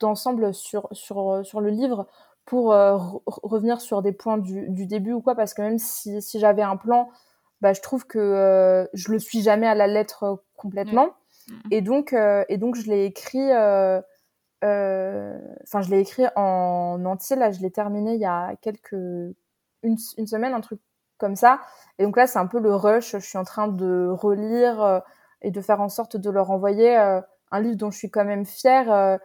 d'ensemble 0.00 0.54
sur 0.54 0.88
sur 0.92 1.40
sur 1.44 1.60
le 1.60 1.70
livre 1.70 2.06
pour 2.44 2.68
revenir 3.26 3.80
sur 3.80 4.00
des 4.00 4.12
points 4.12 4.38
du, 4.38 4.70
du, 4.70 4.86
début 4.86 5.12
ou 5.12 5.20
quoi 5.20 5.34
parce 5.34 5.52
que 5.52 5.60
même 5.60 5.78
si 5.78 6.22
si 6.22 6.40
j'avais 6.40 6.62
un 6.62 6.76
plan 6.76 7.10
bah, 7.60 7.72
je 7.72 7.80
trouve 7.80 8.06
que 8.06 8.18
euh, 8.18 8.86
je 8.94 9.10
le 9.10 9.18
suis 9.18 9.42
jamais 9.42 9.66
à 9.66 9.74
la 9.74 9.86
lettre 9.86 10.22
euh, 10.24 10.36
complètement. 10.56 11.14
Mm. 11.48 11.52
Et 11.70 11.80
donc, 11.80 12.12
euh, 12.12 12.44
et 12.48 12.56
donc, 12.56 12.76
je 12.76 12.88
l'ai 12.88 13.04
écrit. 13.04 13.50
Enfin, 14.62 15.82
je 15.82 15.90
l'ai 15.90 16.00
écrit 16.00 16.26
en 16.36 17.04
entier. 17.04 17.36
Là, 17.36 17.50
je 17.50 17.60
l'ai 17.60 17.70
terminé 17.70 18.14
il 18.14 18.20
y 18.20 18.26
a 18.26 18.54
quelques 18.60 18.92
une, 18.92 19.96
une, 20.16 20.26
semaine, 20.26 20.54
un 20.54 20.60
truc 20.60 20.80
comme 21.18 21.36
ça. 21.36 21.60
Et 21.98 22.04
donc 22.04 22.16
là, 22.16 22.26
c'est 22.26 22.38
un 22.38 22.46
peu 22.46 22.60
le 22.60 22.74
rush. 22.74 23.12
Je 23.12 23.18
suis 23.18 23.38
en 23.38 23.44
train 23.44 23.68
de 23.68 24.08
relire 24.08 25.02
et 25.42 25.50
de 25.50 25.60
faire 25.60 25.80
en 25.80 25.88
sorte 25.88 26.16
de 26.16 26.30
leur 26.30 26.50
envoyer 26.50 26.96
un 26.96 27.60
livre 27.60 27.76
dont 27.76 27.90
je 27.90 27.98
suis 27.98 28.10
quand 28.10 28.24
même 28.24 28.44
fière 28.44 29.18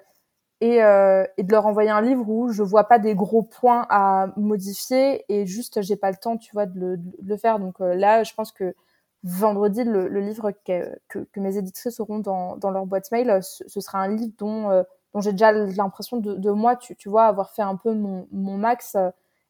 et, 0.61 0.83
euh, 0.83 1.25
et, 1.37 1.43
de 1.43 1.51
leur 1.51 1.65
envoyer 1.65 1.89
un 1.89 2.01
livre 2.01 2.27
où 2.29 2.49
je 2.49 2.63
vois 2.63 2.85
pas 2.85 2.99
des 2.99 3.15
gros 3.15 3.43
points 3.43 3.85
à 3.89 4.27
modifier 4.37 5.25
et 5.29 5.45
juste 5.45 5.81
j'ai 5.81 5.95
pas 5.97 6.11
le 6.11 6.17
temps 6.17 6.37
tu 6.37 6.51
vois 6.53 6.65
de 6.65 6.79
le, 6.79 6.97
de 6.97 7.13
le 7.21 7.37
faire. 7.37 7.59
Donc 7.59 7.81
euh, 7.81 7.95
là 7.95 8.23
je 8.23 8.33
pense 8.33 8.51
que 8.51 8.75
vendredi 9.23 9.83
le, 9.83 10.07
le 10.07 10.19
livre 10.21 10.51
que, 10.65 10.97
que, 11.09 11.19
que, 11.19 11.39
mes 11.39 11.57
éditrices 11.57 11.99
auront 11.99 12.19
dans, 12.19 12.57
dans 12.57 12.71
leur 12.71 12.85
boîte 12.85 13.11
mail 13.11 13.39
ce, 13.41 13.63
ce 13.67 13.81
sera 13.81 13.99
un 13.99 14.09
livre 14.09 14.33
dont, 14.37 14.69
euh, 14.69 14.83
dont 15.13 15.21
j'ai 15.21 15.31
déjà 15.31 15.51
l'impression 15.51 16.17
de, 16.17 16.35
de, 16.35 16.51
moi 16.51 16.75
tu, 16.75 16.95
tu 16.95 17.09
vois 17.09 17.25
avoir 17.25 17.51
fait 17.51 17.61
un 17.61 17.75
peu 17.75 17.93
mon, 17.93 18.27
mon 18.31 18.57
max. 18.57 18.97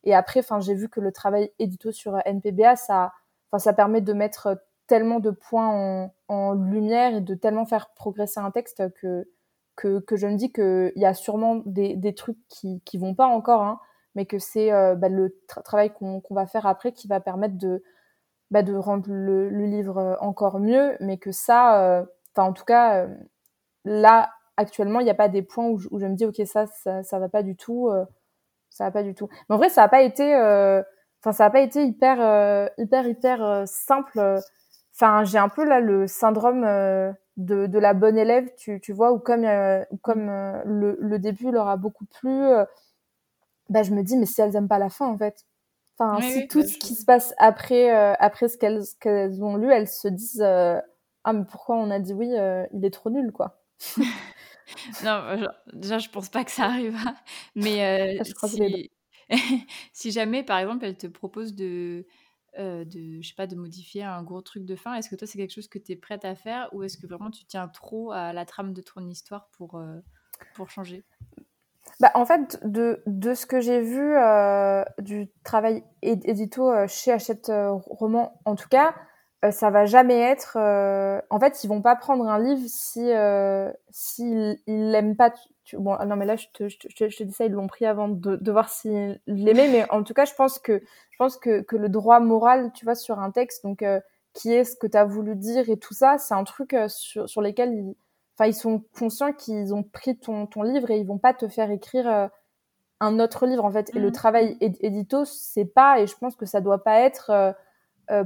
Et 0.04 0.16
après 0.16 0.40
enfin 0.40 0.60
j'ai 0.60 0.74
vu 0.74 0.90
que 0.90 1.00
le 1.00 1.12
travail 1.12 1.52
édito 1.60 1.92
sur 1.92 2.18
NPBA 2.26 2.76
ça 2.76 3.14
enfin 3.52 3.60
ça 3.60 3.74
permet 3.74 4.02
de 4.02 4.14
mettre 4.14 4.58
tellement 4.88 5.20
de 5.20 5.32
points 5.32 5.70
en, 5.70 6.14
en 6.28 6.54
lumière 6.54 7.16
et 7.16 7.22
de 7.22 7.36
tellement 7.36 7.66
faire 7.66 7.90
progresser 7.96 8.40
un 8.40 8.52
texte 8.52 8.84
que 8.96 9.28
que, 9.76 10.00
que 10.00 10.16
je 10.16 10.28
me 10.28 10.36
dis 10.36 10.52
qu'il 10.52 10.94
y 10.96 11.06
a 11.06 11.14
sûrement 11.14 11.62
des, 11.66 11.96
des 11.96 12.14
trucs 12.14 12.38
qui, 12.50 12.82
qui 12.86 12.98
vont 12.98 13.16
pas 13.16 13.28
encore, 13.28 13.64
hein, 13.64 13.80
mais 14.16 14.26
que 14.26 14.40
c'est 14.40 14.72
euh, 14.72 14.96
bah, 14.96 15.10
le 15.10 15.36
travail 15.66 15.92
qu'on 15.92 16.22
va 16.32 16.46
faire 16.46 16.66
après 16.66 16.92
qui 16.92 17.08
va 17.08 17.20
permettre 17.20 17.58
de, 17.58 17.84
bah, 18.52 18.64
de 18.64 18.76
rendre 18.76 19.10
le, 19.10 19.50
le, 19.50 19.66
livre 19.66 19.98
euh, 19.98 20.16
encore 20.20 20.60
mieux, 20.60 20.96
mais 21.00 21.18
que 21.18 21.32
ça, 21.32 21.82
euh, 21.82 22.06
enfin 22.36 22.50
en 22.50 22.54
tout 22.54 22.66
cas, 22.66 23.08
là 23.86 24.32
actuellement, 24.58 25.00
il 25.00 25.06
n'y 25.06 25.10
a 25.10 25.16
pas 25.16 25.30
des 25.30 25.42
points 25.42 25.68
où 25.68 25.78
je, 25.80 25.88
où 25.92 26.00
je, 26.00 26.06
me 26.06 26.16
dis 26.16 26.26
ok 26.26 26.42
ça, 26.46 26.68
ça, 26.68 27.04
ça 27.04 27.20
va 27.20 27.30
pas 27.30 27.44
du 27.44 27.56
tout, 27.56 27.90
ça 28.70 28.86
va 28.86 28.92
pas 28.92 29.04
du 29.04 29.16
tout. 29.16 29.30
Mais 29.50 29.56
en 29.56 29.58
vrai, 29.58 29.70
ça 29.70 29.82
n'a 29.82 29.90
pas 29.90 30.04
été, 30.04 30.36
enfin 30.36 31.32
ça 31.32 31.46
a 31.46 31.50
pas 31.50 31.62
été 31.62 31.84
hyper, 31.84 32.70
hyper, 32.78 33.08
hyper 33.08 33.64
simple. 33.68 34.40
Enfin, 34.96 35.24
j'ai 35.24 35.40
un 35.40 35.50
peu 35.50 35.66
là 35.66 35.80
le 35.80 36.06
syndrome 36.06 36.64
de, 37.38 37.68
de 37.68 37.80
la 37.80 37.94
bonne 37.94 38.18
élève, 38.18 38.50
tu, 38.58 38.80
tu 38.80 38.94
vois, 38.94 39.12
ou 39.12 39.20
comme, 39.20 39.46
euh, 39.46 39.84
comme 40.02 40.30
euh, 40.30 40.62
le, 40.66 40.98
le, 41.00 41.20
début 41.20 41.52
leur 41.52 41.68
a 41.68 41.78
beaucoup 41.78 42.06
plu, 42.06 42.30
euh, 42.30 42.66
bah, 43.70 43.84
je 43.84 43.92
me 43.92 44.04
dis, 44.04 44.18
mais 44.18 44.26
si 44.26 44.42
elles 44.42 44.56
aiment 44.56 44.68
pas 44.68 44.80
la 44.80 44.90
fin, 44.90 45.08
en 45.08 45.18
fait. 45.18 45.46
Enfin, 45.98 46.22
si 46.22 46.48
tout 46.48 46.62
bah, 46.62 46.68
ce 46.68 46.78
qui 46.78 46.96
se 46.96 47.06
passe 47.06 47.34
après, 47.38 47.90
après 48.16 48.48
ce 48.48 48.58
qu'elles 48.58 49.44
ont 49.44 49.58
lu, 49.58 49.72
elles 49.72 49.88
se 49.88 50.08
disent, 50.08 50.44
ah, 50.44 51.34
mais 51.34 51.46
pourquoi 51.46 51.76
on 51.78 51.92
a 51.92 52.00
dit 52.00 52.14
oui, 52.14 52.30
il 52.74 52.86
est 52.86 52.94
trop 52.94 53.10
nul, 53.10 53.32
quoi. 53.32 53.62
non, 55.04 55.22
déjà, 55.72 56.00
je 56.00 56.10
pense 56.10 56.30
pas 56.30 56.44
que 56.44 56.52
ça 56.52 56.66
arrivera. 56.66 57.14
Mais 57.56 58.20
si... 58.46 58.92
si 59.94 60.12
jamais, 60.12 60.44
par 60.44 60.60
exemple, 60.60 60.86
elle 60.86 60.98
te 60.98 61.08
propose 61.08 61.54
de 61.56 62.06
euh, 62.60 62.86
de, 62.86 63.22
je 63.22 63.28
sais 63.28 63.36
pas, 63.36 63.48
de 63.48 63.56
modifier 63.56 64.04
un 64.04 64.24
gros 64.24 64.42
truc 64.42 64.66
de 64.66 64.76
fin? 64.76 64.96
Est-ce 64.96 65.10
que 65.10 65.16
toi, 65.16 65.28
c'est 65.28 65.38
quelque 65.38 65.54
chose 65.54 65.68
que 65.68 65.80
tu 65.80 65.92
es 65.92 65.96
prête 65.96 66.26
à 66.26 66.36
faire 66.36 66.70
ou 66.74 66.84
est-ce 66.84 66.98
que 66.98 67.08
vraiment 67.08 67.32
tu 67.32 67.46
tiens 67.46 67.68
trop 67.68 68.12
à 68.12 68.34
la 68.34 68.46
trame 68.46 68.74
de 68.74 68.82
ton 68.82 69.08
histoire 69.08 69.50
pour, 69.58 69.76
euh, 69.76 70.00
pour 70.56 70.70
changer? 70.70 71.04
Bah, 72.00 72.12
En 72.16 72.26
fait, 72.26 72.60
de, 72.64 73.04
de 73.06 73.34
ce 73.34 73.46
que 73.46 73.60
j'ai 73.60 73.82
vu 73.82 74.16
euh, 74.16 74.84
du 75.00 75.30
travail 75.44 75.84
édito 76.02 76.72
chez 76.88 77.12
Hachette 77.12 77.52
Roman, 77.52 78.40
en 78.46 78.56
tout 78.56 78.70
cas, 78.70 78.96
ça 79.52 79.70
va 79.70 79.86
jamais 79.86 80.20
être. 80.20 80.58
En 81.30 81.40
fait, 81.40 81.64
ils 81.64 81.68
vont 81.68 81.82
pas 81.82 81.96
prendre 81.96 82.28
un 82.28 82.40
livre 82.40 82.64
si 82.68 83.10
s'ils 83.92 84.58
l'aiment 84.68 85.16
pas. 85.16 85.34
Bon, 85.74 85.98
non, 86.06 86.16
mais 86.18 86.26
là, 86.26 86.36
je 86.36 86.48
te, 86.54 86.68
je 86.68 86.78
te, 86.78 87.10
je 87.10 87.18
te 87.18 87.24
dis 87.24 87.32
ça, 87.32 87.46
ils 87.46 87.52
l'ont 87.52 87.68
pris 87.68 87.86
avant 87.86 88.10
de, 88.10 88.36
de 88.36 88.52
voir 88.52 88.70
s'ils 88.70 89.20
l'aimaient, 89.28 89.70
mais 89.70 89.90
en 89.92 90.04
tout 90.04 90.14
cas, 90.14 90.26
je 90.26 90.34
pense 90.34 90.60
que 90.60 90.82
je 91.14 91.18
pense 91.18 91.38
que, 91.38 91.62
que 91.62 91.76
le 91.76 91.90
droit 91.90 92.20
moral, 92.20 92.72
tu 92.74 92.86
vois, 92.86 92.96
sur 92.96 93.20
un 93.20 93.32
texte, 93.32 93.64
donc 93.64 93.84
euh, 93.84 94.00
qui 94.34 94.52
est 94.52 94.64
ce 94.64 94.76
que 94.76 94.88
tu 94.88 94.98
as 94.98 95.06
voulu 95.06 95.36
dire 95.36 95.70
et 95.70 95.78
tout 95.78 95.94
ça, 95.94 96.18
c'est 96.18 96.34
un 96.34 96.44
truc 96.44 96.74
euh, 96.74 96.88
sur, 96.90 97.30
sur 97.30 97.42
lesquels 97.42 97.72
ils, 97.74 97.96
enfin, 98.36 98.48
ils 98.48 98.56
sont 98.56 98.84
conscients 98.98 99.32
qu'ils 99.32 99.74
ont 99.76 99.84
pris 99.84 100.18
ton, 100.18 100.48
ton 100.48 100.64
livre 100.64 100.90
et 100.90 100.98
ils 100.98 101.06
vont 101.06 101.20
pas 101.20 101.34
te 101.36 101.48
faire 101.48 101.70
écrire 101.70 102.10
euh, 102.10 102.28
un 103.00 103.20
autre 103.20 103.46
livre 103.46 103.64
en 103.64 103.72
fait. 103.72 103.96
Et 103.96 104.00
le 104.00 104.10
mmh. 104.10 104.14
travail 104.14 104.58
édito, 104.60 105.24
c'est 105.24 105.66
pas, 105.66 106.00
et 106.00 106.08
je 106.08 106.18
pense 106.18 106.36
que 106.36 106.48
ça 106.48 106.62
doit 106.62 106.84
pas 106.84 107.00
être, 107.02 107.56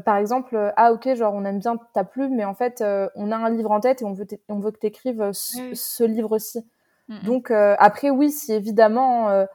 par 0.05 0.17
exemple, 0.17 0.73
ah 0.75 0.91
ok, 0.91 1.13
genre 1.15 1.33
on 1.33 1.45
aime 1.45 1.59
bien 1.59 1.77
ta 1.93 2.03
plume, 2.03 2.35
mais 2.35 2.45
en 2.45 2.53
fait 2.53 2.83
on 3.15 3.31
a 3.31 3.35
un 3.37 3.49
livre 3.49 3.71
en 3.71 3.79
tête 3.79 4.01
et 4.01 4.05
on 4.05 4.13
veut, 4.13 4.27
on 4.49 4.59
veut 4.59 4.71
que 4.71 4.79
tu 4.79 4.87
écrives 4.87 5.31
ce, 5.33 6.03
livre-ci. 6.03 6.65
Mmh, 7.07 7.15
mmh. 7.15 7.23
Donc 7.25 7.51
après 7.51 8.09
oui, 8.09 8.31
si 8.31 8.53
évidemment 8.53 9.45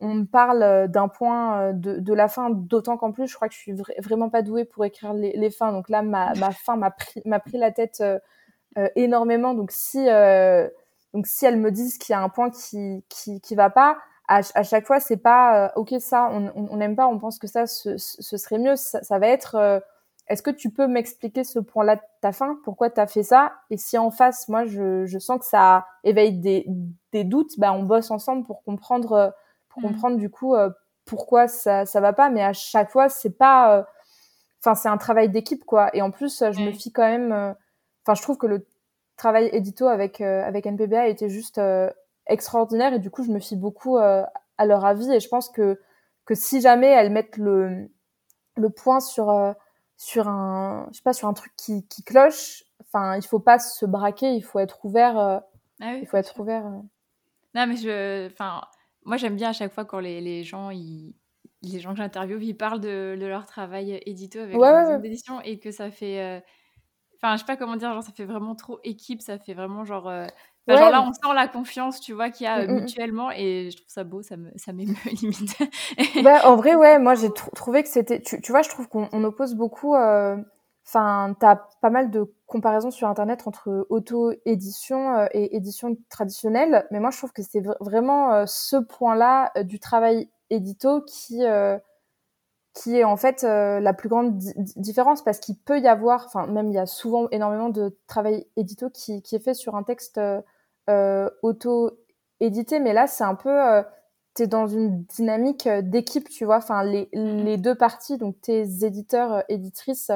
on 0.00 0.14
me 0.14 0.24
parle 0.24 0.62
euh, 0.62 0.86
d'un 0.88 1.08
point 1.08 1.60
euh, 1.60 1.72
de, 1.72 1.98
de, 1.98 2.14
la 2.14 2.28
fin, 2.28 2.50
d'autant 2.50 2.96
qu'en 2.96 3.12
plus, 3.12 3.28
je 3.28 3.34
crois 3.34 3.48
que 3.48 3.54
je 3.54 3.58
suis 3.58 3.74
vraiment 3.98 4.30
pas 4.30 4.42
douée 4.42 4.64
pour 4.64 4.84
écrire 4.84 5.12
les, 5.12 5.32
les 5.32 5.50
fins. 5.50 5.72
Donc 5.72 5.88
là, 5.88 6.02
ma, 6.02 6.32
ma 6.34 6.50
fin 6.50 6.76
m'a 6.76 6.90
pris, 6.90 7.20
m'a 7.24 7.38
pris 7.38 7.58
la 7.58 7.70
tête 7.70 7.98
euh, 8.00 8.18
euh, 8.78 8.88
énormément. 8.96 9.54
Donc 9.54 9.70
si, 9.72 10.08
euh, 10.08 10.68
donc 11.12 11.26
si 11.26 11.44
elles 11.44 11.58
me 11.58 11.70
disent 11.70 11.98
qu'il 11.98 12.14
y 12.14 12.16
a 12.16 12.22
un 12.22 12.28
point 12.28 12.50
qui, 12.50 13.04
qui, 13.08 13.40
qui 13.40 13.54
va 13.54 13.70
pas, 13.70 13.98
à, 14.30 14.40
à 14.54 14.62
chaque 14.62 14.86
fois, 14.86 15.00
c'est 15.00 15.18
pas 15.18 15.72
ok 15.76 15.94
ça, 16.00 16.30
on 16.32 16.76
n'aime 16.76 16.96
pas, 16.96 17.06
on 17.06 17.18
pense 17.18 17.38
que 17.38 17.46
ça, 17.46 17.66
ce, 17.66 17.98
ce 17.98 18.36
serait 18.36 18.58
mieux. 18.58 18.76
Ça, 18.76 19.02
ça 19.02 19.18
va 19.18 19.26
être 19.28 19.82
est-ce 20.28 20.42
que 20.42 20.50
tu 20.50 20.70
peux 20.70 20.86
m'expliquer 20.86 21.42
ce 21.42 21.58
point-là 21.58 21.96
de 21.96 22.00
ta 22.20 22.30
fin? 22.30 22.56
Pourquoi 22.62 22.88
tu 22.88 23.00
as 23.00 23.08
fait 23.08 23.24
ça? 23.24 23.52
Et 23.68 23.76
si 23.76 23.98
en 23.98 24.12
face, 24.12 24.48
moi, 24.48 24.64
je, 24.64 25.04
je 25.04 25.18
sens 25.18 25.40
que 25.40 25.44
ça 25.44 25.86
éveille 26.04 26.38
des, 26.38 26.66
des 27.12 27.24
doutes, 27.24 27.58
bah, 27.58 27.72
on 27.72 27.82
bosse 27.82 28.12
ensemble 28.12 28.46
pour 28.46 28.62
comprendre 28.62 29.34
pour 29.70 29.80
mmh. 29.82 29.86
comprendre 29.86 30.16
du 30.18 30.28
coup 30.28 30.54
euh, 30.54 30.68
pourquoi 31.06 31.48
ça 31.48 31.86
ça 31.86 32.00
va 32.00 32.12
pas. 32.12 32.28
Mais 32.28 32.42
à 32.42 32.52
chaque 32.52 32.90
fois 32.90 33.08
c'est 33.08 33.36
pas 33.38 33.78
euh, 33.78 33.82
enfin 34.60 34.74
c'est 34.74 34.88
un 34.88 34.98
travail 34.98 35.30
d'équipe 35.30 35.64
quoi. 35.64 35.90
Et 35.96 36.02
en 36.02 36.10
plus 36.10 36.44
je 36.52 36.60
me 36.60 36.72
fie 36.72 36.92
quand 36.92 37.08
même 37.08 37.32
euh, 37.32 37.52
enfin 38.04 38.14
je 38.14 38.22
trouve 38.22 38.36
que 38.36 38.46
le 38.46 38.66
travail 39.16 39.48
édito 39.52 39.86
avec 39.86 40.20
avec 40.20 40.66
NPBA 40.66 41.08
était 41.08 41.28
juste 41.28 41.60
extraordinaire 42.30 42.92
et 42.94 42.98
du 42.98 43.10
coup 43.10 43.24
je 43.24 43.30
me 43.30 43.38
fie 43.38 43.56
beaucoup 43.56 43.98
à 43.98 44.30
leur 44.64 44.84
avis 44.84 45.10
et 45.12 45.20
je 45.20 45.28
pense 45.28 45.48
que 45.48 45.80
que 46.24 46.34
si 46.34 46.60
jamais 46.60 46.88
elles 46.88 47.10
mettent 47.10 47.36
le 47.36 47.90
le 48.56 48.70
point 48.70 49.00
sur 49.00 49.54
sur 49.96 50.28
un 50.28 50.88
je 50.90 50.96
sais 50.96 51.02
pas 51.02 51.12
sur 51.12 51.28
un 51.28 51.34
truc 51.34 51.52
qui, 51.56 51.86
qui 51.88 52.02
cloche 52.02 52.64
enfin 52.82 53.16
il 53.16 53.26
faut 53.26 53.40
pas 53.40 53.58
se 53.58 53.84
braquer 53.84 54.34
il 54.34 54.42
faut 54.42 54.58
être 54.58 54.84
ouvert 54.84 55.16
ah 55.18 55.42
oui, 55.80 56.00
il 56.02 56.06
faut 56.06 56.16
être 56.16 56.38
ouvert 56.40 56.64
non 57.54 57.66
mais 57.66 57.76
je 57.76 58.26
enfin 58.30 58.62
moi, 59.04 59.16
j'aime 59.16 59.36
bien 59.36 59.50
à 59.50 59.52
chaque 59.52 59.72
fois 59.72 59.84
quand 59.84 59.98
les, 59.98 60.20
les 60.20 60.44
gens, 60.44 60.70
ils, 60.70 61.14
les 61.62 61.80
gens 61.80 61.90
que 61.90 61.98
j'interviewe, 61.98 62.42
ils 62.42 62.56
parlent 62.56 62.80
de, 62.80 63.16
de, 63.18 63.26
leur 63.26 63.46
travail 63.46 64.00
édito 64.06 64.38
avec 64.38 64.56
ouais, 64.56 64.98
d'édition 65.00 65.40
et 65.42 65.58
que 65.58 65.70
ça 65.70 65.90
fait. 65.90 66.20
Euh, 66.20 66.40
enfin, 67.16 67.34
je 67.34 67.40
sais 67.40 67.46
pas 67.46 67.56
comment 67.56 67.76
dire, 67.76 67.92
genre, 67.92 68.02
ça 68.02 68.12
fait 68.12 68.24
vraiment 68.24 68.54
trop 68.54 68.78
équipe, 68.84 69.22
ça 69.22 69.38
fait 69.38 69.54
vraiment 69.54 69.84
genre. 69.84 70.08
Euh, 70.68 70.76
genre 70.76 70.90
là, 70.90 71.02
on 71.02 71.12
sent 71.12 71.34
la 71.34 71.48
confiance, 71.48 72.00
tu 72.00 72.12
vois, 72.12 72.30
qu'il 72.30 72.44
y 72.44 72.48
a 72.48 72.58
mmh, 72.58 72.66
mmh, 72.66 72.72
mmh. 72.72 72.80
mutuellement 72.80 73.30
et 73.30 73.70
je 73.70 73.76
trouve 73.76 73.88
ça 73.88 74.04
beau, 74.04 74.22
ça 74.22 74.36
me, 74.36 74.50
ça 74.56 74.72
m'émeut 74.72 74.94
limite. 75.22 75.56
bah, 76.22 76.48
en 76.48 76.56
vrai, 76.56 76.74
ouais, 76.76 76.98
moi 76.98 77.14
j'ai 77.14 77.30
trouvé 77.32 77.82
que 77.82 77.88
c'était, 77.88 78.20
tu, 78.20 78.40
tu, 78.40 78.52
vois, 78.52 78.62
je 78.62 78.68
trouve 78.68 78.88
qu'on 78.88 79.24
oppose 79.24 79.54
beaucoup. 79.54 79.94
Euh, 79.94 80.36
enfin, 80.86 81.34
t'as 81.40 81.56
pas 81.80 81.90
mal 81.90 82.10
de 82.10 82.32
comparaisons 82.46 82.90
sur 82.90 83.08
internet 83.08 83.46
entre 83.46 83.86
auto-édition 83.88 85.16
euh, 85.16 85.26
et 85.32 85.56
édition 85.56 85.96
traditionnelle, 86.08 86.86
mais 86.90 87.00
moi 87.00 87.10
je 87.10 87.18
trouve 87.18 87.32
que 87.32 87.42
c'est 87.42 87.62
vraiment 87.80 88.32
euh, 88.32 88.44
ce 88.46 88.76
point-là 88.76 89.52
du 89.62 89.78
travail 89.78 90.28
édito 90.50 91.00
qui 91.02 91.42
qui 92.74 92.96
est 92.96 93.04
en 93.04 93.16
fait 93.16 93.42
la 93.42 93.92
plus 93.92 94.08
grande 94.08 94.38
différence 94.76 95.22
parce 95.22 95.40
qu'il 95.40 95.58
peut 95.58 95.80
y 95.80 95.88
avoir, 95.88 96.26
enfin 96.26 96.46
même 96.46 96.70
il 96.70 96.74
y 96.74 96.78
a 96.78 96.86
souvent 96.86 97.28
énormément 97.30 97.68
de 97.68 97.98
travail 98.06 98.46
édito 98.56 98.90
qui, 98.90 99.22
qui 99.22 99.34
est 99.34 99.40
fait 99.40 99.54
sur 99.54 99.74
un 99.74 99.82
texte 99.82 100.20
euh, 100.90 101.30
auto-édité, 101.42 102.80
mais 102.80 102.92
là, 102.92 103.06
c'est 103.06 103.22
un 103.22 103.36
peu, 103.36 103.50
euh, 103.50 103.82
tu 104.34 104.42
es 104.42 104.46
dans 104.48 104.66
une 104.66 105.04
dynamique 105.04 105.68
euh, 105.68 105.82
d'équipe, 105.82 106.28
tu 106.28 106.44
vois, 106.44 106.56
enfin, 106.56 106.82
les, 106.82 107.04
mm-hmm. 107.14 107.44
les 107.44 107.56
deux 107.58 107.76
parties, 107.76 108.18
donc 108.18 108.40
tes 108.40 108.84
éditeurs, 108.84 109.44
éditrices, 109.48 110.10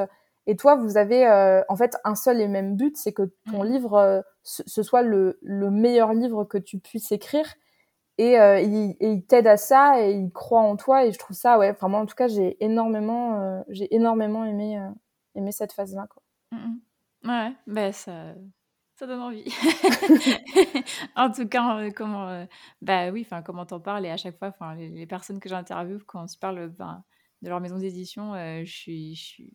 et 0.47 0.57
toi, 0.57 0.75
vous 0.75 0.97
avez 0.97 1.27
en 1.69 1.75
fait 1.75 1.97
un 2.03 2.13
seul 2.13 2.39
et 2.39 2.47
même 2.47 2.75
but, 2.75 2.97
c'est 2.97 3.13
que 3.13 3.31
ton 3.49 3.63
mm-hmm. 3.63 3.67
livre, 3.67 4.23
ce, 4.43 4.83
soit 4.83 5.01
le, 5.01 5.39
le, 5.41 5.71
meilleur 5.71 6.13
livre 6.13 6.43
que 6.43 6.59
tu 6.59 6.77
puisses 6.77 7.11
écrire. 7.11 7.47
Et, 8.17 8.35
il, 8.35 8.95
il 9.01 9.25
t'aide 9.25 9.47
à 9.47 9.57
ça 9.57 10.01
et 10.01 10.13
il 10.13 10.31
croit 10.31 10.61
en 10.61 10.77
toi. 10.77 11.05
Et 11.05 11.11
je 11.11 11.19
trouve 11.19 11.35
ça 11.35 11.57
ouais 11.57 11.71
enfin 11.71 11.87
moi 11.87 11.99
en 11.99 12.05
tout 12.05 12.15
cas 12.15 12.27
j'ai 12.27 12.63
énormément 12.63 13.63
j'ai 13.69 13.93
énormément 13.93 14.45
aimé 14.45 14.79
aimé 15.35 15.51
cette 15.51 15.73
phase 15.73 15.93
là 15.95 16.07
quoi 16.09 16.23
mm-hmm. 16.53 17.27
ouais 17.29 17.53
ben 17.67 17.91
ça 17.91 18.33
ça 18.95 19.07
donne 19.07 19.21
envie. 19.21 19.43
en 21.15 21.31
tout 21.31 21.47
cas, 21.47 21.79
euh, 21.79 21.91
comment, 21.91 22.29
euh, 22.29 22.45
bah 22.81 23.11
oui, 23.11 23.23
enfin, 23.25 23.41
comment 23.41 23.65
t'en 23.65 23.79
parles. 23.79 24.05
Et 24.05 24.09
à 24.09 24.17
chaque 24.17 24.37
fois, 24.37 24.49
enfin, 24.49 24.75
les, 24.75 25.05
personnes 25.05 25.39
que 25.39 25.49
j'interviewe 25.49 25.99
quand 26.05 26.23
on 26.23 26.27
se 26.27 26.37
parle 26.37 26.69
ben, 26.69 27.03
de 27.41 27.49
leur 27.49 27.59
maison 27.59 27.77
d'édition, 27.77 28.33
euh, 28.35 28.63
je 28.63 28.71
suis, 28.71 29.15
je 29.15 29.23
suis, 29.23 29.53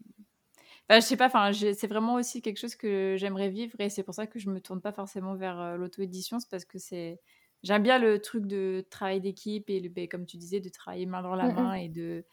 bah, 0.89 1.01
je 1.01 1.07
sais 1.07 1.17
pas, 1.17 1.27
enfin, 1.27 1.53
c'est 1.53 1.87
vraiment 1.87 2.15
aussi 2.15 2.43
quelque 2.43 2.59
chose 2.59 2.75
que 2.75 3.17
j'aimerais 3.19 3.49
vivre. 3.49 3.81
Et 3.81 3.89
c'est 3.89 4.03
pour 4.03 4.15
ça 4.15 4.27
que 4.27 4.39
je 4.39 4.51
me 4.51 4.61
tourne 4.61 4.83
pas 4.83 4.93
forcément 4.93 5.35
vers 5.35 5.79
l'auto-édition, 5.79 6.39
c'est 6.39 6.51
parce 6.51 6.67
que 6.67 6.79
c'est, 6.79 7.19
j'aime 7.63 7.83
bien 7.83 7.99
le 7.99 8.21
truc 8.21 8.47
de 8.47 8.85
travail 8.91 9.21
d'équipe 9.21 9.69
et 9.71 9.81
le, 9.81 9.89
ben, 9.89 10.09
comme 10.09 10.27
tu 10.27 10.37
disais, 10.37 10.61
de 10.61 10.69
travailler 10.69 11.07
main 11.07 11.23
dans 11.23 11.35
la 11.35 11.49
mmh 11.49 11.55
main 11.55 11.75
et 11.75 11.89
de 11.89 12.25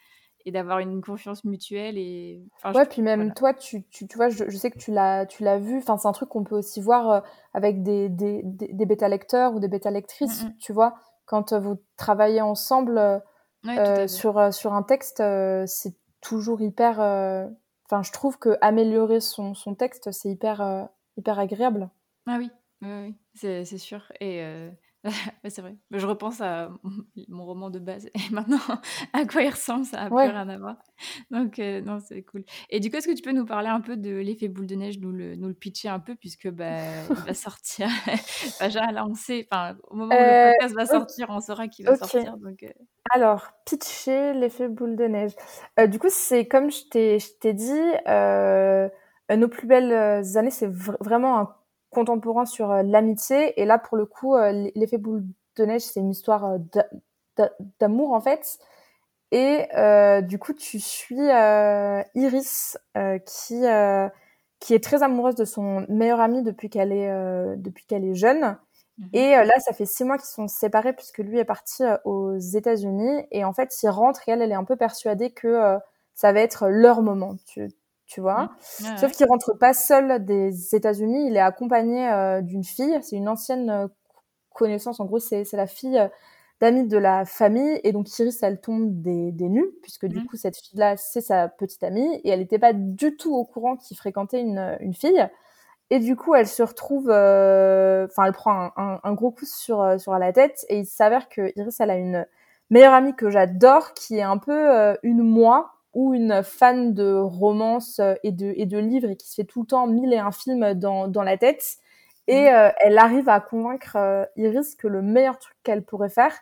et 0.47 0.51
d'avoir 0.51 0.80
une 0.80 1.01
confiance 1.01 1.43
mutuelle 1.43 1.97
et 1.97 2.41
ouais 2.73 2.86
puis 2.86 3.01
même 3.01 3.34
toi 3.34 3.53
tu, 3.53 3.84
tu, 3.89 4.07
tu, 4.07 4.15
vois 4.15 4.30
je, 4.30 4.49
sais 4.49 4.71
que 4.71 4.78
tu 4.78 4.93
l'as 4.93 5.25
tu 5.25 5.43
l'as 5.43 5.57
vu 5.57 5.78
enfin 5.80 5.97
c'est 5.97 6.07
un 6.07 6.13
truc 6.13 6.30
qu'on 6.30 6.45
peut 6.45 6.55
aussi 6.55 6.80
voir 6.80 7.09
euh, 7.09 7.19
avec 7.53 7.84
des, 7.84 8.07
des, 8.07 8.41
des, 8.45 8.86
bêta 8.86 9.09
lecteurs 9.09 9.53
ou 9.53 9.59
des 9.59 9.67
bêta 9.67 9.91
lectrices 9.91 10.45
mm, 10.45 10.47
mm. 10.47 10.57
tu 10.59 10.71
vois 10.71 10.95
quand 11.25 11.51
euh, 11.51 11.59
vous 11.59 11.78
travaillez 11.97 12.39
ensemble 12.39 12.97
euh, 12.97 14.07
sur 14.07 14.53
sur 14.53 14.73
un 14.73 14.84
texte 14.84 15.21
c'est 15.65 15.95
toujours 16.21 16.61
hyper 16.61 16.99
enfin 17.86 18.01
je 18.01 18.13
trouve 18.13 18.39
que 18.39 18.57
améliorer 18.61 19.19
son, 19.19 19.53
son 19.53 19.75
texte 19.75 20.13
c'est 20.13 20.30
hyper 20.30 20.88
hyper 21.17 21.39
agréable 21.39 21.89
ah 22.25 22.38
oui 22.39 22.49
oui, 22.82 22.89
oui. 23.03 23.15
c'est 23.34 23.65
sûr 23.78 24.13
et 24.21 24.45
c'est 25.47 25.61
vrai. 25.61 25.75
Je 25.91 26.05
repense 26.05 26.41
à 26.41 26.69
mon 27.27 27.45
roman 27.45 27.69
de 27.69 27.79
base 27.79 28.07
et 28.07 28.33
maintenant 28.33 28.59
à 29.13 29.25
quoi 29.25 29.43
il 29.43 29.49
ressemble, 29.49 29.85
ça 29.85 30.03
n'a 30.03 30.07
plus 30.09 30.17
rien 30.17 30.49
à 30.49 30.57
voir. 30.57 30.77
Donc, 31.31 31.59
euh, 31.59 31.81
non, 31.81 31.99
c'est 31.99 32.23
cool. 32.23 32.43
Et 32.69 32.79
du 32.79 32.89
coup, 32.89 32.97
est-ce 32.97 33.07
que 33.07 33.13
tu 33.13 33.21
peux 33.21 33.31
nous 33.31 33.45
parler 33.45 33.69
un 33.69 33.81
peu 33.81 33.97
de 33.97 34.15
l'effet 34.15 34.47
boule 34.47 34.65
de 34.65 34.75
neige, 34.75 34.99
nous 34.99 35.11
le, 35.11 35.35
nous 35.35 35.47
le 35.47 35.53
pitcher 35.53 35.89
un 35.89 35.99
peu, 35.99 36.15
puisque 36.15 36.49
bah, 36.49 37.03
il 37.09 37.15
va 37.15 37.33
sortir. 37.33 37.87
Déjà, 38.59 38.91
là, 38.91 39.05
on 39.07 39.13
sait, 39.13 39.47
au 39.89 39.95
moment 39.95 40.15
où 40.15 40.17
le 40.17 40.49
euh, 40.49 40.51
podcast 40.59 40.75
va 40.75 40.85
sortir, 40.85 41.27
on 41.29 41.39
saura 41.39 41.67
qu'il 41.67 41.85
va 41.85 41.95
sortir. 41.95 42.37
Donc, 42.37 42.63
euh. 42.63 42.69
Alors, 43.13 43.47
pitcher 43.65 44.33
l'effet 44.33 44.67
boule 44.67 44.95
de 44.95 45.05
neige. 45.05 45.31
du 45.87 45.99
coup, 45.99 46.09
c'est 46.09 46.47
comme 46.47 46.69
je 46.71 46.83
t'ai 46.89 47.53
dit, 47.53 49.37
nos 49.37 49.47
plus 49.47 49.67
belles 49.67 50.37
années, 50.37 50.51
c'est 50.51 50.69
vraiment 50.69 51.39
un 51.39 51.55
contemporain 51.89 52.45
sur 52.45 52.71
euh, 52.71 52.83
l'amitié. 52.83 53.59
Et 53.61 53.65
là, 53.65 53.77
pour 53.77 53.97
le 53.97 54.05
coup, 54.05 54.35
euh, 54.35 54.69
l'effet 54.75 54.97
boule 54.97 55.23
de 55.55 55.65
neige, 55.65 55.81
c'est 55.81 55.99
une 55.99 56.11
histoire 56.11 56.45
euh, 56.45 57.47
d'amour 57.79 58.13
en 58.13 58.21
fait. 58.21 58.59
Et 59.31 59.67
du 60.23 60.39
coup, 60.39 60.53
tu 60.53 60.79
suis 60.79 61.19
Iris 62.15 62.77
qui 63.25 63.61
qui 64.59 64.73
est 64.73 64.83
très 64.83 65.03
amoureuse 65.03 65.35
de 65.35 65.45
son 65.45 65.85
meilleur 65.89 66.19
ami 66.21 66.41
depuis 66.43 66.69
qu'elle 66.69 66.91
est 66.93 67.11
depuis 67.57 67.85
qu'elle 67.85 68.05
est 68.05 68.15
jeune. 68.15 68.57
Mhm. 68.97 69.09
Et 69.13 69.31
là, 69.31 69.59
ça 69.59 69.73
fait 69.73 69.85
six 69.85 70.05
mois 70.05 70.17
qu'ils 70.17 70.27
sont 70.27 70.47
séparés 70.47 70.93
puisque 70.93 71.19
lui 71.19 71.39
est 71.39 71.45
parti 71.45 71.83
aux 72.05 72.38
États-Unis 72.38 73.27
et 73.31 73.43
en 73.43 73.53
fait, 73.53 73.75
il 73.83 73.89
rentre 73.89 74.27
et 74.27 74.31
elle, 74.31 74.41
elle 74.41 74.51
est 74.51 74.55
un 74.55 74.63
peu 74.63 74.77
persuadée 74.77 75.31
que 75.31 75.77
ça 76.15 76.31
va 76.31 76.39
être 76.39 76.69
leur 76.69 77.01
moment. 77.01 77.35
Tu, 77.47 77.69
tu 78.08 78.22
vois. 78.22 78.51
Mmh. 78.80 78.97
Sauf 78.97 79.12
qu'il 79.12 79.28
rentre 79.28 79.53
pas 79.53 79.74
seul 79.74 80.24
des 80.24 80.74
États-Unis, 80.74 81.28
il 81.28 81.36
est 81.36 81.41
accompagné 81.41 82.10
euh, 82.10 82.41
d'une 82.41 82.64
fille, 82.64 82.97
c'est 83.01 83.18
une 83.18 83.28
ancienne 83.28 83.70
euh, 83.70 83.88
connaissance, 84.53 84.99
en 84.99 85.05
gros 85.05 85.20
c'est 85.20 85.45
la 85.53 85.68
fille 85.68 85.99
euh, 85.99 86.08
d'amis 86.62 86.88
de 86.88 86.97
la 86.97 87.26
famille, 87.26 87.80
et 87.84 87.91
donc 87.91 88.08
Iris 88.18 88.41
elle 88.41 88.62
tombe 88.62 89.01
des, 89.01 89.32
des 89.34 89.49
nues, 89.49 89.70
puisque 89.84 90.05
du 90.08 90.20
mmh. 90.20 90.26
coup 90.26 90.38
cette 90.38 90.58
fille-là 90.58 90.95
c'est 90.95 91.22
sa 91.22 91.49
petite 91.49 91.84
amie, 91.84 92.22
et 92.24 92.30
elle 92.30 92.39
n'était 92.39 92.60
pas 92.60 92.74
du 92.74 93.18
tout 93.18 93.36
au 93.36 93.43
courant 93.43 93.76
qu'il 93.76 93.97
fréquentait 93.97 94.41
une, 94.41 94.78
une 94.80 94.93
fille. 94.93 95.28
Et 95.89 95.99
du 95.99 96.18
coup, 96.18 96.36
elle 96.36 96.49
se 96.49 96.64
retrouve, 96.64 97.05
enfin, 97.05 98.26
elle 98.26 98.34
prend 98.34 98.72
un, 98.76 98.99
un, 99.01 99.14
gros 99.14 99.32
coup 99.32 99.45
sur 99.45 99.97
sur 99.97 100.12
la 100.18 100.34
tête, 100.34 100.66
et 100.68 100.80
il 100.80 100.86
s'avère 100.86 101.30
que 101.30 101.53
Iris, 101.55 101.80
elle 101.80 101.91
a 101.91 101.95
une 101.95 102.26
meilleure 102.70 102.93
amie 102.93 103.16
que 103.16 103.30
j'adore, 103.30 103.93
qui 103.93 104.18
est 104.18 104.22
un 104.22 104.38
peu 104.38 104.97
une 105.03 105.24
moi, 105.24 105.76
ou 105.93 106.13
une 106.13 106.43
fan 106.43 106.93
de 106.93 107.13
romance 107.13 107.99
euh, 107.99 108.13
et 108.23 108.31
de, 108.31 108.53
et 108.55 108.65
de 108.65 108.77
livres 108.77 109.09
et 109.09 109.15
qui 109.15 109.27
se 109.27 109.35
fait 109.35 109.45
tout 109.45 109.61
le 109.61 109.67
temps 109.67 109.88
mille 109.88 110.13
et 110.13 110.19
un 110.19 110.31
films 110.31 110.73
dans, 110.73 111.07
dans 111.07 111.23
la 111.23 111.38
tête. 111.38 111.77
Et 112.27 112.49
mm. 112.49 112.53
euh, 112.53 112.69
elle 112.79 112.97
arrive 112.97 113.29
à 113.29 113.39
convaincre 113.39 113.95
euh, 113.95 114.25
Iris 114.35 114.75
que 114.75 114.88
le 114.88 115.01
meilleur 115.01 115.38
truc 115.39 115.55
qu'elle 115.63 115.83
pourrait 115.83 116.09
faire, 116.09 116.33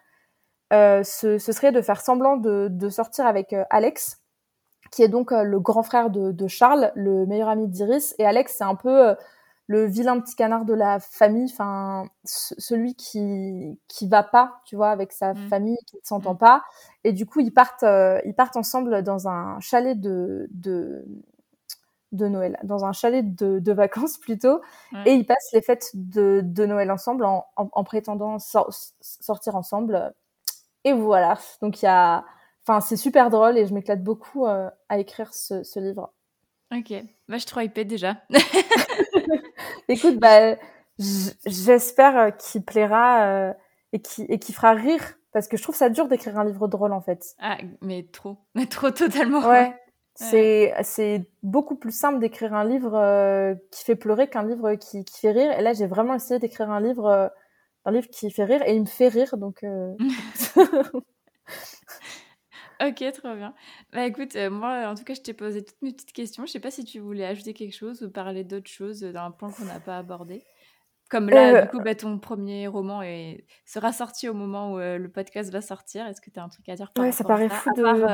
ce, 0.71 1.37
ce, 1.37 1.51
serait 1.53 1.71
de 1.71 1.81
faire 1.81 2.01
semblant 2.01 2.35
de, 2.35 2.67
de 2.69 2.89
sortir 2.89 3.25
avec 3.25 3.55
Alex, 3.69 4.21
qui 4.91 5.03
est 5.03 5.07
donc 5.07 5.31
le 5.31 5.57
grand 5.61 5.83
frère 5.83 6.09
de, 6.09 6.33
de, 6.33 6.47
Charles, 6.49 6.91
le 6.95 7.25
meilleur 7.25 7.47
ami 7.47 7.69
d'Iris. 7.69 8.13
Et 8.19 8.25
Alex, 8.25 8.55
c'est 8.57 8.65
un 8.65 8.75
peu 8.75 9.15
le 9.67 9.85
vilain 9.85 10.19
petit 10.19 10.35
canard 10.35 10.65
de 10.65 10.73
la 10.73 10.99
famille, 10.99 11.49
enfin 11.51 12.05
celui 12.23 12.95
qui 12.95 13.79
qui 13.87 14.07
va 14.07 14.23
pas, 14.23 14.61
tu 14.65 14.75
vois, 14.75 14.89
avec 14.89 15.11
sa 15.11 15.33
mmh. 15.33 15.47
famille, 15.47 15.77
qui 15.87 15.95
ne 15.95 16.01
s'entend 16.03 16.35
mmh. 16.35 16.39
pas. 16.39 16.63
Et 17.03 17.13
du 17.13 17.25
coup, 17.25 17.39
ils 17.39 17.53
partent 17.53 17.83
euh, 17.83 18.19
ils 18.25 18.35
partent 18.35 18.57
ensemble 18.57 19.01
dans 19.03 19.27
un 19.27 19.59
chalet 19.59 19.99
de 19.99 20.47
de 20.51 21.05
de 22.11 22.27
Noël, 22.27 22.57
dans 22.63 22.85
un 22.85 22.93
chalet 22.93 23.35
de, 23.35 23.59
de 23.59 23.73
vacances 23.73 24.17
plutôt, 24.17 24.61
et 25.05 25.13
ils 25.13 25.25
passent 25.25 25.49
les 25.53 25.61
fêtes 25.61 25.91
de, 25.93 26.41
de 26.43 26.65
Noël 26.65 26.89
ensemble 26.89 27.25
en, 27.25 27.45
en, 27.57 27.83
prétendant 27.83 28.37
sortir 28.39 29.55
ensemble. 29.55 30.13
Et 30.85 30.93
voilà. 30.93 31.37
Donc 31.61 31.81
il 31.81 31.85
y 31.85 31.89
a, 31.89 32.23
enfin 32.65 32.79
c'est 32.79 32.95
super 32.95 33.29
drôle 33.29 33.57
et 33.57 33.65
je 33.65 33.73
m'éclate 33.73 34.03
beaucoup 34.03 34.45
euh, 34.45 34.69
à 34.87 34.97
écrire 34.97 35.33
ce, 35.33 35.63
ce 35.63 35.79
livre. 35.79 36.13
Ok, 36.71 36.93
bah, 37.27 37.37
je 37.37 37.39
suis 37.39 37.45
trop 37.45 37.61
déjà. 37.83 38.17
Écoute, 39.87 40.17
bah, 40.17 40.55
j'espère 40.97 42.17
euh, 42.17 42.31
qu'il 42.31 42.63
plaira 42.63 43.23
euh, 43.25 43.53
et 43.93 44.01
qu'il 44.01 44.25
et 44.29 44.39
fera 44.39 44.73
rire 44.73 45.17
parce 45.31 45.47
que 45.47 45.57
je 45.57 45.63
trouve 45.63 45.75
ça 45.75 45.89
dur 45.89 46.07
d'écrire 46.07 46.39
un 46.39 46.45
livre 46.45 46.67
drôle 46.67 46.93
en 46.93 47.01
fait. 47.01 47.35
Ah, 47.39 47.57
mais 47.81 48.07
trop, 48.11 48.37
mais 48.55 48.65
trop 48.65 48.91
totalement. 48.91 49.47
Ouais. 49.47 49.75
C'est 50.17 50.73
c'est 50.83 51.29
beaucoup 51.43 51.75
plus 51.75 51.91
simple 51.91 52.19
d'écrire 52.19 52.53
un 52.53 52.63
livre 52.63 52.95
euh, 52.95 53.53
qui 53.69 53.83
fait 53.83 53.97
pleurer 53.97 54.29
qu'un 54.29 54.43
livre 54.43 54.75
qui, 54.75 55.03
qui 55.03 55.19
fait 55.19 55.31
rire. 55.31 55.51
Et 55.59 55.61
là, 55.61 55.73
j'ai 55.73 55.87
vraiment 55.87 56.13
essayé 56.13 56.39
d'écrire 56.39 56.69
un 56.69 56.79
livre 56.79 57.31
un 57.83 57.91
livre 57.91 58.07
qui 58.09 58.31
fait 58.31 58.45
rire 58.45 58.61
et 58.65 58.75
il 58.75 58.81
me 58.81 58.85
fait 58.87 59.09
rire 59.09 59.35
donc. 59.37 59.65
Ok, 62.81 63.03
très 63.11 63.35
bien. 63.35 63.53
Bah 63.93 64.05
écoute, 64.05 64.35
euh, 64.35 64.49
moi, 64.49 64.87
en 64.87 64.95
tout 64.95 65.03
cas, 65.03 65.13
je 65.13 65.21
t'ai 65.21 65.33
posé 65.33 65.63
toutes 65.63 65.81
mes 65.81 65.93
petites 65.93 66.13
questions. 66.13 66.45
Je 66.45 66.51
sais 66.51 66.59
pas 66.59 66.71
si 66.71 66.83
tu 66.83 66.99
voulais 66.99 67.25
ajouter 67.25 67.53
quelque 67.53 67.75
chose 67.75 68.03
ou 68.03 68.09
parler 68.09 68.43
d'autre 68.43 68.69
chose 68.69 69.03
euh, 69.03 69.11
d'un 69.11 69.31
point 69.31 69.51
qu'on 69.51 69.65
n'a 69.65 69.79
pas 69.79 69.97
abordé. 69.97 70.43
Comme 71.09 71.29
là, 71.29 71.53
euh, 71.53 71.61
du 71.61 71.67
coup, 71.69 71.79
bah, 71.79 71.95
ton 71.95 72.17
premier 72.17 72.67
roman 72.67 73.01
est... 73.01 73.45
sera 73.65 73.93
sorti 73.93 74.27
au 74.27 74.33
moment 74.33 74.73
où 74.73 74.77
le 74.77 75.07
podcast 75.07 75.51
va 75.51 75.61
sortir. 75.61 76.05
Est-ce 76.07 76.19
que 76.19 76.29
tu 76.29 76.39
as 76.39 76.43
un 76.43 76.49
truc 76.49 76.67
à 76.67 76.75
dire 76.75 76.91
par 76.91 77.05
Ouais, 77.05 77.11
ça 77.11 77.23
paraît 77.23 77.49
fou 77.49 77.69
de... 77.75 78.05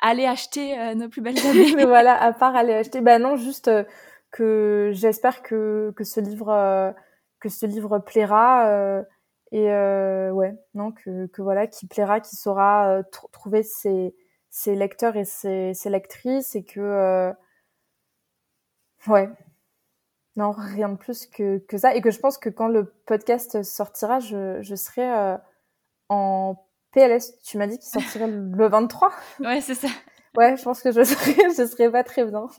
aller 0.00 0.26
acheter 0.26 0.94
nos 0.94 1.08
plus 1.08 1.22
belles 1.22 1.44
années. 1.44 1.74
voilà, 1.84 2.20
à 2.22 2.32
part 2.32 2.54
aller 2.54 2.74
acheter. 2.74 3.00
Bah 3.00 3.18
non, 3.18 3.36
juste 3.36 3.70
que 4.30 4.90
j'espère 4.94 5.42
que, 5.42 5.92
que 5.96 6.04
ce 6.04 6.20
livre 6.20 6.94
que 7.40 7.48
ce 7.48 7.66
livre 7.66 7.98
plaira 7.98 9.04
et 9.52 9.70
euh, 9.70 10.30
ouais, 10.32 10.54
non, 10.74 10.92
que, 10.92 11.26
que 11.26 11.42
voilà, 11.42 11.66
qui 11.66 11.86
plaira, 11.86 12.20
qui 12.20 12.36
saura 12.36 12.98
euh, 12.98 13.02
trouver 13.32 13.62
ses, 13.62 14.14
ses 14.50 14.74
lecteurs 14.74 15.16
et 15.16 15.24
ses, 15.24 15.72
ses 15.74 15.90
lectrices 15.90 16.56
et 16.56 16.64
que 16.64 16.80
euh, 16.80 17.32
ouais, 19.06 19.30
Non, 20.36 20.50
rien 20.52 20.88
de 20.88 20.96
plus 20.96 21.26
que, 21.26 21.58
que 21.58 21.78
ça. 21.78 21.94
Et 21.94 22.00
que 22.00 22.10
je 22.10 22.18
pense 22.18 22.38
que 22.38 22.48
quand 22.50 22.68
le 22.68 22.92
podcast 23.06 23.62
sortira, 23.62 24.18
je, 24.18 24.60
je 24.62 24.74
serai 24.74 25.08
euh, 25.10 25.36
en 26.08 26.56
PLS. 26.92 27.38
Tu 27.44 27.58
m'as 27.58 27.66
dit 27.66 27.78
qu'il 27.78 27.88
sortirait 27.88 28.28
le 28.28 28.66
23 28.68 29.12
Ouais, 29.40 29.60
c'est 29.60 29.74
ça. 29.74 29.88
Ouais, 30.36 30.56
je 30.56 30.62
pense 30.62 30.82
que 30.82 30.90
je 30.92 31.02
serais, 31.04 31.50
je 31.56 31.66
serais 31.66 31.90
pas 31.90 32.04
très 32.04 32.24
bien. 32.24 32.46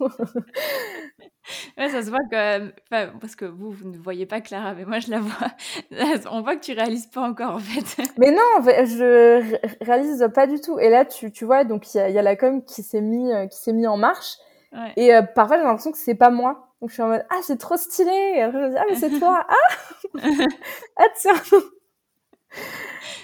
ouais, 1.78 1.88
ça 1.88 2.02
se 2.02 2.10
voit 2.10 2.24
que, 2.30 2.70
parce 3.18 3.36
que 3.36 3.44
vous, 3.44 3.70
vous 3.70 3.88
ne 3.88 3.96
voyez 3.96 4.26
pas 4.26 4.40
Clara, 4.40 4.74
mais 4.74 4.84
moi 4.84 4.98
je 4.98 5.10
la 5.10 5.20
vois. 5.20 5.48
On 6.30 6.42
voit 6.42 6.56
que 6.56 6.64
tu 6.64 6.72
réalises 6.72 7.06
pas 7.06 7.22
encore 7.22 7.54
en 7.54 7.58
fait. 7.58 8.02
Mais 8.18 8.30
non, 8.30 8.42
je 8.64 9.84
réalise 9.84 10.28
pas 10.34 10.46
du 10.46 10.60
tout. 10.60 10.78
Et 10.78 10.90
là, 10.90 11.04
tu, 11.04 11.30
tu 11.30 11.44
vois, 11.44 11.64
donc 11.64 11.94
il 11.94 11.98
y 11.98 12.00
a, 12.00 12.08
y 12.10 12.18
a, 12.18 12.22
la 12.22 12.36
com 12.36 12.64
qui 12.64 12.82
s'est 12.82 13.00
mis, 13.00 13.32
euh, 13.32 13.46
qui 13.46 13.58
s'est 13.58 13.72
mis 13.72 13.86
en 13.86 13.96
marche. 13.96 14.36
Ouais. 14.72 14.92
Et 14.96 15.14
euh, 15.14 15.22
parfois, 15.22 15.56
j'ai 15.56 15.64
l'impression 15.64 15.92
que 15.92 15.98
c'est 15.98 16.14
pas 16.14 16.30
moi. 16.30 16.68
Donc 16.80 16.90
je 16.90 16.94
suis 16.94 17.02
en 17.02 17.08
mode 17.08 17.24
ah 17.30 17.40
c'est 17.42 17.58
trop 17.58 17.76
stylé. 17.76 18.10
Et 18.36 18.42
après, 18.42 18.60
je 18.60 18.66
me 18.66 18.70
dis 18.70 18.76
ah 18.78 18.84
mais 18.88 18.96
c'est 18.96 19.18
toi. 19.18 19.46
Ah 20.20 20.36
ah 20.96 21.06
tiens. 21.16 21.34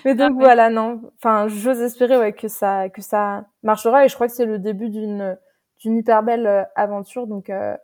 Mais 0.04 0.14
donc 0.14 0.34
voilà, 0.34 0.70
non. 0.70 1.00
Enfin, 1.16 1.48
j'ose 1.48 1.80
espérer 1.80 2.18
ouais, 2.18 2.32
que 2.32 2.48
ça 2.48 2.88
que 2.88 3.00
ça 3.00 3.46
marchera 3.62 4.04
et 4.04 4.08
je 4.08 4.14
crois 4.14 4.26
que 4.26 4.34
c'est 4.34 4.44
le 4.44 4.58
début 4.58 4.90
d'une 4.90 5.38
d'une 5.80 5.96
hyper 5.96 6.22
belle 6.22 6.46
euh, 6.46 6.62
aventure. 6.74 7.26
Donc 7.26 7.50
euh, 7.50 7.76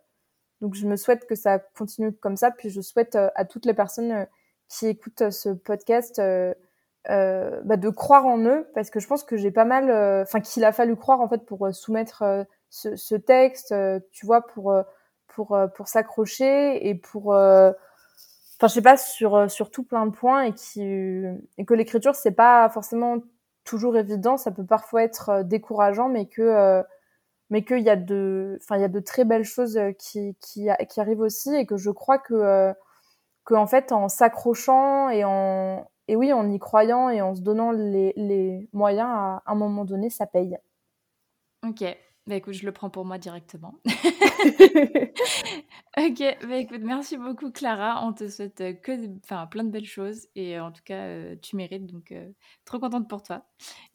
donc 0.61 0.75
je 0.75 0.87
me 0.87 0.97
souhaite 0.97 1.27
que 1.27 1.35
ça 1.35 1.59
continue 1.59 2.13
comme 2.13 2.37
ça. 2.37 2.51
Puis 2.51 2.71
je 2.71 2.81
souhaite 2.81 3.17
euh, 3.17 3.31
à 3.35 3.45
toutes 3.45 3.67
les 3.67 3.75
personnes 3.75 4.27
qui 4.69 4.87
écoutent 4.87 5.31
ce 5.31 5.51
podcast 5.51 6.19
euh, 6.21 6.55
bah, 7.07 7.77
de 7.77 7.89
croire 7.89 8.27
en 8.27 8.39
eux 8.39 8.69
parce 8.75 8.91
que 8.91 9.01
je 9.01 9.07
pense 9.07 9.25
que 9.25 9.37
j'ai 9.37 9.51
pas 9.51 9.65
mal, 9.65 9.91
enfin 10.23 10.41
qu'il 10.41 10.65
a 10.65 10.73
fallu 10.73 10.97
croire 10.97 11.21
en 11.21 11.29
fait 11.29 11.45
pour 11.45 11.75
soumettre 11.75 12.47
ce, 12.69 12.95
ce, 12.97 13.15
texte, 13.15 13.75
tu 14.13 14.27
vois, 14.27 14.47
pour 14.47 14.75
pour 15.29 15.59
pour 15.75 15.89
s'accrocher 15.89 16.89
et 16.89 16.95
pour 16.95 17.35
enfin 18.61 18.69
je 18.69 18.75
sais 18.75 18.83
pas 18.83 18.97
sur 18.99 19.37
euh, 19.37 19.49
sur 19.49 19.71
tout 19.71 19.85
plein 19.85 20.07
de 20.07 20.11
points 20.13 20.43
et 20.43 20.53
qui 20.53 20.83
et 20.83 21.65
que 21.65 21.75
l'écriture 21.75 22.15
c'est 22.15 22.31
pas 22.33 22.69
forcément 22.69 23.17
toujours 23.65 23.97
évident 23.97 24.37
ça 24.37 24.51
peut 24.51 24.67
parfois 24.67 25.03
être 25.03 25.29
euh, 25.31 25.43
décourageant 25.43 26.11
mais 26.11 26.27
que 26.27 26.43
euh, 26.43 26.83
mais 27.51 27.65
qu'il 27.65 27.81
y 27.81 27.91
a 27.91 27.97
de 27.97 28.59
enfin 28.63 28.77
il 28.77 28.83
y 28.83 28.85
a 28.85 28.89
de 28.89 29.01
très 29.01 29.25
belles 29.25 29.45
choses 29.45 29.79
qui 29.99 30.37
qui 30.41 30.69
qui 30.89 31.01
arrivent 31.01 31.21
aussi 31.21 31.55
et 31.55 31.67
que 31.67 31.77
je 31.77 31.91
crois 31.91 32.19
que 32.19 32.73
que 33.45 33.55
en 33.55 33.67
fait 33.67 33.93
en 33.93 34.09
s'accrochant 34.09 35.11
et 35.11 35.25
en 35.25 35.87
et 36.09 36.17
oui 36.17 36.33
en 36.33 36.51
y 36.51 36.59
croyant 36.59 37.11
et 37.11 37.21
en 37.21 37.35
se 37.35 37.43
donnant 37.43 37.73
les 37.73 38.13
les 38.17 38.69
moyens 38.73 39.09
à 39.11 39.43
un 39.47 39.55
moment 39.55 39.85
donné 39.85 40.11
ça 40.11 40.27
paye 40.27 40.57
ok 41.67 41.85
bah 42.27 42.37
écoute, 42.37 42.55
je 42.55 42.65
le 42.65 42.71
prends 42.71 42.91
pour 42.91 43.05
moi 43.05 43.19
directement. 43.19 43.75
ok, 45.99 46.39
bah 46.47 46.57
écoute, 46.57 46.83
merci 46.83 47.17
beaucoup 47.17 47.51
Clara. 47.51 48.07
On 48.07 48.13
te 48.13 48.29
souhaite 48.29 48.61
euh, 48.61 48.73
que, 48.73 48.93
enfin, 49.25 49.47
plein 49.47 49.65
de 49.65 49.71
belles 49.71 49.85
choses 49.85 50.29
et 50.37 50.57
euh, 50.57 50.65
en 50.65 50.71
tout 50.71 50.83
cas, 50.85 51.07
euh, 51.07 51.35
tu 51.43 51.57
mérites. 51.57 51.87
Donc, 51.87 52.15
trop 52.65 52.79
contente 52.79 53.09
pour 53.09 53.23
toi. 53.23 53.43